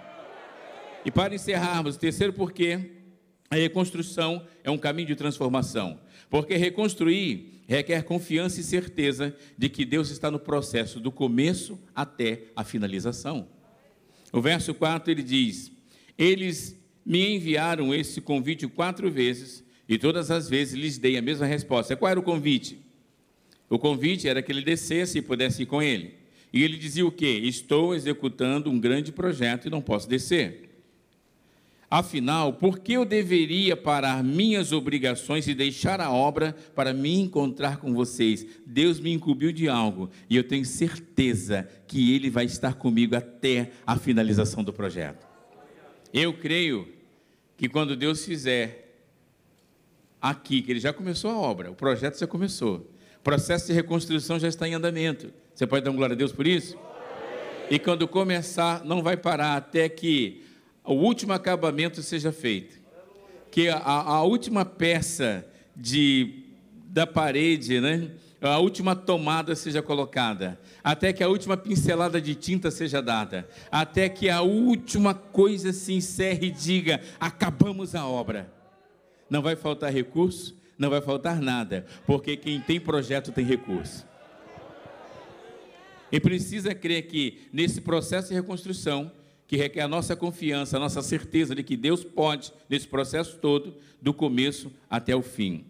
E 1.05 1.11
para 1.11 1.35
encerrarmos, 1.35 1.97
terceiro 1.97 2.33
porquê, 2.33 2.79
a 3.51 3.57
reconstrução 3.57 4.47
é 4.63 4.71
um 4.71 4.79
caminho 4.79 5.09
de 5.09 5.17
transformação. 5.17 5.99
Porque 6.31 6.57
reconstruir 6.57 7.52
requer 7.73 8.03
confiança 8.05 8.61
e 8.61 8.65
certeza 8.65 9.35
de 9.57 9.69
que 9.69 9.85
Deus 9.85 10.11
está 10.11 10.31
no 10.31 10.39
processo 10.39 11.01
do 11.01 11.11
começo 11.11 11.79
até 11.95 12.45
a 12.55 12.63
finalização. 12.63 13.49
O 14.33 14.41
verso 14.41 14.75
4 14.75 15.11
ele 15.11 15.23
diz: 15.23 15.73
Eles 16.17 16.79
me 17.05 17.35
enviaram 17.35 17.95
esse 17.95 18.21
convite 18.21 18.67
quatro 18.69 19.11
vezes 19.11 19.65
e 19.89 19.99
todas 19.99 20.31
as 20.31 20.49
vezes 20.49 20.75
lhes 20.75 20.99
dei 20.99 21.17
a 21.17 21.23
mesma 21.23 21.47
resposta. 21.47 21.97
Qual 21.97 22.11
era 22.11 22.21
o 22.21 22.23
convite? 22.23 22.79
O 23.69 23.79
convite 23.79 24.29
era 24.29 24.43
que 24.43 24.53
ele 24.53 24.63
descesse 24.63 25.19
e 25.19 25.23
pudesse 25.23 25.63
ir 25.63 25.67
com 25.67 25.83
ele. 25.83 26.15
E 26.53 26.63
ele 26.63 26.77
dizia 26.77 27.07
o 27.07 27.11
quê? 27.11 27.41
Estou 27.43 27.95
executando 27.95 28.71
um 28.71 28.79
grande 28.79 29.11
projeto 29.11 29.67
e 29.67 29.71
não 29.71 29.81
posso 29.81 30.09
descer. 30.09 30.72
Afinal, 31.93 32.55
por 32.55 32.79
que 32.79 32.95
eu 32.95 33.05
deveria 33.05 33.77
parar 33.77 34.25
minhas 34.25 34.73
obrigações 34.73 35.47
e 35.47 35.53
deixar 35.53 36.01
a 36.01 36.11
obra 36.11 36.57
para 36.75 36.95
me 36.95 37.21
encontrar 37.21 37.77
com 37.77 37.93
vocês? 37.93 38.47
Deus 38.65 38.99
me 38.99 39.13
incumbiu 39.13 39.53
de 39.53 39.69
algo 39.69 40.09
e 40.31 40.35
eu 40.35 40.43
tenho 40.43 40.65
certeza 40.65 41.69
que 41.87 42.15
Ele 42.15 42.31
vai 42.31 42.47
estar 42.47 42.77
comigo 42.77 43.15
até 43.15 43.73
a 43.87 43.99
finalização 43.99 44.65
do 44.65 44.73
projeto. 44.73 45.27
Eu 46.15 46.33
creio 46.33 46.89
que 47.59 47.69
quando 47.69 47.95
Deus 47.95 48.25
fizer 48.25 49.05
aqui, 50.19 50.63
que 50.63 50.71
Ele 50.71 50.81
já 50.81 50.95
começou 50.95 51.31
a 51.31 51.37
obra, 51.37 51.71
o 51.71 51.75
projeto 51.75 52.19
já 52.19 52.27
começou, 52.27 52.91
o 53.19 53.23
processo 53.23 53.67
de 53.67 53.75
reconstrução 53.75 54.39
já 54.39 54.49
está 54.49 54.67
em 54.67 54.73
andamento. 54.73 55.31
Você 55.55 55.67
pode 55.67 55.85
dar 55.85 55.91
um 55.91 55.97
glória 55.97 56.15
a 56.15 56.17
Deus 56.17 56.33
por 56.33 56.47
isso? 56.47 56.75
E 57.71 57.79
quando 57.79 58.09
começar, 58.09 58.83
não 58.83 59.03
vai 59.03 59.19
parar 59.19 59.59
até 59.59 59.91
que 59.91 60.43
o 60.85 60.95
último 60.95 61.33
acabamento 61.33 62.03
seja 62.03 62.33
feito. 62.33 62.81
Que 63.51 63.69
a, 63.69 63.79
a 63.79 64.23
última 64.23 64.65
peça 64.65 65.47
de, 65.77 66.45
da 66.89 67.07
parede, 67.07 67.81
né? 67.81 68.11
a 68.49 68.59
última 68.59 68.97
tomada 68.97 69.55
seja 69.55 69.81
colocada, 69.81 70.59
até 70.83 71.13
que 71.13 71.23
a 71.23 71.29
última 71.29 71.57
pincelada 71.57 72.21
de 72.21 72.35
tinta 72.35 72.71
seja 72.71 73.01
dada, 73.01 73.49
até 73.71 74.09
que 74.09 74.29
a 74.29 74.43
última 74.43 75.15
coisa 75.15 75.73
se 75.73 75.93
encerre 75.93 76.49
e 76.49 76.51
diga: 76.51 77.01
acabamos 77.21 77.95
a 77.95 78.07
obra. 78.07 78.53
Não 79.31 79.41
vai 79.41 79.55
faltar 79.55 79.93
recurso, 79.93 80.57
não 80.77 80.91
vai 80.91 81.01
faltar 81.01 81.41
nada, 81.41 81.87
porque 82.07 82.37
quem 82.37 82.61
tem 82.61 82.81
projeto 82.81 83.33
tem 83.33 83.45
recurso. 83.45 84.07
E 86.11 86.21
precisa 86.21 86.75
crer 86.75 87.07
que 87.07 87.49
nesse 87.53 87.81
processo 87.81 88.29
de 88.29 88.35
reconstrução, 88.35 89.11
que 89.53 89.57
requer 89.59 89.83
a 89.83 89.89
nossa 89.89 90.17
confiança, 90.17 90.79
a 90.79 90.81
nossa 90.81 91.03
certeza 91.03 91.55
de 91.55 91.63
que 91.63 91.77
Deus 91.77 92.03
pode, 92.03 92.51
nesse 92.71 92.89
processo 92.89 93.37
todo, 93.37 93.75
do 94.01 94.15
começo 94.15 94.73
até 94.89 95.15
o 95.15 95.21
fim. 95.21 95.67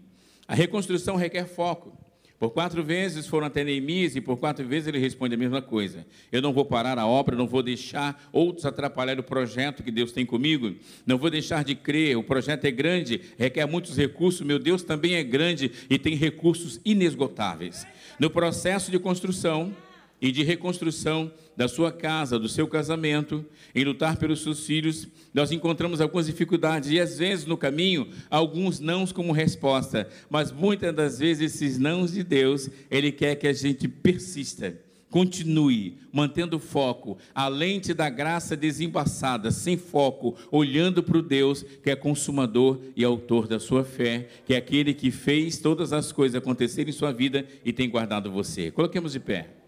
A 0.46 0.54
reconstrução 0.54 1.16
requer 1.16 1.48
foco. 1.48 1.92
Por 2.38 2.50
quatro 2.50 2.84
vezes 2.84 3.26
foram 3.26 3.48
até 3.48 3.64
Neemias 3.64 4.14
e 4.14 4.20
por 4.20 4.36
quatro 4.36 4.64
vezes 4.68 4.86
ele 4.86 5.00
responde 5.00 5.34
a 5.34 5.36
mesma 5.36 5.60
coisa. 5.60 6.06
Eu 6.30 6.40
não 6.40 6.52
vou 6.52 6.64
parar 6.64 6.96
a 6.96 7.08
obra, 7.08 7.34
não 7.34 7.48
vou 7.48 7.60
deixar 7.60 8.28
outros 8.30 8.64
atrapalhar 8.64 9.18
o 9.18 9.22
projeto 9.24 9.82
que 9.82 9.90
Deus 9.90 10.12
tem 10.12 10.24
comigo, 10.24 10.76
não 11.04 11.18
vou 11.18 11.28
deixar 11.28 11.64
de 11.64 11.74
crer. 11.74 12.16
O 12.16 12.22
projeto 12.22 12.64
é 12.64 12.70
grande, 12.70 13.20
requer 13.36 13.66
muitos 13.66 13.96
recursos. 13.96 14.42
Meu 14.42 14.60
Deus 14.60 14.84
também 14.84 15.16
é 15.16 15.24
grande 15.24 15.72
e 15.90 15.98
tem 15.98 16.14
recursos 16.14 16.80
inesgotáveis. 16.84 17.84
No 18.16 18.30
processo 18.30 18.92
de 18.92 18.98
construção, 19.00 19.74
e 20.22 20.30
de 20.30 20.44
reconstrução 20.44 21.32
da 21.56 21.66
sua 21.66 21.90
casa, 21.90 22.38
do 22.38 22.48
seu 22.48 22.68
casamento, 22.68 23.44
em 23.74 23.84
lutar 23.84 24.16
pelos 24.16 24.40
seus 24.40 24.64
filhos, 24.64 25.08
nós 25.34 25.50
encontramos 25.50 26.00
algumas 26.00 26.26
dificuldades 26.26 26.90
e 26.90 27.00
às 27.00 27.18
vezes 27.18 27.44
no 27.44 27.56
caminho 27.56 28.08
alguns 28.30 28.78
nãos 28.78 29.10
como 29.10 29.32
resposta, 29.32 30.08
mas 30.30 30.52
muitas 30.52 30.94
das 30.94 31.18
vezes 31.18 31.56
esses 31.56 31.76
nãos 31.76 32.12
de 32.12 32.22
Deus, 32.22 32.70
ele 32.88 33.10
quer 33.10 33.34
que 33.34 33.48
a 33.48 33.52
gente 33.52 33.88
persista. 33.88 34.78
Continue 35.10 35.98
mantendo 36.10 36.58
foco, 36.58 37.18
a 37.34 37.46
lente 37.46 37.92
da 37.92 38.08
graça 38.08 38.56
desembaçada, 38.56 39.50
sem 39.50 39.76
foco, 39.76 40.34
olhando 40.50 41.02
para 41.02 41.18
o 41.18 41.22
Deus 41.22 41.62
que 41.82 41.90
é 41.90 41.96
consumador 41.96 42.80
e 42.96 43.04
autor 43.04 43.46
da 43.46 43.60
sua 43.60 43.84
fé, 43.84 44.28
que 44.46 44.54
é 44.54 44.56
aquele 44.56 44.94
que 44.94 45.10
fez 45.10 45.58
todas 45.58 45.92
as 45.92 46.12
coisas 46.12 46.36
acontecerem 46.36 46.88
em 46.88 46.96
sua 46.96 47.12
vida 47.12 47.44
e 47.62 47.74
tem 47.74 47.90
guardado 47.90 48.30
você. 48.30 48.70
Coloquemos 48.70 49.12
de 49.12 49.20
pé. 49.20 49.61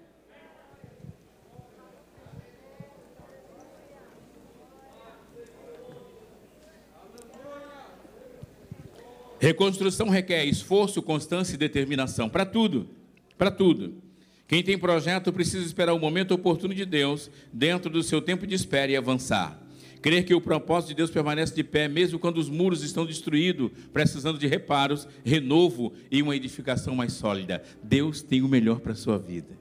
Reconstrução 9.45 10.09
requer 10.09 10.47
esforço, 10.47 11.03
constância 11.03 11.53
e 11.55 11.59
determinação 11.59 12.31
para 12.31 12.47
tudo, 12.47 12.89
para 13.37 13.51
tudo. 13.51 14.03
Quem 14.49 14.63
tem 14.63 14.79
projeto 14.79 15.31
precisa 15.31 15.67
esperar 15.67 15.93
o 15.93 15.99
momento 15.99 16.33
oportuno 16.33 16.73
de 16.73 16.87
Deus, 16.87 17.31
dentro 17.53 17.91
do 17.91 18.03
seu 18.03 18.23
tempo 18.23 18.47
de 18.47 18.55
espera 18.55 18.91
e 18.91 18.97
avançar. 18.97 19.63
Crer 20.01 20.25
que 20.25 20.35
o 20.35 20.41
propósito 20.41 20.89
de 20.89 20.95
Deus 20.95 21.11
permanece 21.11 21.55
de 21.55 21.63
pé, 21.63 21.89
mesmo 21.89 22.19
quando 22.19 22.39
os 22.39 22.49
muros 22.49 22.83
estão 22.83 23.05
destruídos, 23.05 23.71
precisando 23.93 24.39
de 24.39 24.47
reparos, 24.47 25.07
renovo 25.23 25.93
e 26.11 26.23
uma 26.23 26.35
edificação 26.35 26.95
mais 26.95 27.13
sólida. 27.13 27.63
Deus 27.83 28.23
tem 28.23 28.41
o 28.41 28.49
melhor 28.49 28.81
para 28.81 28.93
a 28.93 28.97
sua 28.97 29.19
vida. 29.19 29.59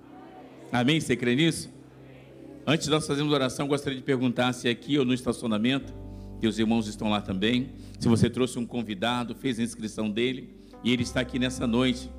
Amém? 0.72 1.02
Você 1.02 1.18
crê 1.18 1.36
nisso? 1.36 1.70
Antes 2.66 2.86
de 2.86 2.90
nós 2.90 3.06
fazermos 3.06 3.34
oração, 3.34 3.68
gostaria 3.68 4.00
de 4.00 4.06
perguntar 4.06 4.54
se 4.54 4.70
aqui 4.70 4.98
ou 4.98 5.04
no 5.04 5.14
estacionamento 5.14 5.94
que 6.44 6.48
os 6.48 6.60
irmãos 6.60 6.90
estão 6.90 7.10
lá 7.10 7.22
também. 7.22 7.70
Se 7.98 8.10
você 8.10 8.30
trouxe 8.30 8.60
um 8.60 8.66
convidado, 8.66 9.34
fez 9.34 9.58
a 9.60 9.64
inscrição 9.64 10.10
dele 10.10 10.50
e 10.84 10.92
ele 10.92 11.02
está 11.02 11.22
aqui 11.22 11.40
nessa 11.40 11.66
noite 11.66 12.10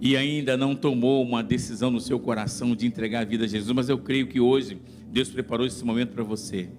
e 0.00 0.16
ainda 0.16 0.56
não 0.56 0.74
tomou 0.74 1.22
uma 1.22 1.44
decisão 1.44 1.92
no 1.92 2.00
seu 2.00 2.18
coração 2.18 2.74
de 2.74 2.88
entregar 2.88 3.20
a 3.20 3.24
vida 3.24 3.44
a 3.44 3.46
Jesus, 3.46 3.72
mas 3.72 3.88
eu 3.88 3.96
creio 3.98 4.26
que 4.26 4.40
hoje 4.40 4.78
Deus 5.12 5.30
preparou 5.30 5.64
esse 5.64 5.84
momento 5.84 6.10
para 6.10 6.24
você. 6.24 6.70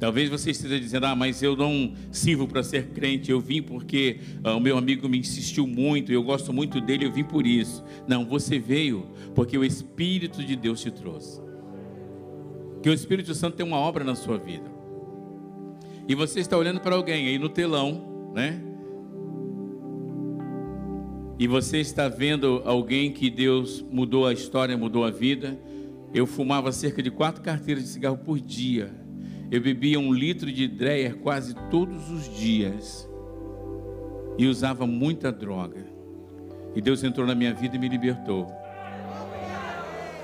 Talvez 0.00 0.28
você 0.28 0.50
esteja 0.50 0.80
dizendo: 0.80 1.06
Ah, 1.06 1.14
mas 1.14 1.44
eu 1.44 1.56
não 1.56 1.94
sirvo 2.10 2.48
para 2.48 2.64
ser 2.64 2.88
crente, 2.88 3.30
eu 3.30 3.40
vim 3.40 3.62
porque 3.62 4.18
ah, 4.42 4.56
o 4.56 4.60
meu 4.60 4.76
amigo 4.76 5.08
me 5.08 5.20
insistiu 5.20 5.64
muito, 5.64 6.10
eu 6.10 6.24
gosto 6.24 6.52
muito 6.52 6.80
dele, 6.80 7.06
eu 7.06 7.12
vim 7.12 7.22
por 7.22 7.46
isso. 7.46 7.84
Não, 8.08 8.24
você 8.24 8.58
veio 8.58 9.06
porque 9.32 9.56
o 9.56 9.64
Espírito 9.64 10.42
de 10.42 10.56
Deus 10.56 10.80
te 10.80 10.90
trouxe 10.90 11.45
que 12.86 12.90
o 12.90 12.94
Espírito 12.94 13.34
Santo 13.34 13.56
tem 13.56 13.66
uma 13.66 13.78
obra 13.78 14.04
na 14.04 14.14
sua 14.14 14.38
vida. 14.38 14.70
E 16.06 16.14
você 16.14 16.38
está 16.38 16.56
olhando 16.56 16.78
para 16.78 16.94
alguém 16.94 17.26
aí 17.26 17.36
no 17.36 17.48
telão, 17.48 18.30
né? 18.32 18.62
E 21.36 21.48
você 21.48 21.78
está 21.78 22.08
vendo 22.08 22.62
alguém 22.64 23.10
que 23.10 23.28
Deus 23.28 23.84
mudou 23.90 24.24
a 24.24 24.32
história, 24.32 24.78
mudou 24.78 25.04
a 25.04 25.10
vida. 25.10 25.58
Eu 26.14 26.28
fumava 26.28 26.70
cerca 26.70 27.02
de 27.02 27.10
quatro 27.10 27.42
carteiras 27.42 27.82
de 27.82 27.88
cigarro 27.88 28.18
por 28.18 28.38
dia. 28.38 28.94
Eu 29.50 29.60
bebia 29.60 29.98
um 29.98 30.14
litro 30.14 30.52
de 30.52 30.68
Dreyer 30.68 31.16
quase 31.16 31.56
todos 31.68 32.08
os 32.08 32.32
dias. 32.38 33.10
E 34.38 34.46
usava 34.46 34.86
muita 34.86 35.32
droga. 35.32 35.84
E 36.72 36.80
Deus 36.80 37.02
entrou 37.02 37.26
na 37.26 37.34
minha 37.34 37.52
vida 37.52 37.74
e 37.74 37.80
me 37.80 37.88
libertou. 37.88 38.46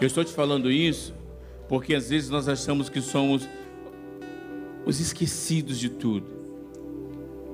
Eu 0.00 0.06
estou 0.06 0.22
te 0.22 0.32
falando 0.32 0.70
isso 0.70 1.21
porque 1.72 1.94
às 1.94 2.10
vezes 2.10 2.28
nós 2.28 2.48
achamos 2.48 2.90
que 2.90 3.00
somos 3.00 3.48
os 4.84 5.00
esquecidos 5.00 5.78
de 5.78 5.88
tudo. 5.88 6.26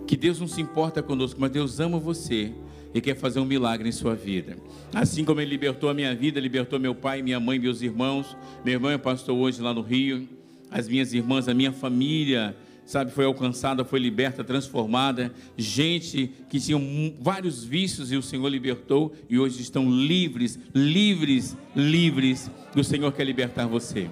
Que 0.09 0.17
Deus 0.17 0.41
não 0.41 0.49
se 0.49 0.61
importa 0.61 1.01
conosco, 1.01 1.41
mas 1.41 1.53
Deus 1.53 1.79
ama 1.79 2.01
você 2.01 2.53
e 2.93 3.01
quer 3.01 3.15
fazer 3.15 3.39
um 3.39 3.45
milagre 3.45 3.89
em 3.89 3.93
sua 3.93 4.17
vida. 4.17 4.57
Assim 4.93 5.25
como 5.25 5.41
Ele 5.41 5.49
libertou 5.49 5.89
a 5.89 5.95
minha 5.95 6.13
vida, 6.17 6.41
libertou 6.41 6.81
meu 6.81 6.97
pai, 6.97 7.23
minha 7.23 7.39
mãe, 7.39 7.61
meus 7.61 7.81
irmãos. 7.81 8.37
Meu 8.65 8.75
irmão 8.75 8.91
é 8.91 8.99
pastor 8.99 9.39
hoje 9.39 9.63
lá 9.63 9.73
no 9.73 9.83
Rio. 9.83 10.29
As 10.69 10.89
minhas 10.89 11.15
irmãs, 11.15 11.47
a 11.47 11.55
minha 11.55 11.71
família 11.71 12.57
sabe, 12.89 13.13
foi 13.13 13.27
alcançada, 13.27 13.85
foi 13.85 14.01
liberta, 14.01 14.43
transformada. 14.43 15.31
Gente 15.59 16.33
que 16.49 16.59
tinha 16.59 16.79
vários 17.21 17.63
vícios 17.63 18.11
e 18.11 18.17
o 18.17 18.23
Senhor 18.23 18.49
libertou 18.49 19.15
e 19.29 19.39
hoje 19.39 19.61
estão 19.61 19.91
livres, 19.91 20.59
livres, 20.75 21.55
livres. 21.77 22.51
O 22.75 22.83
Senhor 22.83 23.13
quer 23.13 23.25
libertar 23.25 23.67
você. 23.67 24.09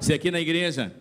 Se 0.00 0.12
aqui 0.12 0.32
na 0.32 0.40
igreja 0.40 0.92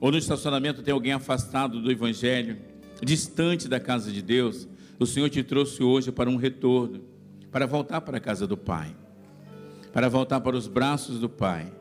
ou 0.00 0.12
no 0.12 0.18
estacionamento 0.18 0.82
tem 0.82 0.94
alguém 0.94 1.12
afastado 1.12 1.82
do 1.82 1.90
Evangelho, 1.90 2.56
distante 3.02 3.66
da 3.66 3.80
casa 3.80 4.12
de 4.12 4.22
Deus, 4.22 4.68
o 5.00 5.06
Senhor 5.06 5.28
te 5.28 5.42
trouxe 5.42 5.82
hoje 5.82 6.12
para 6.12 6.30
um 6.30 6.36
retorno, 6.36 7.00
para 7.50 7.66
voltar 7.66 8.02
para 8.02 8.18
a 8.18 8.20
casa 8.20 8.46
do 8.46 8.56
Pai, 8.56 8.94
para 9.92 10.08
voltar 10.08 10.40
para 10.40 10.56
os 10.56 10.68
braços 10.68 11.18
do 11.18 11.28
Pai, 11.28 11.72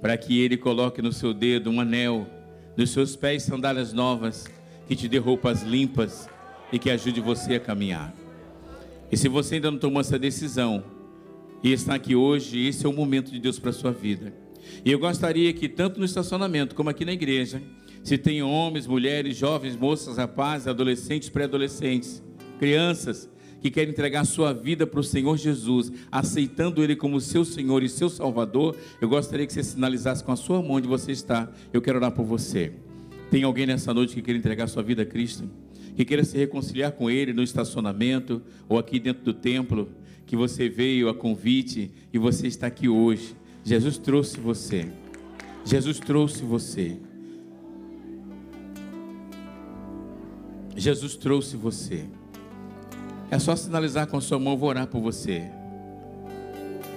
para 0.00 0.16
que 0.16 0.40
Ele 0.40 0.56
coloque 0.56 1.02
no 1.02 1.12
seu 1.12 1.34
dedo 1.34 1.68
um 1.68 1.82
anel 1.82 2.39
nos 2.80 2.92
seus 2.92 3.14
pés 3.14 3.42
sandálias 3.42 3.92
novas, 3.92 4.46
que 4.88 4.96
te 4.96 5.06
dê 5.06 5.18
roupas 5.18 5.62
limpas 5.62 6.26
e 6.72 6.78
que 6.78 6.88
ajude 6.88 7.20
você 7.20 7.56
a 7.56 7.60
caminhar. 7.60 8.14
E 9.12 9.18
se 9.18 9.28
você 9.28 9.56
ainda 9.56 9.70
não 9.70 9.78
tomou 9.78 10.00
essa 10.00 10.18
decisão 10.18 10.82
e 11.62 11.74
está 11.74 11.94
aqui 11.96 12.16
hoje, 12.16 12.66
esse 12.66 12.86
é 12.86 12.88
o 12.88 12.92
momento 12.94 13.30
de 13.30 13.38
Deus 13.38 13.58
para 13.58 13.68
a 13.68 13.74
sua 13.74 13.92
vida. 13.92 14.32
E 14.82 14.90
eu 14.90 14.98
gostaria 14.98 15.52
que, 15.52 15.68
tanto 15.68 15.98
no 15.98 16.06
estacionamento 16.06 16.74
como 16.74 16.88
aqui 16.88 17.04
na 17.04 17.12
igreja, 17.12 17.62
se 18.02 18.16
tem 18.16 18.42
homens, 18.42 18.86
mulheres, 18.86 19.36
jovens, 19.36 19.76
moças, 19.76 20.16
rapazes, 20.16 20.66
adolescentes, 20.66 21.28
pré-adolescentes, 21.28 22.22
crianças, 22.58 23.28
que 23.60 23.70
quer 23.70 23.88
entregar 23.88 24.24
sua 24.24 24.52
vida 24.52 24.86
para 24.86 25.00
o 25.00 25.04
Senhor 25.04 25.36
Jesus, 25.36 25.92
aceitando 26.10 26.82
Ele 26.82 26.96
como 26.96 27.20
seu 27.20 27.44
Senhor 27.44 27.82
e 27.82 27.88
seu 27.88 28.08
Salvador, 28.08 28.74
eu 29.00 29.08
gostaria 29.08 29.46
que 29.46 29.52
você 29.52 29.62
sinalizasse 29.62 30.24
com 30.24 30.32
a 30.32 30.36
sua 30.36 30.62
mão 30.62 30.72
onde 30.72 30.88
você 30.88 31.12
está. 31.12 31.50
Eu 31.72 31.82
quero 31.82 31.98
orar 31.98 32.12
por 32.12 32.24
você. 32.24 32.72
Tem 33.30 33.42
alguém 33.42 33.66
nessa 33.66 33.92
noite 33.92 34.14
que 34.14 34.22
quer 34.22 34.34
entregar 34.34 34.66
sua 34.66 34.82
vida 34.82 35.02
a 35.02 35.06
Cristo? 35.06 35.48
Que 35.94 36.04
queira 36.04 36.24
se 36.24 36.36
reconciliar 36.36 36.92
com 36.92 37.10
Ele 37.10 37.32
no 37.32 37.42
estacionamento 37.42 38.42
ou 38.68 38.78
aqui 38.78 38.98
dentro 38.98 39.22
do 39.22 39.34
templo? 39.34 39.90
Que 40.26 40.36
você 40.36 40.68
veio 40.68 41.08
a 41.08 41.14
convite 41.14 41.90
e 42.12 42.18
você 42.18 42.46
está 42.46 42.66
aqui 42.66 42.88
hoje. 42.88 43.36
Jesus 43.62 43.98
trouxe 43.98 44.40
você. 44.40 44.90
Jesus 45.64 45.98
trouxe 45.98 46.42
você. 46.42 46.96
Jesus 50.74 51.14
trouxe 51.16 51.56
você. 51.56 52.06
É 53.30 53.38
só 53.38 53.54
sinalizar 53.54 54.06
com 54.06 54.20
sua 54.20 54.38
mão, 54.38 54.56
vou 54.56 54.68
orar 54.68 54.86
por 54.86 55.00
você. 55.00 55.44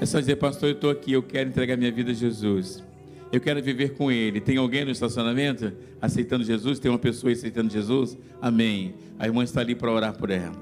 É 0.02 0.06
só 0.06 0.20
dizer, 0.20 0.38
pastor, 0.38 0.70
eu 0.70 0.76
estou 0.76 0.90
aqui, 0.90 1.14
eu 1.14 1.22
quero 1.22 1.50
entregar 1.50 1.78
minha 1.78 1.92
vida 1.92 2.12
a 2.12 2.14
Jesus. 2.14 2.84
Eu 3.32 3.40
quero 3.40 3.62
viver 3.62 3.94
com 3.94 4.12
Ele. 4.12 4.42
Tem 4.42 4.58
alguém 4.58 4.84
no 4.84 4.92
estacionamento 4.92 5.72
aceitando 6.02 6.44
Jesus? 6.44 6.80
Tem 6.80 6.92
uma 6.92 7.00
pessoa 7.00 7.32
aceitando 7.32 7.72
Jesus? 7.72 8.18
Amém. 8.42 8.96
A 9.18 9.28
irmã 9.28 9.44
está 9.44 9.62
ali 9.62 9.76
para 9.76 9.92
orar 9.92 10.18
por 10.18 10.30
ela. 10.30 10.56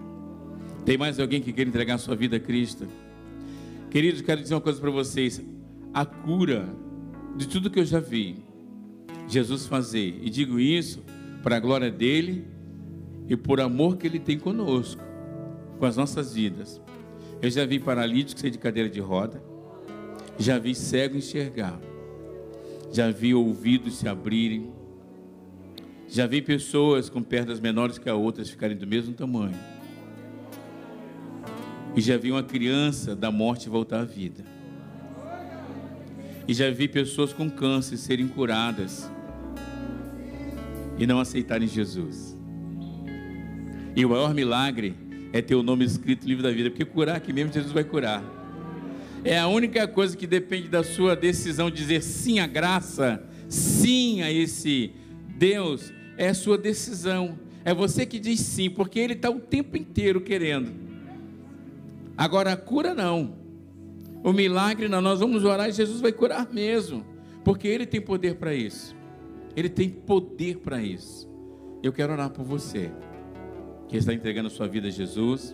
Tem 0.85 0.97
mais 0.97 1.19
alguém 1.19 1.41
que 1.41 1.53
quer 1.53 1.67
entregar 1.67 1.97
sua 1.97 2.15
vida 2.15 2.37
a 2.37 2.39
Cristo? 2.39 2.87
Queridos, 3.89 4.21
quero 4.21 4.41
dizer 4.41 4.53
uma 4.53 4.61
coisa 4.61 4.79
para 4.79 4.91
vocês. 4.91 5.41
A 5.93 6.05
cura 6.05 6.67
de 7.35 7.47
tudo 7.47 7.69
que 7.69 7.79
eu 7.79 7.85
já 7.85 7.99
vi 7.99 8.37
Jesus 9.27 9.65
fazer, 9.65 10.19
e 10.21 10.29
digo 10.29 10.59
isso 10.59 11.03
para 11.41 11.55
a 11.55 11.59
glória 11.59 11.89
dele 11.89 12.45
e 13.27 13.35
por 13.35 13.61
amor 13.61 13.97
que 13.97 14.05
ele 14.05 14.19
tem 14.19 14.37
conosco, 14.37 15.01
com 15.81 15.87
as 15.87 15.97
nossas 15.97 16.35
vidas. 16.35 16.79
Eu 17.41 17.49
já 17.49 17.65
vi 17.65 17.79
paralítico 17.79 18.39
sair 18.39 18.51
de 18.51 18.59
cadeira 18.59 18.87
de 18.87 18.99
roda, 18.99 19.43
já 20.37 20.59
vi 20.59 20.75
cego 20.75 21.17
enxergar, 21.17 21.81
já 22.93 23.09
vi 23.09 23.33
ouvidos 23.33 23.97
se 23.97 24.07
abrirem, 24.07 24.71
já 26.07 26.27
vi 26.27 26.39
pessoas 26.39 27.09
com 27.09 27.23
pernas 27.23 27.59
menores 27.59 27.97
que 27.97 28.07
a 28.07 28.13
outras 28.13 28.47
ficarem 28.47 28.77
do 28.77 28.85
mesmo 28.85 29.15
tamanho. 29.15 29.57
E 31.95 31.99
já 31.99 32.15
vi 32.15 32.31
uma 32.31 32.43
criança 32.43 33.15
da 33.15 33.31
morte 33.31 33.67
voltar 33.67 34.01
à 34.01 34.05
vida. 34.05 34.45
E 36.47 36.53
já 36.53 36.69
vi 36.69 36.87
pessoas 36.87 37.33
com 37.33 37.49
câncer 37.49 37.97
serem 37.97 38.27
curadas 38.27 39.09
e 40.99 41.07
não 41.07 41.19
aceitarem 41.19 41.67
Jesus. 41.67 42.37
E 43.95 44.05
o 44.05 44.09
maior 44.09 44.35
milagre 44.35 45.09
é 45.33 45.41
ter 45.41 45.55
o 45.55 45.63
nome 45.63 45.85
escrito 45.85 46.23
no 46.23 46.29
livro 46.29 46.43
da 46.43 46.51
vida, 46.51 46.69
porque 46.69 46.85
curar 46.85 47.15
aqui 47.15 47.31
mesmo 47.31 47.53
Jesus 47.53 47.71
vai 47.71 47.83
curar. 47.83 48.23
É 49.23 49.37
a 49.37 49.47
única 49.47 49.87
coisa 49.87 50.17
que 50.17 50.27
depende 50.27 50.67
da 50.67 50.83
sua 50.83 51.15
decisão 51.15 51.69
de 51.69 51.77
dizer 51.77 52.01
sim 52.01 52.39
à 52.39 52.47
graça, 52.47 53.23
sim 53.47 54.21
a 54.21 54.31
esse 54.31 54.91
Deus, 55.37 55.93
é 56.17 56.29
a 56.29 56.33
sua 56.33 56.57
decisão. 56.57 57.39
É 57.63 57.73
você 57.73 58.05
que 58.05 58.19
diz 58.19 58.39
sim, 58.39 58.69
porque 58.69 58.99
Ele 58.99 59.13
está 59.13 59.29
o 59.29 59.39
tempo 59.39 59.77
inteiro 59.77 60.19
querendo. 60.19 60.71
Agora 62.17 62.53
a 62.53 62.57
cura 62.57 62.93
não. 62.93 63.35
O 64.23 64.33
milagre 64.33 64.87
não, 64.87 65.01
nós 65.01 65.19
vamos 65.19 65.43
orar 65.43 65.69
e 65.69 65.71
Jesus 65.71 66.01
vai 66.01 66.11
curar 66.11 66.51
mesmo, 66.51 67.05
porque 67.43 67.67
Ele 67.67 67.85
tem 67.85 68.01
poder 68.01 68.35
para 68.35 68.53
isso. 68.53 68.95
Ele 69.55 69.69
tem 69.69 69.89
poder 69.89 70.57
para 70.57 70.81
isso. 70.81 71.29
Eu 71.81 71.91
quero 71.93 72.13
orar 72.13 72.29
por 72.29 72.43
você 72.43 72.91
que 73.91 73.97
está 73.97 74.13
entregando 74.13 74.49
sua 74.49 74.69
vida 74.69 74.87
a 74.87 74.89
Jesus, 74.89 75.53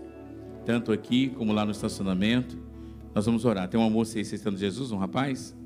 tanto 0.63 0.91
aqui 0.91 1.29
como 1.29 1.51
lá 1.51 1.65
no 1.65 1.71
estacionamento. 1.71 2.55
Nós 3.15 3.25
vamos 3.25 3.45
orar. 3.45 3.67
Tem 3.67 3.79
uma 3.79 3.89
moça 3.89 4.15
aí 4.15 4.21
aceitando 4.21 4.59
Jesus, 4.59 4.91
um 4.91 4.97
rapaz? 4.97 5.57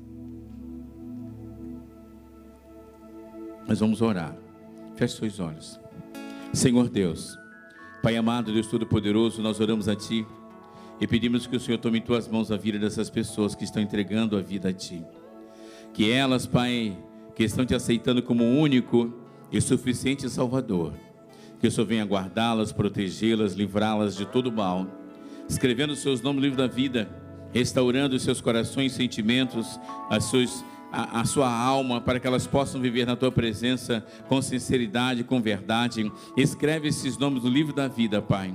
Nós 3.68 3.78
vamos 3.78 4.00
orar. 4.00 4.34
Feche 4.96 5.18
seus 5.18 5.38
olhos. 5.38 5.78
Senhor 6.54 6.88
Deus, 6.88 7.38
Pai 8.02 8.16
amado, 8.16 8.50
Deus 8.50 8.66
Todo-Poderoso, 8.68 9.42
nós 9.42 9.60
oramos 9.60 9.86
a 9.86 9.94
Ti 9.94 10.26
e 10.98 11.06
pedimos 11.06 11.46
que 11.46 11.56
o 11.56 11.60
Senhor 11.60 11.76
tome 11.76 11.98
em 11.98 12.02
Tuas 12.02 12.26
mãos 12.26 12.50
a 12.50 12.56
vida 12.56 12.78
dessas 12.78 13.10
pessoas 13.10 13.54
que 13.54 13.64
estão 13.64 13.82
entregando 13.82 14.34
a 14.34 14.40
vida 14.40 14.70
a 14.70 14.72
Ti. 14.72 15.04
Que 15.92 16.10
elas, 16.10 16.46
Pai, 16.46 16.96
que 17.36 17.44
estão 17.44 17.66
Te 17.66 17.74
aceitando 17.74 18.22
como 18.22 18.44
único 18.44 19.12
e 19.52 19.60
suficiente 19.60 20.26
Salvador, 20.30 20.94
que 21.62 21.68
o 21.68 21.70
Senhor 21.70 21.86
venha 21.86 22.04
guardá-las, 22.04 22.72
protegê-las, 22.72 23.52
livrá-las 23.52 24.16
de 24.16 24.26
todo 24.26 24.50
mal, 24.50 24.84
escrevendo 25.48 25.92
os 25.92 26.00
seus 26.00 26.20
nomes 26.20 26.42
no 26.42 26.42
livro 26.42 26.58
da 26.58 26.66
vida, 26.66 27.08
restaurando 27.52 28.16
os 28.16 28.22
seus 28.24 28.40
corações 28.40 28.94
sentimentos, 28.94 29.78
as 30.10 30.24
suas, 30.24 30.64
a, 30.90 31.20
a 31.20 31.24
sua 31.24 31.48
alma, 31.48 32.00
para 32.00 32.18
que 32.18 32.26
elas 32.26 32.48
possam 32.48 32.80
viver 32.80 33.06
na 33.06 33.14
tua 33.14 33.30
presença 33.30 34.04
com 34.28 34.42
sinceridade, 34.42 35.22
com 35.22 35.40
verdade. 35.40 36.10
Escreve 36.36 36.88
esses 36.88 37.16
nomes 37.16 37.44
no 37.44 37.48
livro 37.48 37.72
da 37.72 37.86
vida, 37.86 38.20
Pai 38.20 38.52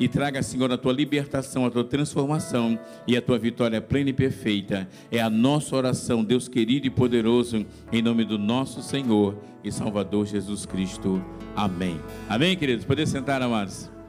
e 0.00 0.08
traga, 0.08 0.42
Senhor, 0.42 0.72
a 0.72 0.78
tua 0.78 0.94
libertação, 0.94 1.66
a 1.66 1.70
tua 1.70 1.84
transformação 1.84 2.80
e 3.06 3.14
a 3.18 3.20
tua 3.20 3.38
vitória 3.38 3.82
plena 3.82 4.08
e 4.08 4.14
perfeita. 4.14 4.88
É 5.12 5.20
a 5.20 5.28
nossa 5.28 5.76
oração, 5.76 6.24
Deus 6.24 6.48
querido 6.48 6.86
e 6.86 6.90
poderoso, 6.90 7.66
em 7.92 8.00
nome 8.00 8.24
do 8.24 8.38
nosso 8.38 8.82
Senhor 8.82 9.36
e 9.62 9.70
Salvador 9.70 10.24
Jesus 10.24 10.64
Cristo. 10.64 11.22
Amém. 11.54 12.00
Amém, 12.30 12.56
queridos? 12.56 12.86
Poder 12.86 13.06
sentar, 13.06 13.42
amados. 13.42 13.99